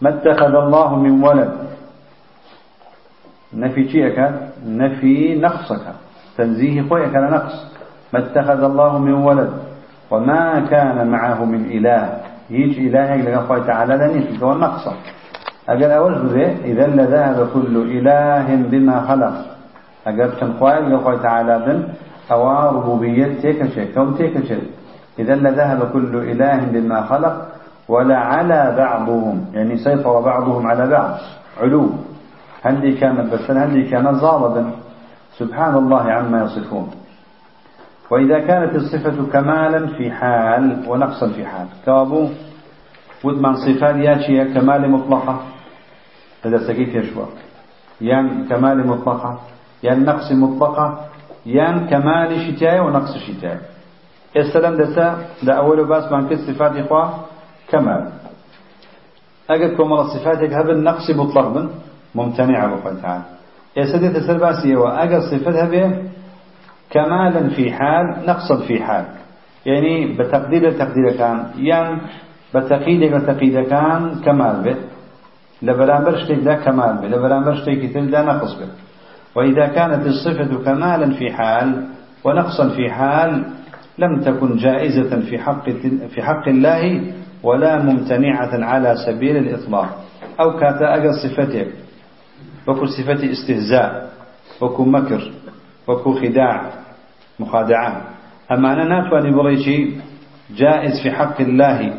ما 0.00 0.08
اتخذ 0.10 0.54
الله 0.54 0.96
من 0.96 1.24
ولد. 1.24 1.52
نفي 3.54 3.88
شيئك؟ 3.88 4.18
نفي 4.66 5.40
نقصك. 5.40 5.84
تنزيه 6.36 6.88
خويك 6.88 7.14
نقص. 7.14 7.56
ما 8.12 8.18
اتخذ 8.18 8.64
الله 8.64 8.98
من 8.98 9.12
ولد. 9.12 9.52
وما 10.10 10.60
كان 10.70 11.08
معه 11.10 11.44
من 11.44 11.64
إله. 11.64 12.20
هيج 12.50 12.78
إلهك 12.78 13.20
لك 13.26 13.36
خوي 13.48 13.60
تعالى 13.64 13.94
لن 13.96 14.42
هو 14.42 14.52
النقص 14.52 14.88
أقل 15.68 15.90
أول 15.90 16.26
ذي 16.26 16.44
إذا 16.44 16.86
لذهب 16.86 17.48
كل 17.54 17.76
إله 17.76 18.56
بما 18.70 19.00
خلق. 19.00 19.34
خوي 20.60 20.74
لك 20.80 21.00
خوي 21.00 21.18
تعالى 21.18 21.58
بن 21.58 21.88
أو 22.32 22.50
ربوبية 22.76 23.40
تيك 23.40 23.66
شيء 23.74 23.94
كون 23.94 24.18
تيك 24.18 24.44
شيء 24.44 24.62
إذا 25.18 25.34
لذهب 25.34 25.92
كل 25.92 26.16
إله 26.16 26.64
بما 26.72 27.02
خلق 27.02 27.48
ولعلى 27.88 28.74
بعضهم 28.76 29.44
يعني 29.54 29.76
سيطر 29.76 30.20
بعضهم 30.20 30.66
على 30.66 30.86
بعض. 30.86 31.14
علو. 31.60 31.90
هل 32.62 32.98
كانت 33.00 33.32
بس 33.32 33.50
هل 33.50 33.90
كانت 33.90 34.08
ظالما 34.08 34.70
سبحان 35.38 35.74
الله 35.74 36.12
عما 36.12 36.44
يصفون. 36.44 36.90
وإذا 38.10 38.38
كانت 38.38 38.74
الصفة 38.74 39.26
كمالا 39.32 39.86
في 39.86 40.10
حال 40.10 40.84
ونقصا 40.88 41.28
في 41.28 41.46
حال. 41.46 41.66
كابو 41.86 42.28
ودمان 43.24 43.54
صفات 43.54 43.96
ياتي 43.96 44.44
كمال 44.54 44.90
مطلقة 44.90 45.40
هذا 46.44 46.58
سكيت 46.66 46.94
يشوى 46.94 47.26
يان 48.00 48.46
كمال 48.48 48.86
مطلقة 48.86 49.40
يان 49.82 50.04
نقص 50.04 50.32
مطلقة 50.32 51.06
يان 51.46 51.86
كمال 51.90 52.30
شتاية 52.46 52.80
ونقص 52.80 53.16
شتاية 53.18 53.60
السلام 54.36 54.74
دسا 54.76 55.06
دا 55.42 55.52
أول 55.52 55.88
باس 55.88 56.12
من 56.12 56.28
كل 56.28 56.38
صفات 56.38 56.76
إخوة 56.76 57.04
كمال 57.68 58.02
أجد 59.50 59.76
كمال 59.76 59.98
الصفات 60.00 60.38
هذا 60.38 60.72
النقص 60.72 61.10
مطلق 61.10 61.46
من 61.56 61.68
ممتنعة 62.14 62.66
بقول 62.66 63.00
تعالى 63.02 63.22
يسدي 63.76 64.08
تسلباسية 64.08 64.76
وأجد 64.76 65.20
صفتها 65.20 65.68
به 65.68 66.02
كمالا 66.90 67.48
في 67.48 67.72
حال 67.72 68.26
نقصا 68.26 68.56
في 68.66 68.82
حال. 68.82 69.04
يعني 69.66 70.16
بتقدير 70.18 70.68
التقدير 70.68 71.16
كان 71.16 71.46
بتقييد 72.54 73.02
التقييد 73.14 73.66
كان 73.68 74.20
كمال 74.24 74.62
به 74.64 74.76
لبرامبر 75.62 76.16
شتيك 76.24 76.38
ده 76.44 76.54
كمال 76.54 76.98
به 77.02 77.08
لبرامبر 77.08 77.54
شتيك 77.54 77.92
تل 77.94 78.10
ده 78.10 78.22
نقص 78.22 78.54
به 78.54 78.68
وإذا 79.36 79.66
كانت 79.66 80.06
الصفة 80.06 80.64
كمالا 80.64 81.14
في 81.14 81.32
حال 81.32 81.84
ونقصا 82.24 82.68
في 82.68 82.90
حال 82.90 83.44
لم 83.98 84.20
تكن 84.20 84.56
جائزة 84.56 85.20
في 85.20 85.38
حق 85.38 85.70
في 86.14 86.22
حق 86.22 86.48
الله 86.48 87.02
ولا 87.42 87.82
ممتنعة 87.82 88.64
على 88.64 88.94
سبيل 89.06 89.36
الإطلاق. 89.36 89.88
أو 90.40 90.56
كاتا 90.58 90.94
أجل 90.96 91.10
صفتك 91.14 91.68
وكل 92.68 92.88
صفة 92.88 93.30
استهزاء 93.32 94.10
وكل 94.60 94.88
مكر 94.88 95.30
وكل 95.88 96.14
خداع 96.28 96.70
مخادعة. 97.40 98.02
أما 98.52 98.72
أنا 98.72 98.84
ناتواني 98.84 99.30
بريشي 99.36 99.90
جائز 100.56 101.02
في 101.02 101.10
حق 101.10 101.40
الله 101.40 101.94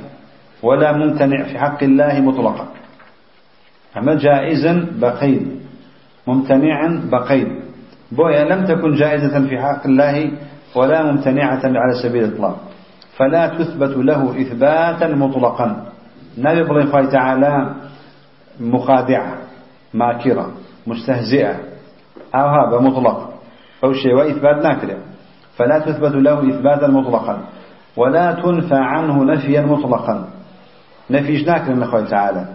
ولا 0.64 0.92
ممتنع 0.92 1.44
في 1.44 1.60
حق 1.60 1.84
الله 1.84 2.22
مطلقا. 2.22 2.68
أما 3.98 4.16
جائزا 4.16 4.88
بقيد 5.02 5.60
ممتنعا 6.28 7.10
بقيد. 7.12 7.48
بويا 8.12 8.44
لم 8.44 8.66
تكن 8.66 8.94
جائزة 8.94 9.48
في 9.48 9.60
حق 9.60 9.86
الله 9.86 10.32
ولا 10.76 11.12
ممتنعة 11.12 11.62
على 11.66 11.94
سبيل 12.04 12.24
الإطلاق. 12.24 12.58
فلا 13.18 13.48
تثبت 13.48 13.98
له 13.98 14.42
إثباتا 14.42 15.08
مطلقا. 15.08 15.86
نبي 16.38 16.62
الله 16.62 17.10
تعالى 17.10 17.76
مخادعة 18.60 19.38
ماكرة 19.94 20.52
مستهزئة 20.88 21.56
أو 22.36 22.48
هذا 22.48 22.80
مطلق. 22.80 23.34
أو 23.84 23.94
شيء 23.94 24.14
وإثبات 24.16 24.64
ناكرة. 24.64 24.98
فلا 25.58 25.80
تثبت 25.80 26.16
له 26.16 26.50
إثباتا 26.50 26.88
مطلقا. 26.88 27.36
ولا 27.98 28.32
تنفى 28.32 28.76
عنه 28.76 29.24
نفيا 29.24 29.62
مطلقا. 29.62 30.30
ناكر 31.10 31.74
من 31.74 31.84
أخوة 31.84 32.06
تعالى 32.06 32.46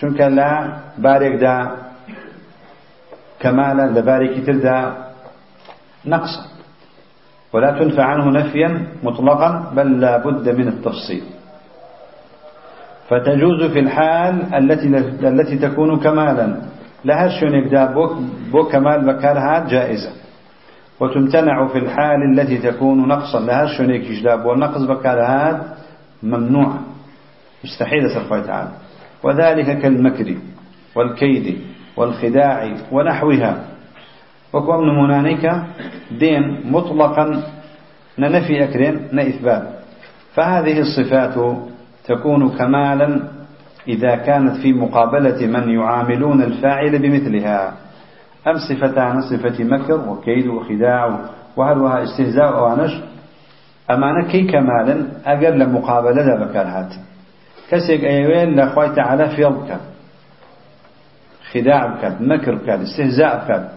چونك 0.00 0.20
لا 0.20 0.76
بارك 0.98 1.40
دا 1.40 1.70
كمالا 3.40 3.86
لبارك 4.00 4.46
تلدا 4.46 4.94
نقصا. 6.06 6.42
ولا 7.52 7.78
تنفى 7.78 8.02
عنه 8.02 8.30
نفيا 8.30 8.86
مطلقا 9.02 9.72
بل 9.76 10.00
لا 10.00 10.16
بد 10.16 10.48
من 10.48 10.68
التفصيل. 10.68 11.24
فتجوز 13.08 13.70
في 13.72 13.78
الحال 13.78 14.54
التي 14.54 14.88
التي 15.28 15.58
تكون 15.58 16.00
كمالا. 16.00 16.56
لها 17.04 17.28
شونك 17.28 17.72
دا 17.72 17.84
بو 18.52 18.64
كمال 18.72 19.06
بكارها 19.06 19.66
جائزة. 19.68 20.10
وتمتنع 21.00 21.66
في 21.66 21.78
الحال 21.78 22.20
التي 22.32 22.58
تكون 22.58 23.08
نقصا. 23.08 23.40
لها 23.40 23.66
شونك 23.66 24.00
جداب 24.00 24.46
والنقص 24.46 24.82
بكارها 24.82 25.62
ممنوع. 26.22 26.72
مستحيل 27.64 28.10
سرفه 28.10 28.40
تعالى 28.40 28.70
وذلك 29.22 29.78
كالمكر 29.78 30.34
والكيد 30.96 31.58
والخداع 31.96 32.76
ونحوها. 32.92 33.64
وكم 34.52 34.84
نمونانيك 34.84 35.52
دين 36.18 36.72
مطلقا 36.72 37.42
ننفي 38.18 38.64
أكرين 38.64 39.08
نإثبات 39.12 39.62
فهذه 40.34 40.80
الصفات 40.80 41.56
تكون 42.04 42.48
كمالا 42.48 43.20
إذا 43.88 44.14
كانت 44.16 44.56
في 44.56 44.72
مقابلة 44.72 45.46
من 45.46 45.70
يعاملون 45.70 46.42
الفاعل 46.42 46.98
بمثلها. 46.98 47.72
أم 48.46 48.54
صفتان 48.68 49.20
صفة 49.22 49.64
مكر 49.64 50.08
وكيد 50.08 50.46
وخداع 50.46 51.20
وهلوها 51.56 52.02
استهزاء 52.02 52.62
وانش؟ 52.62 52.92
أمانة 53.90 54.28
كي 54.28 54.42
كمالا 54.46 55.06
أقل 55.26 55.72
مقابلة 55.72 56.44
بكالهات. 56.44 56.92
كسيك 57.70 58.04
أيوين 58.04 58.56
لأخوة 58.56 58.94
تعالى 58.94 59.36
في 59.36 59.42
يضك 59.42 59.76
خداع 61.52 61.86
بكات 61.86 62.20
مكر 62.20 62.54
بكات 62.54 62.80
استهزاء 62.80 63.44
بكات 63.44 63.70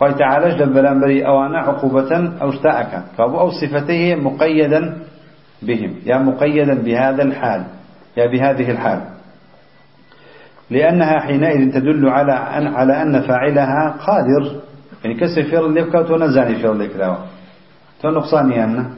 خوي 0.00 0.14
تعالى 0.14 0.58
جل 0.58 0.72
بلانبري 0.72 1.26
أوانا 1.26 1.58
عقوبة 1.58 2.32
أو 2.42 2.48
اشتاءك 2.48 3.02
فأبو 3.18 3.38
أو 3.38 3.50
صفته 3.50 4.14
مقيدا 4.14 4.98
بهم 5.62 5.94
يا 6.06 6.18
مقيدا 6.18 6.74
بهذا 6.74 7.22
الحال 7.22 7.64
يا 8.16 8.26
بهذه 8.26 8.70
الحال. 8.70 9.00
لأنها 10.70 11.20
حينئذ 11.20 11.72
تدل 11.72 12.08
على 12.08 12.32
أن 12.32 12.66
على 12.66 13.02
أن 13.02 13.20
فاعلها 13.20 13.96
قادر. 14.06 14.60
يعني 15.04 15.16
كسي 15.16 15.42
فيل 15.42 15.64
اللي 15.64 15.82
بكاو 15.82 16.02
تو 16.02 16.16
نزاني 16.16 16.54
فيل 16.54 16.70
اللي 16.70 16.88
كراوه 16.88 17.18
تو 18.02 18.08
أنا 18.08 18.90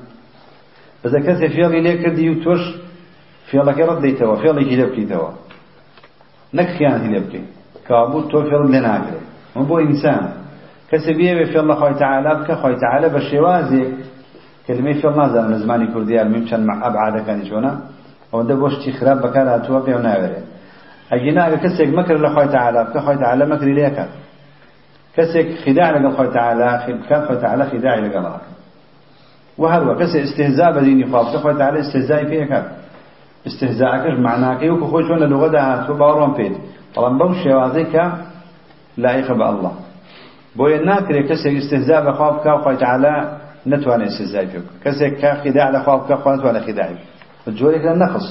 بس 1.05 1.13
كسي 1.13 1.49
فيل 1.49 1.75
اللي 1.75 1.99
كردي 1.99 2.35
وتوش 3.55 3.75
فيلك 3.75 3.79
رديتوا 3.89 4.37
فيلك 4.37 4.73
لبكيتوا 4.73 5.29
نك 6.55 6.67
خيانتي 6.79 7.09
لبكي 7.09 7.43
كابو 7.89 8.21
تو 8.21 8.43
فيل 8.43 8.55
اللي 8.55 8.81
ناكره 8.81 9.21
مو 9.57 9.63
بو 9.65 9.79
إنسان. 9.79 10.29
كسي 10.91 11.13
بيه 11.13 11.45
في 11.45 11.59
الله 11.61 11.75
خوي 11.75 11.95
تعالى 11.95 12.35
بك 12.35 12.53
خوي 12.53 12.77
تعالى 12.77 13.09
بشوازي 13.09 13.85
كلمة 14.67 14.93
في 14.93 15.09
الله 15.09 15.29
زال 15.29 15.59
زماني 15.61 15.87
كردية 15.95 16.23
ممكن 16.23 16.67
مع 16.67 16.87
أبعاد 16.87 17.27
كان 17.27 17.45
شونا 17.47 17.81
أو 18.35 18.43
ده 18.43 18.55
بوش 18.55 18.73
خراب 19.01 19.19
بكار 19.23 19.57
هتوا 19.57 19.81
بيو 19.81 19.99
ناوره 19.99 20.43
أجينا 21.13 21.55
كسيك 21.57 21.89
مكر 21.89 22.17
لخوي 22.23 22.49
تعالى 22.49 22.85
بك 22.85 22.99
خوي 22.99 23.17
تعالى 23.17 23.47
مكر 23.47 23.65
ليك 23.67 23.99
كسيك 25.17 25.49
خداع 25.67 25.91
لقى 25.91 26.13
خوي 26.17 26.29
تعالى 26.29 26.99
كان 27.09 27.21
خوي 27.27 27.37
تعالى 27.37 27.65
خداع 27.71 27.95
لقى 27.95 28.19
الله 28.19 28.41
وهلوا 29.59 29.95
كسي 30.01 30.23
استهزاء 30.23 30.73
بديني 30.73 31.13
خاف 31.13 31.37
خوي 31.43 31.55
تعالى 31.55 31.81
استهزاء 31.81 32.25
فيك 32.25 32.53
استهزاءك 33.47 34.19
معناه 34.19 34.59
كيوك 34.59 34.85
خوي 34.91 35.03
شونا 35.09 35.25
لغة 35.25 35.49
ده 35.49 35.61
هتوا 35.61 35.97
باورون 35.97 36.33
بيد 36.37 36.55
طالما 36.95 37.19
بوش 37.19 37.45
شوازيك 37.45 37.95
لائق 38.99 39.33
بالله 39.33 39.73
بۆیە 40.59 40.79
ناکرێت 40.89 41.27
کەسێک 41.31 41.55
استهزاء 41.61 42.01
بەخوا 42.07 42.29
بکە 42.37 42.53
خۆی 42.65 42.77
تعالى 42.85 43.15
نتوانێت 43.73 44.09
استهزای 44.13 44.47
پێ 44.53 44.61
کەسێک 44.85 45.13
کە 45.21 45.31
خداع 45.43 45.69
خوا 45.85 46.35
نتوانێت 46.37 46.65
خداعی 46.69 46.99
جۆرێک 47.59 47.83
لە 47.89 47.95
نەخص 48.03 48.27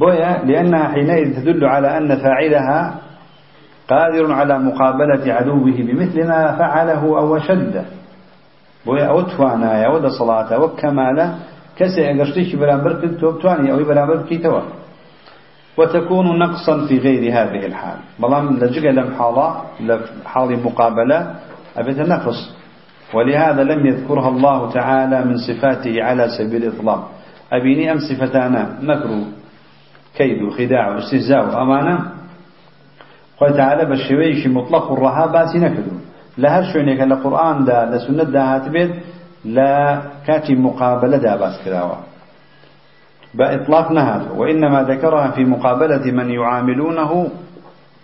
بۆیە 0.00 0.30
لأنها 0.48 0.84
حينئذ 0.94 1.28
تدل 1.36 1.64
على 1.74 1.88
أن 1.98 2.10
فاعلها 2.22 2.80
قادر 3.92 4.32
على 4.32 4.58
مقابلة 4.58 5.24
عدوه 5.38 5.76
بمثل 5.88 6.18
ما 6.28 6.40
فعله 6.60 7.02
أو 7.20 7.38
شده 7.38 7.84
بۆیە 8.86 9.06
ئەو 9.10 9.20
توانایە 9.32 9.84
ئەوە 9.86 9.98
دەسەڵاتە 10.06 10.54
شتێکی 12.30 12.56
بەرامبەر 12.62 12.92
کرد 13.00 13.14
تۆ 13.20 13.26
بتوانانی 13.36 13.70
ئەوەی 13.72 13.86
بەرامبەر 13.90 14.18
بکەیتەوە 14.22 14.62
وتكون 15.78 16.38
نقصا 16.38 16.86
في 16.86 16.98
غير 16.98 17.22
هذه 17.32 17.66
الحال. 17.66 17.98
بلام 18.20 18.58
لجق 18.60 18.84
لم 18.90 19.08
حالة 19.18 19.48
حال 20.24 20.50
مقابلة 20.64 21.34
أبت 21.76 21.98
نقص. 21.98 22.38
ولهذا 23.14 23.62
لم 23.62 23.86
يذكرها 23.86 24.28
الله 24.28 24.70
تعالى 24.70 25.24
من 25.24 25.36
صفاته 25.36 26.02
على 26.02 26.28
سبيل 26.38 26.64
الإطلاق. 26.64 27.10
أبيني 27.52 27.92
أم 27.92 27.98
صفتانا 27.98 28.62
مكر 28.82 29.10
كيد 30.16 30.50
خداع 30.50 30.94
واستهزاء 30.94 31.62
أمانة 31.62 31.98
قال 33.40 33.56
تعالى 33.56 33.84
بالشويش 33.84 34.46
مطلق 34.46 34.92
الرهابات 34.92 35.56
نكدو 35.56 35.96
لهر 36.38 36.62
شوينك 36.72 37.00
القرآن 37.00 37.64
دا 37.64 37.90
لسنة 37.90 38.22
دا 38.22 38.42
هاتبت 38.42 38.90
لا 39.44 40.02
كاتي 40.26 40.54
مقابلة 40.54 41.16
دا 41.16 41.36
باس 41.36 41.60
كراوة. 41.64 41.98
بإطلاق 43.34 43.92
نهاد 43.92 44.30
وإنما 44.36 44.82
ذكرها 44.82 45.30
في 45.30 45.44
مقابلة 45.44 46.04
من 46.12 46.30
يعاملونه. 46.30 47.28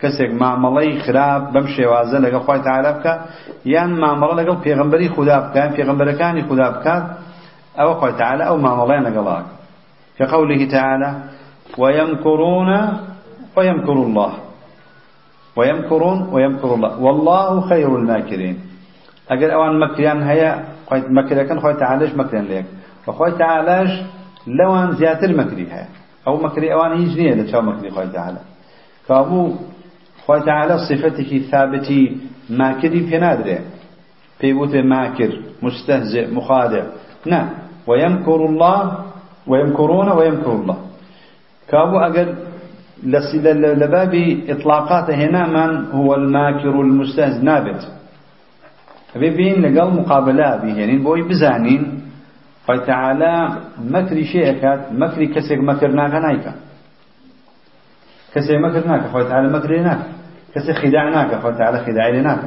كسك 0.00 0.30
معاملي 0.30 1.00
خراب 1.00 1.52
بمشي 1.52 1.86
وازل 1.86 2.22
لقى 2.22 2.40
خوي 2.40 2.58
تعالى 2.58 2.92
بك 2.92 3.06
يان 3.66 3.90
معاملة 4.00 4.42
لقى 4.42 4.56
بيغمبري 4.64 5.08
خدا 5.08 5.38
بك 5.38 5.56
بيغمبر 5.76 6.12
كان 6.12 6.48
خدا 6.48 6.68
أو 7.80 7.94
خوي 7.94 8.12
تعالى 8.12 8.46
أو 8.48 8.56
معاملين 8.56 9.02
لقى 9.02 9.42
كقوله 10.18 10.70
تعالى 10.70 11.10
ويمكرون 11.78 12.70
ويمكر 13.56 13.92
الله. 13.92 14.32
ويمكرون 15.56 16.28
ويمكر 16.32 16.74
الله. 16.74 17.00
والله 17.00 17.60
خير 17.60 17.96
الماكرين. 17.96 18.56
أجل 19.30 19.50
أوان 19.50 19.78
مكريان 19.78 20.22
هيا 20.22 20.64
مكريان 20.92 21.46
كان 21.46 21.60
خوي 21.60 21.74
تعالى 21.74 22.16
مكريان 22.16 22.44
ليك 22.44 22.66
وخوي 23.06 23.30
تعالى 23.32 24.06
لوان 24.46 24.92
زياتر 24.92 25.36
مكريها 25.36 25.88
أو 26.26 26.36
مكري 26.36 26.72
أوان 26.72 27.02
يجنيه 27.02 27.34
لتشاو 27.34 27.62
مكري 27.62 27.90
خوي 27.90 28.06
تعالى 28.06 28.38
فأبو 29.06 29.54
خوي 30.26 30.40
تعالى 30.40 30.78
صفتك 30.78 31.38
ثابتي 31.50 32.16
ماكري 32.50 33.00
في 33.06 33.18
نادره 33.18 33.58
بيبوت 34.40 34.76
ماكر 34.76 35.40
مستهزئ 35.62 36.34
مخادع. 36.34 36.84
نعم 37.26 37.48
ويمكر 37.86 38.46
الله 38.46 39.04
ويمكرون 39.46 40.08
ويمكر 40.08 40.52
الله. 40.52 40.78
كابو 41.68 41.98
أقل 41.98 42.34
لباب 43.82 44.14
إطلاقات 44.48 45.10
هنا 45.10 45.46
من 45.46 45.90
هو 45.90 46.14
الماكر 46.14 46.80
المستهزئ 46.80 47.44
نابت 47.44 47.97
بين 49.16 49.62
لقل 49.62 49.94
مقابلة 49.94 50.56
به 50.56 50.78
يعني 50.78 50.98
بوي 50.98 51.22
بزانين. 51.22 52.02
مكري 53.80 54.24
شيء 54.24 54.52
كات 54.60 54.92
مكري 54.92 55.26
كسر 55.26 55.60
مكر 55.60 55.88
ناك 55.88 56.14
نايكا 56.14 56.54
كسر 58.34 58.58
مكر 58.58 58.88
ناك 58.88 59.06
خوي 59.06 59.24
تعالى 59.24 59.48
مكر 59.48 59.80
ناك 59.80 59.98
كسر 60.54 60.74
خداع 60.74 61.08
ناك 61.08 61.40
خوي 61.42 61.52
تعالى 61.54 61.78
خداع 61.78 62.10
ناك 62.10 62.38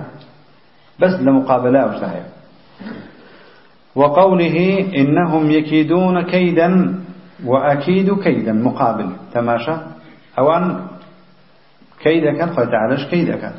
بس 1.00 1.14
لمقابلة 1.22 1.86
وشهية 1.86 2.26
وقوله 3.96 4.86
إنهم 4.96 5.52
يكيدون 5.52 6.22
كيدا 6.22 6.96
وأكيد 7.46 8.20
كيدا 8.20 8.54
مقابل. 8.54 9.10
تماشى؟ 9.34 9.76
أوان 10.40 10.88
كيدا 12.04 12.38
كان 12.38 12.50
خوي 12.50 12.66
تعالى 12.66 13.06
كيدا 13.10 13.36
كان 13.36 13.54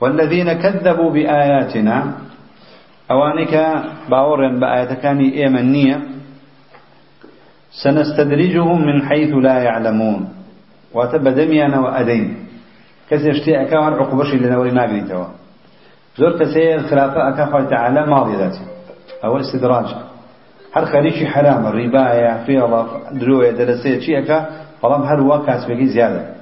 والذين 0.00 0.52
كذبوا 0.52 1.10
بآياتنا 1.10 2.25
أوانك 3.10 3.82
باورن 4.10 4.60
بآياتكاني 4.60 5.42
إيمنية 5.42 6.00
سنستدرجهم 7.84 8.86
من 8.86 9.06
حيث 9.08 9.34
لا 9.34 9.62
يعلمون 9.62 10.28
وتبدمينا 10.94 11.80
وأدين 11.80 12.36
كسي 13.10 13.30
اشتي 13.30 13.62
أكاوان 13.62 13.92
عقوبشي 13.92 14.36
لنوري 14.36 14.70
ناقريتوا 14.70 15.24
زور 16.16 16.38
كسي 16.38 16.74
الخلافة 16.74 17.28
أكا 17.28 17.68
تعالى 17.70 18.06
ماضي 18.06 18.36
ذاتي 18.36 18.60
أو 19.24 19.40
استدراج 19.40 19.94
هل 20.76 20.86
خليشي 20.86 21.26
حرام 21.26 21.66
الرباية 21.66 22.44
في 22.44 22.64
الله 22.64 22.86
دروية 23.12 23.50
درسية 23.50 24.00
شيء 24.00 24.18
أكا 24.18 24.46
فلام 24.82 25.02
هل 25.02 25.20
هو 25.20 25.42
كاسبقي 25.46 25.86
زيادة 25.86 26.34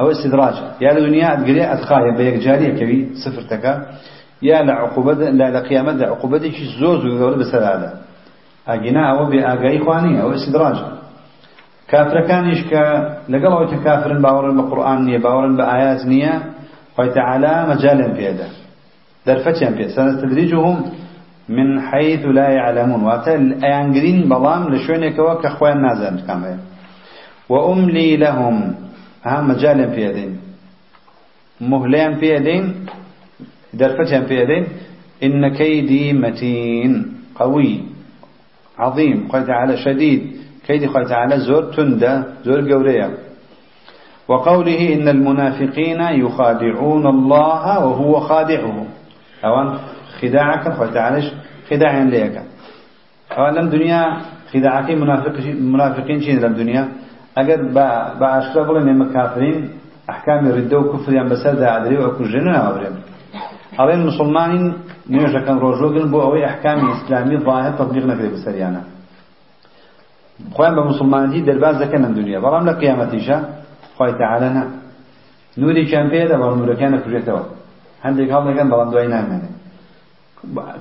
أو 0.00 0.10
استدراج 0.10 0.54
يا 0.80 0.92
الدنيا 0.92 1.32
أتقري 1.34 1.72
أتخايا 1.72 2.16
بيك 2.16 2.34
جارية 2.34 2.68
كبي 2.80 3.10
صفر 3.14 3.42
تكا 3.42 3.86
يا 4.42 4.62
لعقوبة 4.62 5.12
لا 5.12 5.50
لقيامة 5.60 6.04
عقوبة 6.04 6.38
شيء 6.38 6.80
زوز 6.80 7.04
ويقول 7.04 7.38
بسلالة 7.38 7.92
أجنا 8.68 9.10
أو 9.10 9.30
بأجاي 9.30 9.78
خواني 9.78 10.22
أو 10.22 10.32
استدراج. 10.34 10.76
كافر 11.88 12.26
كان 12.26 12.44
يشكى 12.48 13.16
لقلوا 13.28 13.84
كافر 13.84 14.18
باورن 14.18 14.56
بالقرآن 14.56 15.04
نية 15.04 15.18
باورن 15.18 15.56
بآيات 15.56 16.06
نية 16.06 16.42
خوي 16.96 17.08
تعالى 17.10 17.66
مجالا 17.68 18.14
في 18.14 18.28
هذا. 18.28 18.48
درفتهم 19.26 19.74
في 19.74 19.88
سنستدرجهم 19.88 20.76
من 21.48 21.80
حيث 21.80 22.26
لا 22.26 22.48
يعلمون. 22.48 23.04
واتل 23.04 23.64
أيانجرين 23.64 24.28
بلام 24.28 24.74
لشوينك 24.74 25.18
وكأخوان 25.18 25.82
نازل 25.82 26.26
كامل 26.26 26.58
وأملي 27.48 28.16
لهم. 28.16 28.74
ها 29.24 29.40
مجالا 29.40 29.90
في 29.90 30.00
يدين 30.00 30.38
مهلين 31.60 32.14
في 32.14 32.26
يدين 32.34 32.86
درفتهم 33.78 34.22
في 34.26 34.34
يدين 34.34 34.64
إن 35.22 35.48
كيدي 35.48 36.12
متين. 36.12 36.92
قوي. 37.34 37.80
عظيم. 38.78 39.28
قال 39.32 39.46
تعالى 39.46 39.76
شديد. 39.76 40.22
كيدي 40.66 40.86
قال 40.86 41.04
تعالى 41.08 41.38
زور 41.38 41.62
تندى. 41.74 42.14
زور 42.44 42.60
قوريا 42.72 43.10
وقوله 44.28 44.94
إن 44.94 45.08
المنافقين 45.08 46.00
يخادعون 46.00 47.06
الله 47.06 47.64
وهو 47.86 48.20
خادعهم 48.20 48.86
أوان 49.44 49.78
خداعك 50.20 50.68
قال 50.68 50.94
تعالى 50.94 51.30
خداعا 51.70 52.04
ليك. 52.04 52.36
أوان 53.38 53.54
لم 53.54 53.68
دنيا 53.70 54.00
خداعك 54.52 54.90
منافقين 55.60 56.20
شين 56.20 56.38
لم 56.40 56.52
دنيا. 56.52 56.88
أجد 57.38 57.74
بأشكال 58.20 58.64
بقول 58.64 58.82
إن 58.82 58.88
المكافرين 58.88 59.68
أحكام 60.10 60.46
الردة 60.46 60.78
وكفر 60.78 61.12
يعني 61.12 61.28
بسرد 61.28 61.62
عدري 61.62 61.98
وكجننا 62.04 62.68
أبرم 62.68 62.94
ئەڵێن 63.78 64.00
مسلمانین 64.08 64.66
نوێژەکەن 65.12 65.56
ڕۆژۆگرن 65.64 66.08
بۆ 66.12 66.18
ئەوەی 66.24 66.44
ئەحکامی 66.48 66.86
ئیسلامی 66.92 67.36
ظاهر 67.46 67.72
تطبیق 67.80 68.04
نەکرێت 68.10 68.32
بەسەریانە 68.34 68.82
خۆیان 70.54 70.74
بە 70.78 70.82
مسلمانەتی 70.90 71.40
دەرباز 71.48 71.76
دەکەن 71.82 72.00
لەم 72.04 72.12
دنیا 72.18 72.38
بەڵام 72.44 72.64
لە 72.68 72.74
قیامەتیشە 72.80 73.38
خۆی 73.96 74.12
تەعالە 74.20 74.50
نا. 74.56 74.64
نوریان 75.60 76.06
پێدا 76.12 76.34
بەڵام 76.40 76.58
نورەکان 76.62 76.90
نەکوژێتەوە 76.96 77.42
هەندێک 78.04 78.28
هەڵ 78.34 78.42
دەکەن 78.48 78.66
بەڵام 78.72 78.88
دوای 78.92 79.08
نامێنێت 79.14 79.54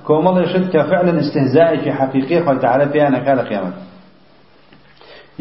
کۆمەڵێشت 0.07 0.65
کە 0.73 0.81
فعلا 0.89 1.13
استهزائێکی 1.21 1.91
خۆی 2.45 2.59
تەعالە 2.63 2.87
پێیان 2.93 3.13
ئەکا 3.17 3.33
لە 3.39 3.43
قیامەت 3.49 3.75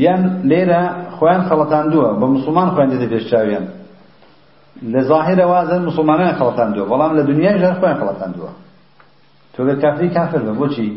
یان 0.04 0.22
لێرە 0.50 0.82
خۆیان 1.16 1.42
خەڵەتاندووە 1.48 2.10
بە 2.20 2.26
مسلمان 2.34 2.68
خۆیان 2.74 2.90
دێتە 2.92 3.08
پێشچاویان 3.12 3.64
لظاهر 4.82 5.46
وازن 5.46 5.86
مسلمان 5.86 6.34
خلطان 6.34 6.72
دو 6.72 6.84
بلام 6.84 7.16
لدنيا 7.16 7.56
جار 7.56 7.74
خوين 7.80 7.94
خلطان 7.94 8.32
دو 8.32 8.48
تو 9.56 9.80
كافري 9.80 10.08
كافر 10.08 10.52
بوشي 10.52 10.92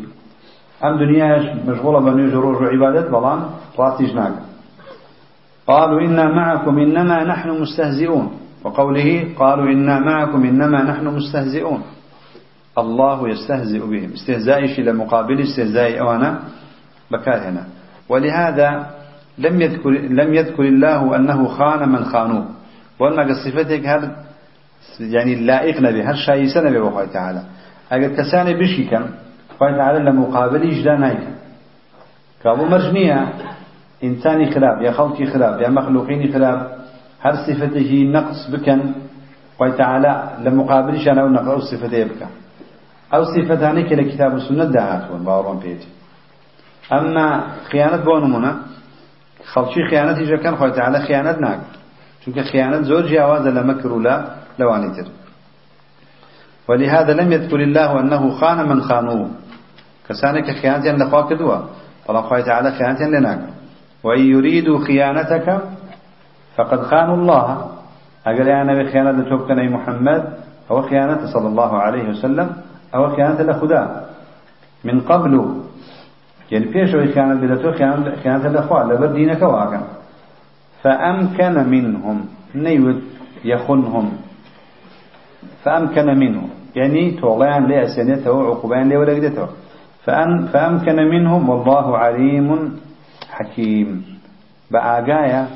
ام 0.84 0.98
دنياش 0.98 1.44
مشغولة 1.68 2.00
بنيوج 2.00 2.34
روج 2.34 2.56
وعبادت 2.62 3.10
بلام 3.10 3.40
راسيش 3.78 4.14
ناك 4.14 4.32
قالوا 5.66 6.00
إنا 6.00 6.24
معكم 6.34 6.78
إنما 6.78 7.24
نحن 7.24 7.48
مستهزئون. 7.50 8.30
وقوله 8.64 9.28
قالوا 9.38 9.72
إنا 9.72 9.98
معكم 9.98 10.44
إنما 10.44 10.82
نحن 10.82 11.06
مستهزئون. 11.06 11.82
الله 12.78 13.28
يستهزئ 13.28 13.78
بهم. 13.78 14.10
استهزاء 14.12 14.66
شيء 14.66 14.84
لمقابل 14.84 15.40
استهزاء 15.40 16.00
أوانا 16.00 16.38
بكار 17.10 17.48
هنا 17.48 17.64
ولهذا 18.08 18.90
لم 19.38 19.60
يذكر 19.60 19.90
لم 19.90 20.34
يذكر 20.34 20.62
الله 20.62 21.16
أنه 21.16 21.48
خان 21.48 21.88
من 21.88 22.04
خانوه. 22.04 22.44
وما 23.00 23.22
قصفتك 23.22 23.86
هل 23.86 24.16
يعني 25.00 25.34
لائق 25.34 25.80
نبي 25.80 26.02
هل 26.02 26.18
شايسة 26.18 26.60
نبي 26.60 26.80
بخوي 26.80 27.06
تعالى 27.06 27.42
أجل 27.92 28.16
كساني 28.16 28.54
بشي 28.54 28.84
كم 28.84 29.06
خوي 29.58 29.72
تعالى 29.76 29.98
لمقابل 30.10 30.62
إجدا 30.70 30.96
نايك 30.96 31.28
كابو 32.44 32.64
مرجنية 32.64 33.32
إنساني 34.04 34.50
خلاف 34.50 34.82
يا 34.82 34.92
خلقي 34.92 35.26
خلاف 35.26 35.60
يا 35.60 35.68
مخلوقين 35.68 36.32
خلاف 36.32 36.58
هل 37.20 37.34
صفته 37.46 37.90
نقص 38.16 38.50
بكن 38.50 38.80
خوي 39.58 39.72
تعالى 39.72 40.12
لمقابل 40.44 41.08
أو 41.08 41.28
نقص 41.28 41.70
صفته 41.70 42.04
بك 42.04 42.22
أو 43.14 43.24
صفتانك 43.24 43.92
لكتاب 43.92 44.36
السنة 44.36 44.64
دهات 44.64 45.12
باورون 45.12 45.58
بيتي 45.58 45.88
أما 46.92 47.26
خيانة 47.70 47.96
بونمنا 47.96 48.52
خلشي 49.52 49.80
خيانة 49.90 50.20
إجا 50.20 50.36
كان 50.36 50.56
خوي 50.56 50.70
تعالى 50.70 50.98
خيانة 51.00 51.60
چونك 52.24 52.40
خيانة 52.40 52.82
زور 52.82 53.06
جواز 53.06 53.46
لمكر 53.46 53.98
لا 53.98 54.24
لوانيتر 54.58 55.08
ولهذا 56.68 57.12
لم 57.12 57.32
يذكر 57.32 57.60
الله 57.60 58.00
أنه 58.00 58.30
خان 58.30 58.68
من 58.68 58.80
خانوه. 58.82 59.28
كسانك 60.08 60.50
خيانة 60.50 61.04
لخوا 61.04 61.22
كدوا 61.30 61.58
فالله 62.06 62.22
خوي 62.22 62.42
تعالى 62.42 62.70
خيانة 62.70 63.18
لناك 63.18 63.40
وإن 64.04 64.20
يريدوا 64.20 64.78
خيانتك 64.86 65.60
فقد 66.56 66.80
خانوا 66.82 67.16
الله. 67.16 67.46
أقل 68.26 68.48
أنا 68.48 68.82
بخيانة 68.82 69.10
لتوكني 69.10 69.68
محمد 69.68 70.22
أو 70.70 70.82
خيانة 70.82 71.26
صلى 71.32 71.48
الله 71.48 71.78
عليه 71.78 72.08
وسلم 72.08 72.48
أو 72.94 73.16
خيانة 73.16 73.42
لخدا 73.42 74.06
من 74.84 75.00
قبل 75.00 75.62
يعني 76.50 76.64
فيش 76.72 76.90
خيانة 77.14 77.34
بلتو 77.40 77.72
خيانة 78.22 78.48
لأخوة 78.48 78.92
لبر 78.92 79.06
دينك 79.06 79.42
واقع 79.42 79.80
فأمكن 80.82 81.68
منهم. 81.68 82.26
نيود 82.54 83.02
يخنهم. 83.44 84.12
فأمكن 85.64 86.06
منهم. 86.18 86.50
يعني 86.76 87.10
توليان 87.10 87.66
لي 87.66 87.84
أسنته 87.84 88.32
وعقوبان 88.32 88.88
لي 88.88 88.96
ولقدته 88.96 89.48
فأم 90.04 90.46
فأمكن 90.46 90.96
منهم. 90.96 91.48
والله 91.48 91.98
عليم 91.98 92.80
حكيم. 93.30 94.04
بآقايا 94.70 95.46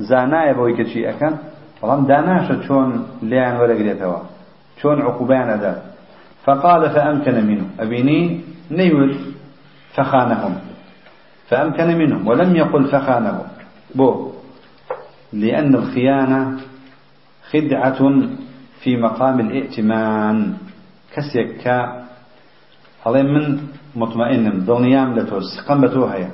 زانايا 0.00 0.52
بوي 0.52 0.76
كتشي 0.76 1.10
أكن. 1.10 1.34
والله 1.82 2.06
داناشا 2.06 2.62
شون 2.62 3.06
ليان 3.22 3.56
ولقدته 3.56 4.12
شون 4.82 5.02
عقوبان 5.02 5.48
أدا. 5.50 5.82
فقال 6.44 6.90
فأمكن 6.90 7.46
منهم. 7.46 7.70
أبيني 7.80 8.40
نيود 8.70 9.16
فخانهم. 9.94 10.54
فأمكن 11.48 11.98
منهم. 11.98 12.26
ولم 12.28 12.56
يقل 12.56 12.84
فخانهم. 12.84 13.46
بو. 13.94 14.35
لأن 15.32 15.74
الخيانة 15.74 16.60
خدعة 17.50 17.98
في 18.82 18.96
مقام 18.96 19.40
الائتمان. 19.40 20.54
كسيك. 21.14 21.68
هذا 23.06 23.22
من 23.22 23.58
مطمئن. 23.96 24.64
ضنيام 24.64 25.18
لتوس. 25.18 25.60
قم 25.68 25.84
هيا. 25.84 26.30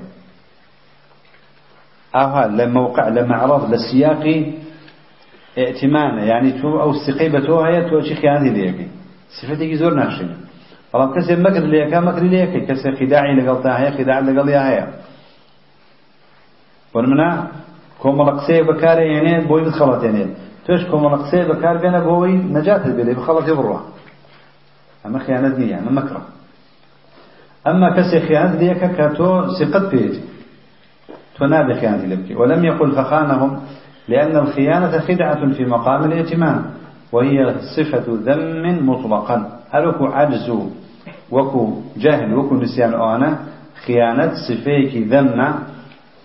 أوها 2.14 2.49
لموقع 2.49 3.09
لمعرض 3.09 3.74
لسياق 3.74 4.53
ائتمان. 5.59 6.18
يعني 6.18 6.53
تو 6.62 6.80
أو 6.80 6.90
السقي 6.90 7.28
بتوهيا 7.28 7.88
تو 7.88 8.01
شي 8.01 8.14
خيانة 8.14 8.53
ليكي 8.53 8.88
صفتي 9.40 9.76
زور 9.76 9.95
ناشين 9.95 10.36
والله 10.93 11.14
كسي 11.14 11.36
مكر 11.36 11.64
ليكا 11.64 12.01
مكر 12.01 12.22
ليكي 12.22 12.61
كسي 12.61 12.93
خداعي 12.93 13.34
لقلتها 13.34 13.80
هيا 13.80 13.90
خداع 13.90 14.18
لقليها 14.20 14.70
هيا. 14.70 14.93
ونمنا 16.95 17.49
کۆمەڵە 18.03 18.33
قسەیە 18.39 18.63
بەکارە 18.69 19.05
هێنێ 19.13 19.35
بۆی 19.49 19.63
بخەڵەتێنێت 19.67 20.31
توش 20.65 20.83
کۆمەڵە 20.91 21.19
قسەیە 21.23 21.45
بەکار 21.51 21.77
بێنە 21.83 22.01
بۆی 22.09 22.35
نەجات 22.55 22.83
بێت 22.97 23.09
بخەڵەتی 23.19 23.55
بڕوە. 23.59 23.81
ئەمە 25.03 25.19
خیانەت 25.25 25.55
نییە 25.61 25.77
ئەمە 25.79 25.93
مەکڕە. 25.99 26.23
ئەمما 27.67 27.89
کەسێ 27.97 28.19
خیانەت 28.27 28.55
لێکە 28.61 28.89
کە 28.97 29.07
تۆ 29.17 29.31
سقت 29.59 29.85
بێت 29.93 30.15
تو 31.35 31.43
نابێ 31.53 31.75
خیانەتی 31.81 32.07
لێ 32.11 32.17
بکەی. 32.21 32.37
ولم 32.41 32.61
يقل 32.71 32.91
فخانهم 32.99 33.51
لأن 34.11 34.35
الخيانة 34.45 34.95
خدعة 35.09 35.43
في 35.57 35.65
مقام 35.75 36.01
الائتمان 36.09 36.59
وهي 37.13 37.37
صفة 37.77 38.07
ذم 38.27 38.65
مطلقا. 38.91 39.39
وكو 39.75 40.07
عجز 40.07 40.53
وكو 41.31 41.63
جهل 41.97 42.35
وكو 42.35 42.55
نسيان 42.55 42.95
أنا 42.95 43.39
خيانة 43.87 44.33
صفيك 44.49 44.93
ذم 45.13 45.41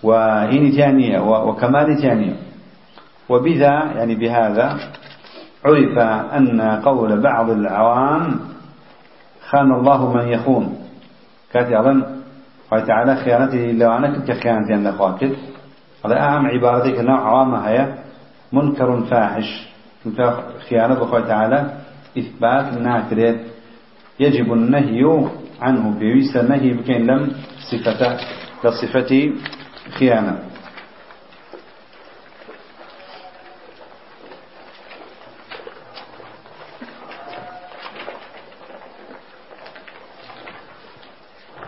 وهين 0.02 0.72
ثانية 0.72 1.20
وكمال 1.20 2.02
ثانية 2.02 2.36
وبذا 3.28 3.92
يعني 3.96 4.14
بهذا 4.14 4.78
عرف 5.64 5.98
أن 6.36 6.60
قول 6.84 7.20
بعض 7.20 7.50
العوام 7.50 8.40
خان 9.48 9.72
الله 9.72 10.12
من 10.12 10.28
يخون. 10.28 10.78
كاتي 11.52 11.78
أظن 11.80 12.04
قال 12.70 12.86
تعالى 12.86 13.16
خيانته 13.16 13.72
لو 13.72 13.92
أنا 13.92 14.16
كنت 14.16 14.30
خيانتي 14.30 14.74
أن 14.74 14.86
أخواك. 14.86 15.24
هذا 16.04 16.16
أهم 16.20 16.46
عبارتك 16.46 16.98
نوع 17.00 17.28
عوامة 17.28 17.58
هي 17.68 17.94
منكر 18.52 19.00
فاحش. 19.10 19.68
خيانة 20.68 20.94
بخوة 20.94 21.20
تعالى 21.20 21.70
إثبات 22.18 22.78
ناكريت 22.78 23.40
يجب 24.20 24.52
النهي 24.52 25.28
عنه 25.60 25.98
بيويس 25.98 26.36
النهي 26.36 26.72
بكين 26.72 27.06
لم 27.06 27.32
صفته 27.70 28.16
كصفة 28.62 29.32
خيانة. 29.90 30.38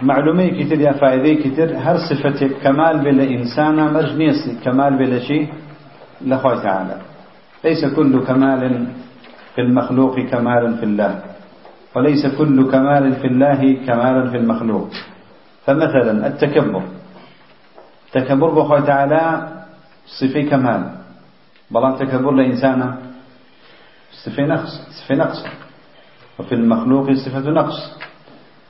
معلومة 0.03 0.49
كتير 0.49 0.81
يا 0.81 0.93
فائدة 0.93 1.35
كتير. 1.45 1.77
هر 1.77 1.97
صفة 2.09 2.49
كمال 2.63 2.99
بلا 2.99 3.25
إنسان 3.25 3.77
مرجنية 3.77 4.33
كمال 4.65 4.99
بلا 4.99 5.19
شيء 5.19 5.53
لخوة 6.21 6.63
تعالى. 6.63 6.97
ليس 7.65 7.85
كل 7.85 8.25
كمال 8.25 8.87
في 9.55 9.61
المخلوق 9.61 10.21
كمال 10.21 10.79
في 10.79 10.85
الله. 10.85 11.23
وليس 11.97 12.27
كل 12.39 12.71
كمال 12.71 13.13
في 13.21 13.27
الله 13.27 13.61
كمال 13.87 14.31
في 14.31 14.37
المخلوق. 14.37 14.89
فمثلا 15.67 16.27
التكبر. 16.27 16.83
تكبر 18.13 18.51
بخوة 18.51 18.81
تعالى 18.81 19.23
صفة 20.21 20.43
كمال. 20.51 20.83
بلان 21.71 21.97
تكبر 21.99 22.31
لإنسان 22.31 22.95
صفة 24.25 24.43
نقص 24.43 24.73
صفة 24.99 25.15
نقص. 25.15 25.45
وفي 26.39 26.55
المخلوق 26.55 27.13
صفة 27.13 27.51
نقص. 27.51 27.79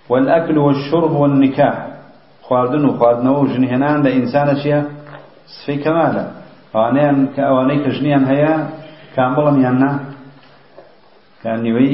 والأكل 0.09 0.59
والشرب 0.59 1.13
والنكاح. 1.13 1.77
خواردن 2.43 2.85
وخواردن 2.85 3.29
وجنهنان 3.29 4.03
لإنسان 4.03 4.57
شيء 4.57 4.85
صفة 5.47 5.77
كمال 5.77 6.31
وانيان 6.75 7.27
كأوانيك 7.37 7.89
جنيان 7.89 8.25
هيا 8.25 8.71
كاملا 9.17 9.51
ميانا. 9.51 10.01
كان 11.43 11.63
نيوي 11.63 11.87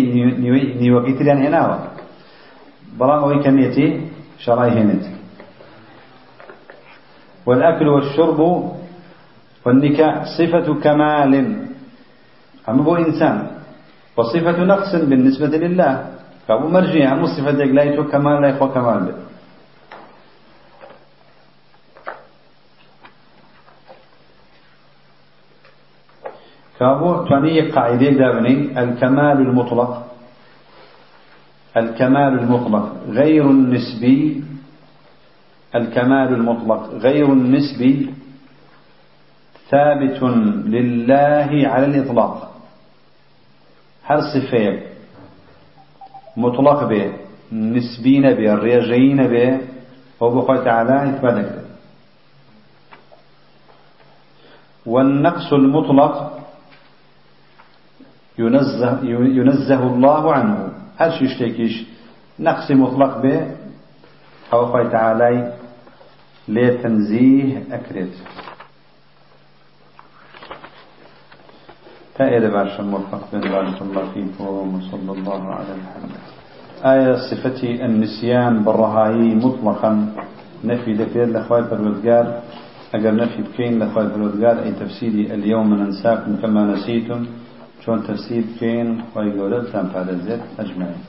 نيوي 0.43 0.75
نيوي 0.75 1.13
كتيران 1.13 1.47
هناوا. 1.47 1.77
بلان 2.99 3.23
وي 3.25 3.43
كميتي 3.45 3.87
شراي 4.39 4.71
هنتي 4.71 5.16
والأكل 7.47 7.89
والشرب 7.89 8.41
والنكاح 9.65 10.25
صفة 10.39 10.75
كمال. 10.75 11.33
أما 12.69 12.83
بو 12.83 12.97
إنسان 12.97 13.37
وصفة 14.17 14.65
نقص 14.65 14.95
بالنسبة 14.95 15.47
لله. 15.47 15.93
فأبو 16.49 16.69
مرجع 16.69 17.13
أما 17.13 17.27
صفة 17.27 17.51
لا 17.51 18.03
كمال 18.11 18.43
لا 18.43 18.49
يخو 18.49 18.69
كمال. 18.69 19.03
به 19.07 19.15
كابو 26.79 27.25
تاني 27.25 27.71
قاعدة 27.71 28.11
دابني 28.11 28.83
الكمال 28.83 29.39
المطلق. 29.49 29.93
الكمال 31.77 32.33
المطلق 32.39 32.87
غير 33.09 33.45
النسبي. 33.51 34.45
الكمال 35.77 36.35
المطلق 36.35 36.91
غير 36.91 37.33
النسبي 37.33 38.11
ثابت 39.71 40.23
لله 40.67 41.69
على 41.69 41.87
الإطلاق. 41.87 42.53
هر 44.05 44.21
صفيك 44.21 44.83
مطلق 46.37 46.85
به 46.85 47.13
نسبي 47.53 48.19
نبي 48.19 48.53
الرياجي 48.53 49.15
نبي 49.15 49.59
وبخوة 50.21 50.65
تعالى 50.65 51.11
إثباتك 51.11 51.53
والنقص 54.87 55.53
المطلق 55.53 56.39
ينزه, 58.39 59.01
ينزه 59.39 59.83
الله 59.83 60.33
عنه. 60.33 60.69
هل 60.97 61.13
شيشتكيش 61.13 61.85
نقص 62.39 62.71
مطلق 62.71 63.19
به 63.19 63.57
أو 64.53 64.89
تعالى 64.89 65.56
لتنزيه 66.49 67.63
أكرد. 67.73 68.11
فإذا 72.15 72.49
باشا 72.49 72.83
موفق 72.83 73.29
بارك 73.33 73.83
الله 73.83 74.05
فيكم 74.15 74.75
وصلى 74.75 75.13
الله 75.13 75.43
على 75.55 75.73
محمد 75.83 76.21
آية 76.85 77.15
صفة 77.31 77.61
النسيان 77.63 78.65
بالرهاي 78.65 79.35
مطلقا. 79.35 80.13
نفي 80.65 80.93
ذكر 80.93 81.25
لأخوي 81.25 81.63
بالوزقار 81.63 82.43
أقر 82.95 83.15
نفي 83.15 83.43
بكين 83.43 83.79
لأخوي 83.79 84.07
بالوزقار 84.07 84.63
أي 84.63 84.73
تفسيري 84.73 85.35
اليوم 85.35 85.75
ننساكم 85.75 86.37
كما 86.43 86.63
نسيتم. 86.73 87.27
شون 87.85 88.03
تفسير 88.03 88.45
بكين 88.57 89.03
خوي 89.15 89.41
قولت 89.41 89.69
تام 89.69 89.87
فارزت 89.89 90.41
أجمعين. 90.59 91.03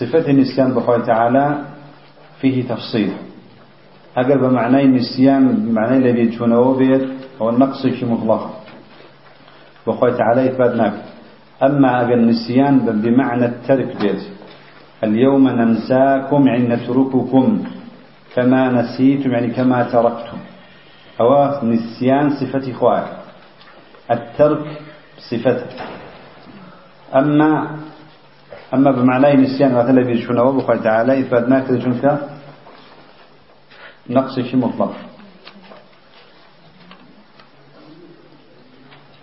صفة 0.00 0.30
النسيان 0.30 0.74
بخوي 0.74 1.02
تعالى 1.02 1.64
فيه 2.40 2.68
تفصيل. 2.68 3.12
أقر 4.16 4.38
بمعنى 4.48 4.82
النسيان 4.82 5.42
بمعنى 5.64 5.96
الذي 5.96 6.26
تشونه 6.28 6.74
بيت 6.78 7.08
هو 7.42 7.48
النقص 7.50 7.86
في 7.86 8.06
مطلقا 8.06 8.50
بخوي 9.86 10.10
تعالى 10.12 10.40
إثباتناك 10.50 10.92
أما 11.62 12.00
أقل 12.02 12.12
النسيان 12.12 12.78
بمعنى 12.78 13.44
الترك 13.46 13.96
بيت 14.00 14.22
اليوم 15.04 15.48
ننساكم 15.48 16.46
يعني 16.46 16.68
نترككم 16.68 17.64
كما 18.34 18.62
نسيتم 18.72 19.30
يعني 19.32 19.48
كما 19.50 19.82
تركتم 19.82 20.38
أو 21.20 21.28
نسيان 21.66 22.30
صفة 22.30 22.70
إخوان 22.72 23.04
الترك 24.10 24.64
صفته 25.30 25.66
أما 27.14 27.50
أما 28.74 28.90
بمعنى 28.90 29.32
نسيان 29.36 29.74
مثلا 29.74 30.02
بيشونه 30.04 30.42
وبخوي 30.42 30.78
تعالى 30.78 31.20
إثباتناك 31.20 31.70
لجنك 31.70 32.04
نقص 34.10 34.40
شيء 34.40 34.56
مطلق. 34.56 34.92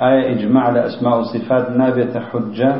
آية 0.01 0.33
إجماع 0.33 0.69
لأسماء 0.69 1.19
وصفات. 1.19 1.69
نابت 1.69 2.17
حجة. 2.17 2.71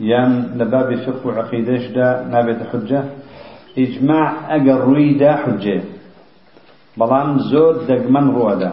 يان 0.00 0.58
لباب 0.58 0.94
فقه 1.06 1.26
وعقيدة. 1.26 1.86
دا 1.94 2.26
نابت 2.30 2.60
حجة؟ 2.72 3.04
إجماع 3.78 4.56
أجر 4.56 4.80
رويدا 4.80 5.36
حجة. 5.36 5.82
بلان 6.96 7.38
زور 7.38 7.74
دقمن 7.88 8.30
روادا 8.30 8.72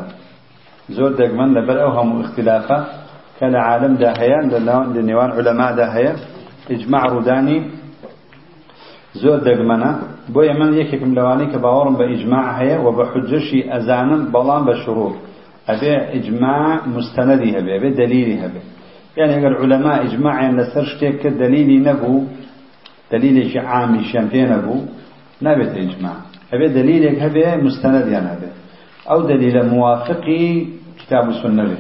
زور 0.90 1.12
دقمن 1.12 1.54
لبر 1.54 1.84
أوهم 1.84 2.22
اختلافة. 2.22 2.86
كان 3.40 3.56
عالم 3.56 3.96
دا 3.96 4.14
هيا. 4.18 4.42
لنيوان 4.96 5.32
علماء 5.32 5.76
دا 5.76 5.94
هيا. 5.96 6.16
إجماع 6.72 7.04
روداني. 7.06 7.79
زور 9.16 9.38
دقمنا 9.38 10.00
بو 10.30 10.42
من 10.42 10.74
يكيكم 10.74 11.14
لواني 11.16 11.46
كباورم 11.46 11.96
بإجماع 11.96 12.44
هيا 12.62 12.78
وبحجشي 12.78 13.60
أزانا 13.78 14.16
بلان 14.34 14.66
بشروط 14.66 15.16
أبي 15.70 15.92
إجماع 16.18 16.88
مستندي 16.88 17.60
هبي 17.60 17.76
أبي 17.78 17.90
دليلي 17.90 18.36
هبي 18.46 18.62
يعني 19.18 19.34
أقول 19.48 19.56
علماء 19.74 20.06
إجماع 20.06 20.42
يعني 20.42 20.58
لسرشتك 20.58 21.28
دليلي 21.28 21.78
نبو 21.90 22.24
دليلي 23.12 23.50
شي 23.50 23.60
عامي 23.60 24.04
شامبين 24.04 24.50
نبو 24.54 24.76
نبت 25.42 25.72
إجماع 25.84 26.16
أبي 26.54 26.68
دليلك 26.68 27.16
هبي 27.24 27.64
مستند 27.66 28.08
يعني 28.08 28.28
هبي 28.34 28.50
أو 29.12 29.22
دليل 29.22 29.56
موافقي 29.76 30.66
كتاب 31.00 31.30
السنة 31.30 31.64
به 31.64 31.78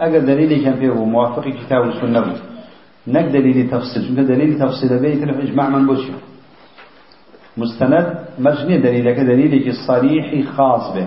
أقل 0.00 0.26
دليلي 0.26 0.64
كان 0.64 0.74
فيه 0.80 1.04
موافقي 1.04 1.52
كتاب 1.52 1.82
السنة 1.88 2.20
به 2.20 2.36
نك 3.08 3.24
دليل 3.24 3.70
تفصيل 3.70 4.02
شنك 4.08 4.26
دليل 4.32 4.58
تفصيل 4.58 4.98
به 5.02 5.08
يتلف 5.08 5.36
إجماع 5.46 5.68
من 5.68 5.86
بوشي 5.86 6.12
مستەند 7.60 8.06
مەرجنیە 8.44 8.78
دەلیلەکە 8.86 9.22
دەلیلێکی 9.30 9.72
سەریحی 9.86 10.42
خاص 10.54 10.84
بێ. 10.94 11.04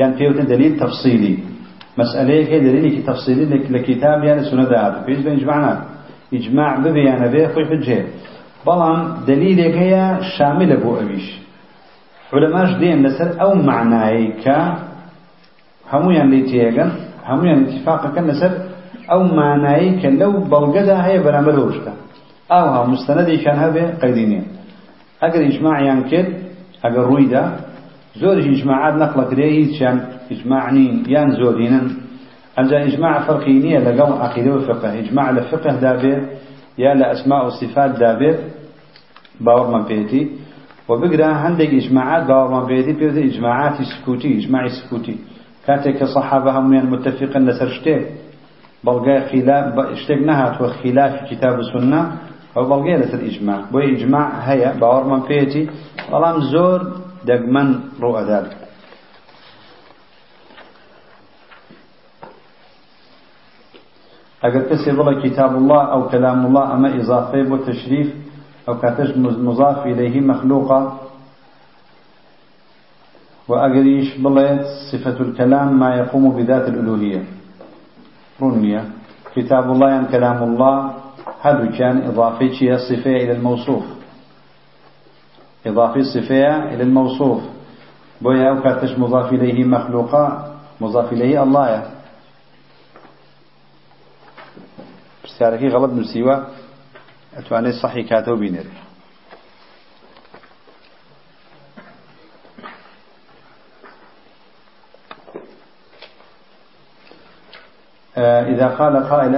یان 0.00 0.12
پێوتن 0.18 0.46
دلیل 0.52 0.72
تەفسیلی 0.82 1.34
مەسئلەیەک 1.98 2.46
هەیە 2.52 2.62
دلیلێکی 2.68 3.02
تەفسیلی 3.08 3.46
لە 3.74 3.80
کتاب 3.88 4.18
یان 4.28 4.38
سونەدا 4.48 4.78
هاتوو 4.84 5.04
پێویست 5.06 5.24
بە 5.26 5.30
ئیجماع 5.36 5.58
نا 5.64 5.72
ئیجماع 6.34 6.72
ببێ 6.84 7.02
یانە 7.10 7.28
بێ 7.34 7.42
خۆی 7.52 7.66
حجێ. 7.70 8.00
بەڵام 8.66 9.00
دلیلێک 9.28 9.74
هەیە 9.82 10.04
شاملە 10.34 10.76
بۆ 10.82 10.90
ئەویش. 10.98 11.28
علەماش 12.34 12.70
دێن 12.80 12.98
لەسەر 13.06 13.28
ئەو 13.40 13.52
معنایی 13.68 14.28
کە 14.42 14.58
هەمویان 15.92 16.28
لی 16.32 16.42
تێگەن 16.50 16.90
هەمویان 17.28 17.58
اتفاقەکەن 17.64 18.24
لەسەر 18.30 18.52
ئەو 19.10 19.22
مانایی 19.38 19.90
کە 20.00 20.08
لەو 20.20 20.32
بەڵگەدا 20.52 20.96
هەیە 21.06 21.20
بەرامبەر 21.26 21.54
ڕۆشتە 21.60 21.92
ئاوها 22.52 22.80
مستەنەدێکیان 22.92 23.58
هەبێ 23.64 23.84
قەیدی 24.00 24.26
نیە 24.30 24.42
مستندي 25.22 25.48
كان 25.48 25.52
هذا 25.52 25.52
قيدينين 25.52 25.52
أجر 25.52 25.56
إجماع 25.56 25.80
يعني 25.80 26.10
كد 26.10 26.34
أجر 26.84 27.00
رويدا 27.00 27.60
زور 28.16 28.38
إجماعات 28.38 28.94
نقلة 28.94 29.30
كريه 29.30 29.78
شان 29.78 30.00
إجماعني 30.30 31.02
يان 31.08 31.30
زورين 31.30 31.96
أنجا 32.58 32.84
إجماع 32.84 33.20
فرقينية 33.26 33.78
لقوم 33.78 34.12
عقيدة 34.12 34.54
وفقه 34.54 34.98
إجماع 34.98 35.30
لفقه 35.30 35.76
دابر 35.80 36.22
يا 36.78 36.94
لأسماء 36.94 37.46
وصفات 37.46 37.90
دابر 37.98 38.38
باور 39.40 39.78
من 39.78 39.84
بيتي 39.88 40.28
وبقرا 40.88 41.26
عندك 41.26 41.68
إجماعات 41.68 42.26
باور 42.26 42.60
من 42.60 42.66
بيتي 42.66 42.92
بيوتي 42.92 43.24
إجماعات 43.24 43.74
سكوتي 43.82 44.38
إجماع 44.38 44.66
سكوتي 44.68 45.16
كاتك 45.66 46.04
صحابة 46.04 46.58
هم 46.58 46.90
متفقا 46.92 47.38
لسرشتين 47.40 48.04
بلغاء 48.84 49.28
خلاف 49.32 49.78
اشتق 49.78 50.16
نهات 50.18 50.60
وخلاف 50.60 51.30
كتاب 51.30 51.58
السنة 51.60 52.12
أو 52.56 52.64
بلغاء 52.64 52.96
لسر 53.00 53.20
إجماع 53.26 53.60
بو 53.72 53.78
إجماع 53.78 54.28
هيا 54.48 54.72
باور 54.80 55.04
من 55.04 55.20
بيتي 55.28 55.70
والله 56.12 56.40
زور 56.52 56.80
دقمن 57.24 57.68
رؤى 58.00 58.22
ذلك 58.24 58.56
اگر 64.46 64.62
کسی 64.70 64.90
بلا 64.90 65.20
كتاب 65.22 65.56
الله 65.56 65.82
أو 65.92 66.08
كلام 66.08 66.46
الله 66.46 66.64
اما 66.74 66.88
اضافه 67.00 67.42
بو 67.42 67.56
تشريف 67.56 68.08
أو 68.68 68.78
كاتش 68.78 69.16
مضاف 69.18 69.86
اليه 69.86 70.20
مخلوقه 70.20 70.80
واجريش 73.48 74.16
بلا 74.18 74.62
صفة 74.92 75.16
الكلام 75.20 75.78
ما 75.78 75.94
يقوم 75.94 76.30
بذات 76.36 76.68
الالوهية 76.68 77.24
رنية 78.42 78.84
كتاب 79.34 79.70
الله 79.70 79.88
يعني 79.90 80.06
كلام 80.06 80.42
الله 80.42 80.76
هذا 81.40 81.66
كان 81.78 82.02
اضافه 82.02 82.74
الصفة 82.74 83.10
إلى 83.10 83.32
الموصوف؟ 83.32 83.84
إضافة 85.66 86.02
صفة 86.02 86.74
إلى 86.74 86.82
الموصوف. 86.82 87.42
بويا 88.20 88.50
أو 88.50 88.62
كاتش 88.62 88.98
مضاف 88.98 89.32
إليه 89.32 89.64
مخلوقا 89.64 90.54
مضاف 90.80 91.12
إليه 91.12 91.42
الله. 91.42 91.90
بسياركي 95.24 95.68
غلط 95.68 95.90
نسيوا 95.90 96.36
أتواني 97.36 97.72
صحي 97.72 98.02
كاتو 98.02 98.36
بينر 98.36 98.64
إذا 108.18 108.66
قال 108.66 108.96
قائل 108.96 109.36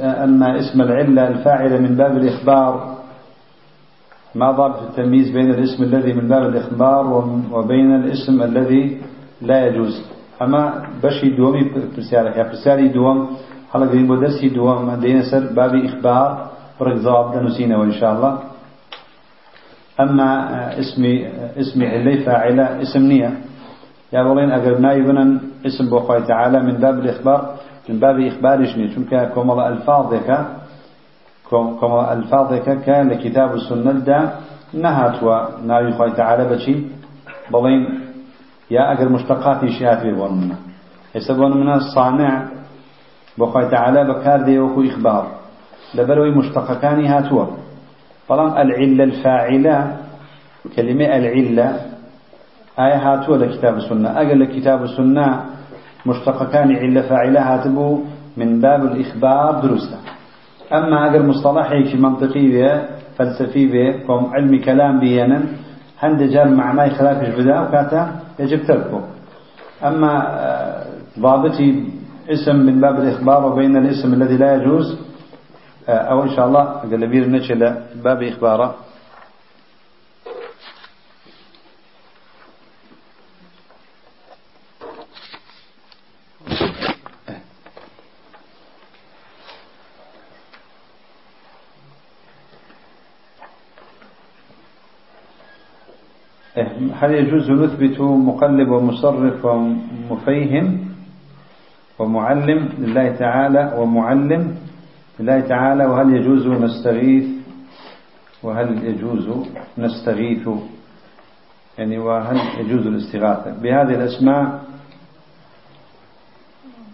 أن 0.00 0.42
اسم 0.42 0.80
العلة 0.80 1.28
الفاعلة 1.28 1.78
من 1.78 1.96
باب 1.96 2.16
الإخبار 2.16 2.96
ما 4.34 4.50
ضابط 4.50 4.82
التمييز 4.82 5.30
بين 5.30 5.50
الاسم 5.50 5.82
الذي 5.82 6.12
من 6.12 6.28
باب 6.28 6.42
الإخبار 6.42 7.06
وبين 7.52 7.94
الاسم 7.94 8.42
الذي 8.42 8.98
لا 9.42 9.66
يجوز. 9.66 10.02
أما 10.42 10.82
بشي 11.02 11.30
دومي 11.36 11.70
برسالة 11.96 12.30
يا 12.30 12.42
برسالة 12.42 12.86
دوم 12.86 13.36
هلا 13.74 13.86
قريب 13.86 14.12
بدرسي 14.12 14.48
دوم 14.48 14.94
دين 14.94 15.22
سر 15.22 15.54
باب 15.54 15.74
إخبار 15.74 16.50
ورق 16.80 16.96
ضواب 16.96 17.34
دنسينا 17.34 17.78
وإن 17.78 17.92
شاء 17.92 18.12
الله. 18.12 18.38
أما 20.00 20.30
اسم 20.78 21.02
اسم 21.58 21.82
علي 21.82 22.24
فاعلة 22.24 22.82
اسم 22.82 23.02
نية. 23.02 23.32
يا 24.12 24.22
بولين 24.22 24.50
أقر 24.50 24.78
نايبنا 24.78 25.40
اسم 25.66 25.90
بوخوي 25.90 26.22
تعالى 26.22 26.62
من 26.62 26.72
باب 26.72 26.98
الإخبار 26.98 27.54
من 27.88 27.98
باب 27.98 28.20
إخبار 28.20 28.66
شني 28.66 28.94
شنك 28.94 29.32
كومل 29.34 29.60
ألفاظك 29.60 30.28
كما 31.50 32.12
الفاظك 32.12 32.66
كان 32.86 33.08
لكتاب 33.08 33.54
السنة 33.54 33.92
دا 33.92 34.18
نهات 34.72 35.22
وناوي 35.22 35.92
خوي 35.92 36.10
تعالى 36.10 36.44
بشي 36.50 36.74
بلين 37.52 37.82
يا 38.70 38.92
أجر 38.92 39.08
مشتقات 39.08 39.66
شيئات 39.66 40.02
بيبون 40.06 40.32
منا 40.40 40.56
يسبون 41.14 41.60
منا 41.60 41.74
الصانع 41.74 42.32
بخوي 43.38 43.66
تعالى 43.70 44.00
بكار 44.04 44.42
دي 44.42 44.58
وكو 44.58 44.82
إخبار 44.82 45.24
لبروي 45.94 46.30
مشتقكاني 46.30 47.08
هاتوا 47.08 47.46
طالما 48.28 48.62
العلة 48.62 49.04
الفاعلة 49.04 49.96
كلمة 50.76 51.04
العلة 51.16 51.68
آية 52.78 52.96
هاتوا 53.06 53.36
لكتاب 53.36 53.74
السنة 53.76 54.08
أقل 54.20 54.44
كتاب 54.44 54.82
السنة 54.82 55.44
مشتقكان 56.06 56.76
علة 56.76 57.02
فاعلة 57.02 57.40
هاتبو 57.54 58.00
من 58.36 58.60
باب 58.60 58.84
الإخبار 58.84 59.60
درسته. 59.60 59.98
أما 60.72 61.10
أقل 61.10 61.26
مصطلحي 61.26 61.84
في 61.84 61.96
منطقي 61.96 62.48
به 62.48 62.82
فلسفي 63.16 63.66
به 63.66 64.06
كم 64.06 64.26
علم 64.34 64.60
كلام 64.60 65.00
بيانا 65.00 65.42
هند 66.00 66.22
جار 66.22 66.48
معناه 66.48 66.88
خلاف 66.88 67.38
بدأ؟ 67.38 67.60
وكاتا 67.60 68.20
يجب 68.38 68.66
تركه. 68.66 69.00
أما 69.84 70.12
آه، 70.28 70.84
ضابطي 71.20 71.84
اسم 72.30 72.56
من 72.56 72.80
باب 72.80 72.94
الإخبار 73.00 73.46
وبين 73.46 73.76
الاسم 73.76 74.12
الذي 74.12 74.36
لا 74.36 74.54
يجوز 74.54 74.98
آه، 75.88 75.92
أو 75.92 76.22
إن 76.22 76.28
شاء 76.36 76.46
الله 76.46 76.64
قال 76.64 77.08
بير 77.10 77.28
نشل 77.28 77.74
باب 78.04 78.22
إخباره. 78.22 78.74
هل 96.94 97.14
يجوز 97.14 97.50
نثبت 97.50 98.00
مقلب 98.00 98.68
ومصرف 98.68 99.44
ومفيهم 99.44 100.88
ومعلم 101.98 102.68
لله 102.78 103.16
تعالى 103.16 103.74
ومعلم 103.78 104.56
لله 105.20 105.40
تعالى؟ 105.40 105.86
وهل 105.86 106.16
يجوز 106.16 106.46
نستغيث؟ 106.46 107.24
وهل 108.42 108.84
يجوز 108.84 109.28
نستغيث؟ 109.78 110.48
يعني 111.78 111.98
وهل 111.98 112.40
يجوز 112.60 112.86
الاستغاثة؟ 112.86 113.50
بهذه 113.62 113.94
الأسماء 113.94 114.62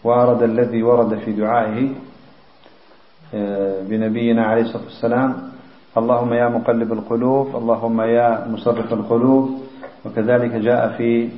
وارد 0.05 0.43
الذي 0.43 0.83
ورد 0.83 1.19
في 1.19 1.33
دعائه 1.33 1.89
آه، 3.35 3.83
بنبينا 3.83 4.47
عليه 4.47 4.63
الصلاة 4.63 4.85
والسلام 4.85 5.51
اللهم 5.97 6.33
يا 6.33 6.49
مقلب 6.49 6.93
القلوب 6.93 7.57
اللهم 7.57 8.01
يا 8.01 8.29
مصرف 8.53 8.93
القلوب. 8.93 9.51
وكذلك 10.07 10.53
جاء 10.53 10.89
في 10.97 11.29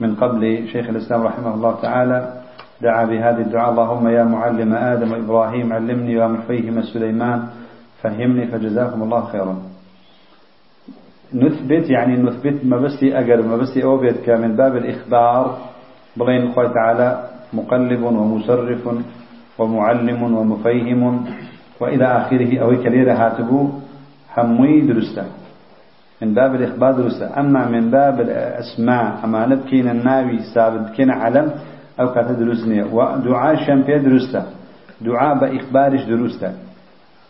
من 0.00 0.14
قبل 0.14 0.68
شيخ 0.72 0.88
الإسلام 0.88 1.22
رحمه 1.22 1.54
الله 1.54 1.72
تعالى 1.82 2.18
دعا 2.82 3.04
بهذه 3.04 3.40
الدعاء 3.40 3.70
اللهم 3.70 4.08
يا 4.08 4.24
معلم 4.24 4.74
آدم 4.74 5.12
وإبراهيم 5.12 5.72
علمني 5.72 6.14
ومفيهم 6.18 6.82
سليمان 6.82 7.40
فهمني 8.02 8.46
فجزاكم 8.46 9.02
الله 9.02 9.22
خيرا. 9.24 9.56
نثبت 11.34 11.90
يعني 11.90 12.16
نثبت 12.16 12.64
ما 12.64 12.76
بسي 12.76 13.18
أجر 13.18 13.42
ما 13.42 13.56
بسي 13.56 13.84
أوبيت 13.84 14.22
كمن 14.26 14.56
باب 14.56 14.76
الإخبار. 14.76 15.58
بلين 16.16 16.42
الله 16.52 16.66
تعالى 16.68 17.08
مقلب 17.52 18.02
ومسرف 18.02 18.82
ومعلم 19.58 20.20
ومفيهم. 20.22 21.24
وإلى 21.80 22.04
آخره 22.04 22.50
أو 22.62 22.68
كليرة 22.82 23.12
هاتبو 23.12 23.81
هموي 24.36 24.80
درسته. 24.80 25.24
من 26.22 26.34
باب 26.34 26.54
الإخبار 26.54 26.92
درسته. 26.92 27.40
أما 27.40 27.68
من 27.68 27.90
باب 27.90 28.20
الأسماء 28.20 29.24
أما 29.24 29.46
نبكين 29.46 29.88
الناوي 29.88 30.38
سابد 30.54 30.88
كين 30.88 31.10
علم 31.10 31.50
أو 32.00 32.14
كاتا 32.14 32.32
دروسني 32.32 32.82
ودعاء 32.82 33.56
شمبي 33.66 33.98
درسته. 33.98 34.42
دعاء 35.00 35.38
بإخبارش 35.38 36.02
درسته. 36.04 36.52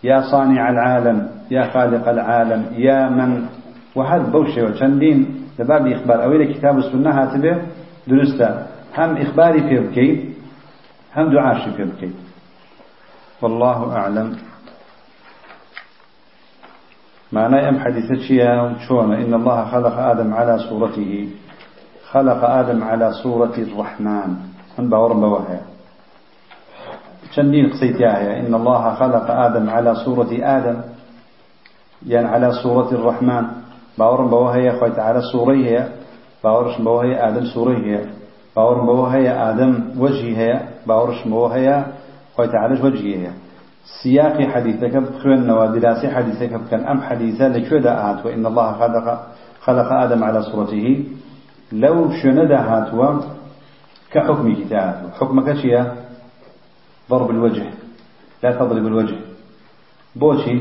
يا 0.05 0.21
صانع 0.31 0.71
العالم 0.71 1.29
يا 1.51 1.63
خالق 1.63 2.09
العالم 2.09 2.63
يا 2.77 3.09
من. 3.09 3.47
وهذا 3.95 4.31
بوشي 4.31 4.63
وشندين 4.63 5.27
لباب 5.59 5.87
إخبار. 5.87 6.25
أو 6.25 6.33
إلى 6.33 6.55
كتاب 6.55 6.79
السنة 6.79 7.11
هاتبه 7.11 7.57
درسته. 8.07 8.49
هم 8.99 9.17
إخباري 9.17 9.61
في 9.61 9.79
بكي 9.81 10.35
هم 11.17 11.33
دعاشي 11.33 11.71
في 11.71 12.11
والله 13.43 13.97
أعلم. 13.97 14.37
معنى 17.33 17.69
أم 17.69 17.81
حديثة 17.81 18.29
شيئا 18.29 18.75
شون؟ 18.89 19.13
إن 19.13 19.35
الله 19.35 19.65
خلق 19.65 19.99
آدم 19.99 20.35
على 20.35 20.59
صورته. 20.59 21.29
خلق 22.11 22.45
آدم 22.45 22.85
على 22.85 23.13
صورة 23.13 23.55
الرحمن. 23.59 24.37
من 24.79 24.89
باور 24.89 25.13
بوهي 25.13 25.61
شندين 27.35 27.71
قصيتها 27.71 28.41
إن 28.41 28.55
الله 28.55 28.95
خلق 28.95 29.31
آدم 29.31 29.71
على 29.71 29.95
صورة 29.95 30.31
آدم. 30.33 30.81
يعني 32.07 32.29
على 32.29 32.53
صورة 32.53 32.93
الرحمن. 32.93 33.45
باور 33.99 34.21
بوهي 34.23 34.81
خويت 34.81 34.99
على 34.99 35.21
صوريه 35.33 35.89
باورش 36.45 36.81
بوهي 36.81 37.29
آدم 37.29 37.45
صوريه 37.45 38.05
باور 38.57 38.81
بوهي 38.85 39.29
آدم 39.31 39.85
وجهه 39.99 40.61
باورش 40.87 41.29
بوهي 41.29 41.85
خويت 42.37 42.55
على 42.55 42.81
وجهه 42.81 43.33
سياق 44.03 44.43
حديثك 44.43 44.97
بخوين 44.97 45.51
ودراسة 45.51 46.15
حديثك 46.15 46.61
كان 46.71 46.87
أم 46.87 47.01
حديثة 47.03 47.49
لكذا 47.49 48.11
آت 48.11 48.27
وإن 48.27 48.47
الله 48.47 48.73
خلق 48.73 49.07
خلق 49.61 49.93
آدم 49.93 50.25
على 50.25 50.43
صورته 50.43 51.05
لو 51.73 52.11
شند 52.23 52.53
هاتوا 52.53 53.21
كحكم 54.13 54.55
كتاب 54.55 55.11
حكمك 55.21 55.55
شيء 55.55 55.85
ضرب 57.11 57.31
الوجه. 57.31 57.65
لا 58.43 58.51
تضرب 58.53 58.87
الوجه. 58.87 59.17
بوشي 60.17 60.61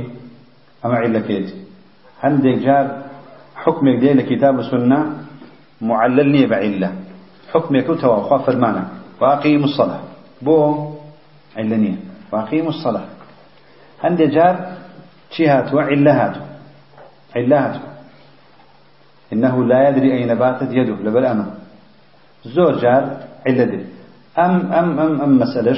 أما 0.85 0.95
علكيت 0.95 1.53
عندك 2.23 2.55
جار 2.65 3.01
حكمك 3.55 3.99
دي 3.99 4.13
لكتاب 4.13 4.59
السنة 4.59 4.99
معللني 5.81 6.45
بعلة 6.45 6.91
حكمك 7.53 7.87
توا 8.01 8.29
خاف 8.29 8.49
المعنى 8.49 8.83
وأقيم 9.21 9.63
الصلاة. 9.63 9.99
بو 10.41 10.87
علنية 11.57 11.95
وأقيم 12.31 12.67
الصلاة. 12.67 13.05
عندك 14.03 14.27
جار 14.27 14.55
شهات 15.31 15.73
وعلهات. 15.73 16.35
علهات. 17.35 17.75
إنه 19.33 19.63
لا 19.63 19.89
يدري 19.89 20.13
أين 20.13 20.35
باتت 20.35 20.71
يده 20.71 20.95
لبل 20.95 21.25
أمه 21.25 21.45
زوجار 22.45 23.17
علده. 23.47 23.79
أم 24.39 24.73
أم 24.73 24.99
أم 24.99 25.21
أم 25.21 25.39
مسألة 25.39 25.77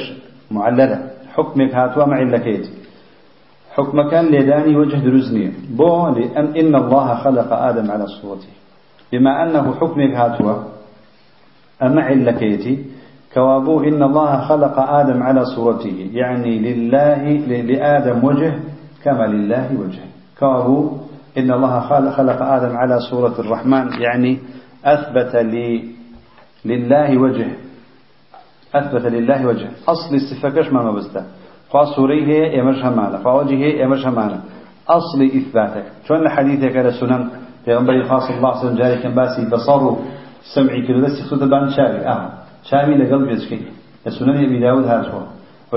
معللة 0.51 1.09
حكمك 1.33 1.75
هاتوا 1.75 2.05
مع 2.05 2.17
علكيت 2.17 2.69
حكم 3.73 4.09
كان 4.09 4.25
لداني 4.25 4.75
وجه 4.75 4.97
درزني. 4.97 5.53
بو 5.69 6.07
لأن 6.07 6.45
إن 6.57 6.75
الله 6.75 7.15
خلق 7.15 7.53
آدم 7.53 7.91
على 7.91 8.05
صورته. 8.07 8.53
بما 9.11 9.43
أنه 9.43 9.75
حكمك 9.75 10.15
هاتوا 10.15 10.63
أما 11.83 12.01
علكيتي 12.01 12.85
كوابو 13.33 13.83
إن 13.83 14.03
الله 14.03 14.41
خلق 14.41 14.79
آدم 14.79 15.23
على 15.23 15.45
صورته. 15.45 16.09
يعني 16.13 16.59
لله 16.59 17.23
لآدم 17.47 18.23
وجه 18.23 18.59
كما 19.03 19.27
لله 19.27 19.67
وجه. 19.79 20.01
كوابو 20.39 20.97
إن 21.37 21.51
الله 21.51 21.79
خلق 22.11 22.41
آدم 22.41 22.77
على 22.77 22.99
صورة 22.99 23.35
الرحمن. 23.39 24.01
يعني 24.01 24.39
أثبت 24.85 25.35
لله 26.65 27.17
وجه. 27.17 27.47
أثبت 28.75 29.05
لله 29.05 29.47
وجه. 29.47 29.67
أصل 29.87 30.15
الصفة 30.15 30.49
كش 30.49 30.67
ما 30.73 30.91
مبسته 30.91 31.23
فصوريه 31.71 32.57
يمرش 32.57 32.85
همانا 32.85 33.17
فوجهه 33.17 33.81
يمرش 33.81 34.05
همانا 34.07 34.39
أصل 34.89 35.21
إثباتك. 35.23 35.85
شون 36.07 36.17
الحديث 36.17 36.75
على 36.75 36.91
سنن؟ 36.91 37.29
في 37.65 37.75
غنبري 37.75 38.03
خاص 38.03 38.29
الله 38.29 38.51
صلى 38.53 38.69
الله 38.69 38.85
عليه 38.85 38.99
وسلم 38.99 39.15
باسي 39.15 39.49
بصروا 39.49 39.95
سمعي 40.55 40.81
كده. 40.87 40.97
بس 41.01 41.19
يخصد 41.19 41.49
بان 41.49 41.69
شاوي 41.69 42.07
آه. 42.07 42.29
شاوي 42.63 42.95
لقلب 42.97 43.29
يسكي 43.29 43.61
السنن 44.07 44.29
أبي 44.45 44.59
داود 44.59 44.83
هذا 44.83 45.09
هو 45.11 45.23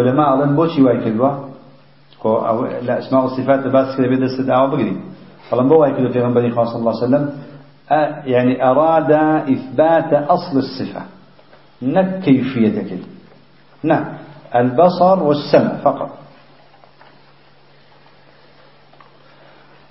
علماء 0.01 0.35
أظن 0.35 0.57
بوشي 0.57 0.83
واي 0.83 1.05
كدوا 1.05 1.31
أو 2.25 2.67
لا 2.67 2.99
اسماء 2.99 3.25
الصفات 3.25 3.67
بس 3.67 3.97
كده 3.97 4.09
بدأ 4.09 4.27
استدعاء 4.27 4.67
بقري 4.71 4.97
فلما 5.51 5.69
بوا 5.69 5.89
كده 5.89 6.09
في 6.13 6.21
غنبري 6.21 6.51
خاص 6.51 6.75
الله 6.77 6.93
صلى 6.93 7.05
الله 7.07 7.19
عليه 7.19 7.27
وسلم 7.27 7.47
يعني 8.33 8.65
أراد 8.71 9.13
إثبات 9.53 10.13
أصل 10.13 10.59
الصفة. 10.59 11.03
نك 11.83 12.21
كيفية 12.21 12.99
نعم 13.83 14.05
البصر 14.55 15.23
والسمع 15.23 15.77
فقط. 15.85 16.11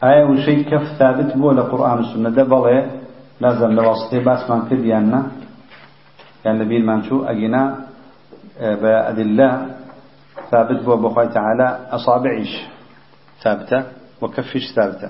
آية 0.04 0.24
وشيء 0.26 0.62
كف 0.70 0.84
ثابت 1.00 1.38
بو 1.38 1.52
لقرآن 1.52 2.00
السنة 2.00 2.30
ده 2.30 2.44
بلي 2.44 2.92
لازم 3.42 3.72
لواسطة 3.72 4.20
بس 4.24 4.50
من 4.50 4.62
كديانا 4.70 5.24
يعني 6.46 6.60
لبيل 6.64 7.04
شو 7.10 7.24
أجينا 7.24 7.86
آه، 8.60 8.76
بأدلة 8.76 9.76
ثابت 10.52 10.84
بو 10.86 10.96
بخوي 10.96 11.28
تعالى 11.28 11.88
أصابعيش. 11.92 12.62
ثابتة؟ 13.44 13.84
وكفش 14.22 14.74
ثابتة. 14.76 15.10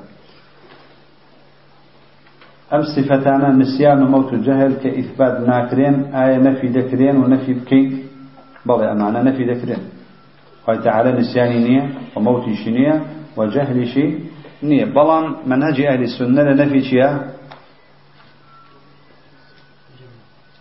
أم 2.73 2.81
صفتان 2.83 3.59
نسيان 3.59 4.03
وموت 4.03 4.33
الجهل 4.33 4.73
كإثبات 4.83 5.47
ناكرين 5.47 6.15
آية 6.15 6.37
نفي 6.37 6.67
ذكرين 6.67 7.15
ونفي 7.17 7.53
بكي. 7.53 8.03
بضع 8.65 8.93
معنا 8.93 9.23
نفي 9.23 9.43
ذكرين 9.53 9.77
خوي 10.65 10.77
تعالى 10.77 11.11
نسياني 11.11 11.57
نية 11.63 11.89
وموتي 12.15 12.55
شنية 12.55 13.05
وجهل 13.37 13.87
شي 13.87 14.19
نية. 14.63 14.85
بلان 14.85 15.35
منهج 15.45 15.81
أهل 15.81 16.03
السنة 16.03 16.41
لنفي 16.43 16.81
شيا؟ 16.81 17.31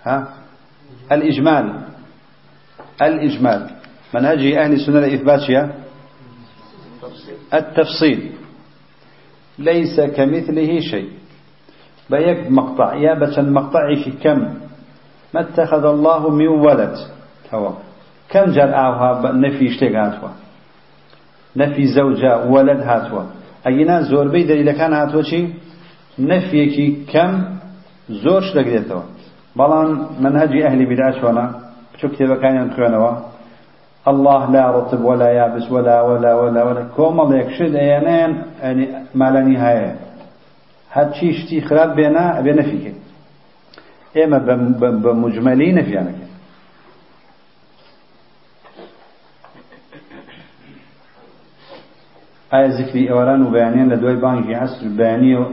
ها؟ 0.04 0.43
الإجمال. 1.14 1.80
الإجمال. 3.02 3.70
منهج 4.14 4.46
أهل 4.46 4.72
السنة 4.72 5.00
لإثبات 5.00 5.40
شيا 5.40 5.72
التفصيل. 7.54 8.30
ليس 9.58 10.00
كمثله 10.00 10.80
شيء. 10.80 11.08
بيك 12.10 12.50
مقطع. 12.50 12.94
يا 12.94 13.14
بچن 13.14 13.52
مقطعي 13.52 14.04
كم؟ 14.22 14.38
ما 15.34 15.40
اتخذ 15.40 15.84
الله 15.84 16.30
من 16.30 16.48
ولد. 16.48 16.96
هو 17.54 17.72
كم 18.28 18.58
آوها 18.58 19.32
نفي 19.32 19.68
اشتق 19.68 19.94
هاتوا. 19.96 20.28
نفي 21.56 21.86
زوجة 21.86 22.46
ولد 22.46 22.80
هاتوا. 22.80 23.22
أينا 23.66 24.02
زور 24.02 24.28
بي 24.28 24.42
دليل 24.42 24.72
كان 24.72 24.92
هاتوا 24.92 25.22
شي 25.22 25.48
نفيكي 26.18 27.04
كم 27.12 27.44
زور 28.10 28.40
شتق 28.40 28.62
ديتوا 28.62 29.02
بلان 29.56 30.06
منهج 30.20 30.62
أهل 30.62 30.86
بدعة 30.86 31.24
وأنا 31.24 31.60
شو 32.00 32.08
كتابة 32.08 32.36
كان 32.36 32.56
ينتخونوا 32.56 33.16
الله 34.08 34.50
لا 34.50 34.70
رطب 34.70 35.04
ولا 35.04 35.28
يابس 35.32 35.70
ولا 35.70 36.02
ولا 36.02 36.34
ولا 36.34 36.64
ولا. 36.64 36.84
كوم 36.96 37.32
يكشد 37.32 37.74
ايانين 37.74 38.42
يعني 38.62 38.88
ما 39.14 39.30
لا 39.30 39.40
نهاية 39.40 39.96
هاد 40.92 41.14
شي 41.14 41.32
شتي 41.32 41.60
خراب 41.60 41.94
بينا 41.94 42.40
بينا 42.40 42.62
فيك 42.62 42.94
اما 44.24 44.38
بمجملين 44.78 45.82
في 45.84 45.98
عنك 45.98 46.14
آية 52.54 52.66
ذكري 52.66 53.10
أوران 53.10 53.46
وبيانين 53.46 53.88
لدواي 53.88 54.16
بانجي 54.16 54.54
عصر 54.54 54.88
بياني 54.88 55.44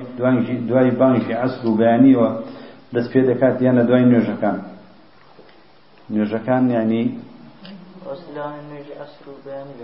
دوای 0.67 0.89
بانگی 0.89 1.33
عصر 1.33 1.67
وبەیانی 1.69 2.15
دەست 2.95 3.09
پێ 3.13 3.21
دەکات 3.29 3.55
یان 3.65 3.75
لە 3.79 3.83
دوای 3.89 4.05
نوێژەکان. 4.11 4.57
نوێژەکان 6.13 6.63
یعنی 6.75 7.05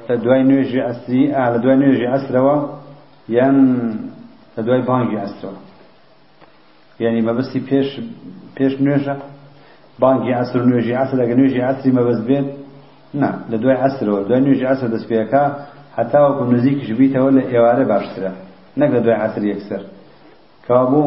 لە 0.09 0.15
دوای 0.23 0.43
نوێژی 0.49 0.81
ئەسری 0.87 1.23
لە 1.53 1.59
دوای 1.63 1.77
نوێژی 1.81 2.07
ئەسرەوە 2.13 2.55
یان 3.37 3.57
لە 4.55 4.61
دوای 4.65 4.81
بانگی 4.89 5.17
ئەسرەوە. 5.23 5.59
یعنی 7.03 7.19
مەبستی 7.27 7.59
پێش 7.69 7.89
پێش 8.57 8.73
نوێژە 8.85 9.15
بانگی 10.01 10.33
ئەسر 10.39 10.61
نوێژی 10.69 10.93
ئەسر 10.99 11.15
لەگەڵ 11.21 11.35
نوێژی 11.39 11.61
ئەسری 11.67 11.91
مەبەست 11.97 12.23
بێت 12.29 12.47
نە 13.21 13.31
لە 13.51 13.57
دوای 13.61 13.77
ئەسرەوە. 13.83 14.19
دوای 14.27 14.41
نوێژی 14.45 14.65
ئەسر 14.71 14.87
دەست 14.95 15.07
پێ 15.09 15.18
ئەکا 15.18 15.43
هەتاوەکو 15.97 16.43
نزیکیش 16.53 16.89
بیتەوە 16.99 17.29
لە 17.37 17.43
ئێوارە 17.51 17.85
باشترە 17.91 18.31
نەک 18.79 18.89
لە 18.95 18.99
دوای 19.03 19.19
ئەسر 19.23 19.43
یەکسەر. 19.51 19.81
کەوا 20.65 20.85
بوو 20.91 21.05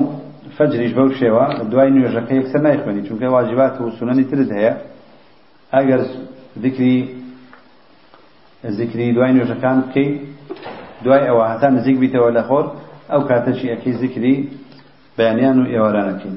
فەجریش 0.56 0.92
بەو 0.98 1.08
شێوە 1.20 1.44
دوای 1.70 1.90
نوێژەکە 1.96 2.32
یەکسەر 2.38 2.60
نایخوێنی 2.66 3.02
چونکە 3.08 3.26
واجبات 3.36 3.74
و 3.80 3.84
سنەنی 3.98 4.24
ترت 4.30 4.50
هەیە. 4.58 4.74
ئەگەر 5.74 6.00
ذکری 6.64 6.96
ذکری 8.78 9.12
دوای 9.16 9.32
نوێژەکان 9.36 9.76
بکەیت 9.84 10.14
دوای 11.04 11.22
ئەوە 11.28 11.44
هەتا 11.52 11.68
نزیک 11.76 11.96
بیتەوە 12.02 12.30
لە 12.36 12.42
خۆر 12.48 12.64
ئەو 13.12 13.20
کاتەشی 13.28 13.68
ئەکەی 13.72 13.94
ذکری 14.02 14.36
بەیانیان 15.16 15.56
و 15.60 15.64
ئێوارانەکەین. 15.72 16.36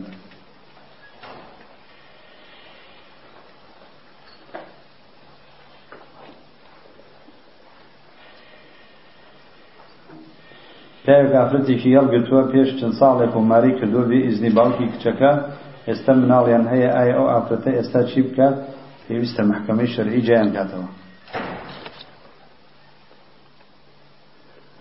پیاوێک 11.05 11.33
ئافرەتێکی 11.39 11.95
هەڵگرتووە 11.97 12.43
پێش 12.51 12.69
چەند 12.79 12.95
ساڵێک 12.99 13.33
و 13.35 13.41
ماری 13.51 13.71
کردووە 13.79 14.05
بێ 14.09 14.19
ئیزنی 14.25 14.51
باوکی 14.57 14.91
کچەکە 14.93 15.31
ئێستا 15.87 16.13
مناڵیان 16.21 16.65
هەیە 16.71 16.89
ئایا 16.97 17.13
ئەو 17.17 17.27
ئافرەتە 17.33 17.69
ئێستا 17.77 18.01
چی 18.09 18.21
بکات 18.27 18.55
پێویستە 19.05 19.41
محکمەی 19.51 19.87
شەرعی 19.95 20.21
جیان 20.27 20.49
کاتەوە 20.55 20.89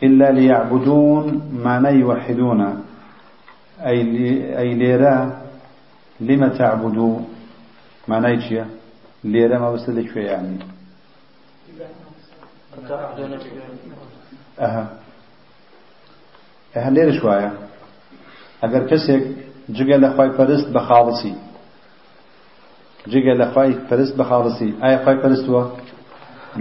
إلا 0.07 0.29
ليعبدون 0.39 1.27
ما 1.65 1.91
يوحدون 2.03 2.61
أي, 3.91 3.99
أي 4.59 4.75
ليرا 4.75 5.17
لما 6.21 6.49
تعبدوا 6.49 7.19
ما 8.09 8.21
نيتشيا 8.21 8.67
ليرا 9.25 9.59
ما 9.59 9.73
بس 9.73 9.89
لك 9.89 10.17
يعني 10.17 10.59
أها 14.61 15.02
هەندێر 16.87 17.09
شوایە. 17.19 17.51
ئەگەر 18.63 18.83
کەسێک 18.91 19.23
جگە 19.77 19.97
لە 20.05 20.09
خی 20.17 20.31
پەرست 20.39 20.69
بە 20.75 20.81
خاڵسی. 20.89 21.35
جگە 23.13 23.35
لە 23.41 23.47
خی 23.55 23.71
پەرست 23.89 24.15
بە 24.19 24.25
خاڵسی. 24.31 24.69
ئایا 24.83 24.99
خی 25.05 25.17
پەرستووە 25.23 25.63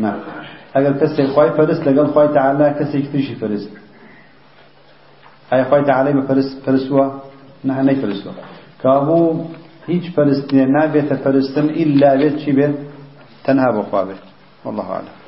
نه 0.04 0.12
ئەگەر 0.76 0.94
کەسێک 1.02 1.28
خی 1.36 1.50
پەرست 1.58 1.82
لەگەڵ 1.88 2.08
خی 2.14 2.28
تعالا 2.38 2.68
کەسێک 2.80 3.06
تریشی 3.12 3.36
پەرست 3.42 3.72
ئایا 5.52 5.66
خی 5.70 5.84
تعالی 5.90 6.12
بە 6.18 6.24
پەرست 6.30 6.54
پەرستووە 6.66 7.06
نه 7.68 7.74
هەنەی 7.80 7.98
پەرستووە 8.02 8.34
کابوو 8.84 9.46
هیچ 9.90 10.06
پەرستنیە 10.16 10.66
نابێتە 10.76 11.16
پەرستن 11.24 11.68
ئیلا 11.78 12.12
بێت 12.20 12.36
چی 12.42 12.52
بێت؟ 12.58 12.76
تەنها 13.46 13.70
بۆ 13.76 13.84
خوا 13.90 14.02
والله 14.66 14.88
أعلم 14.96 15.21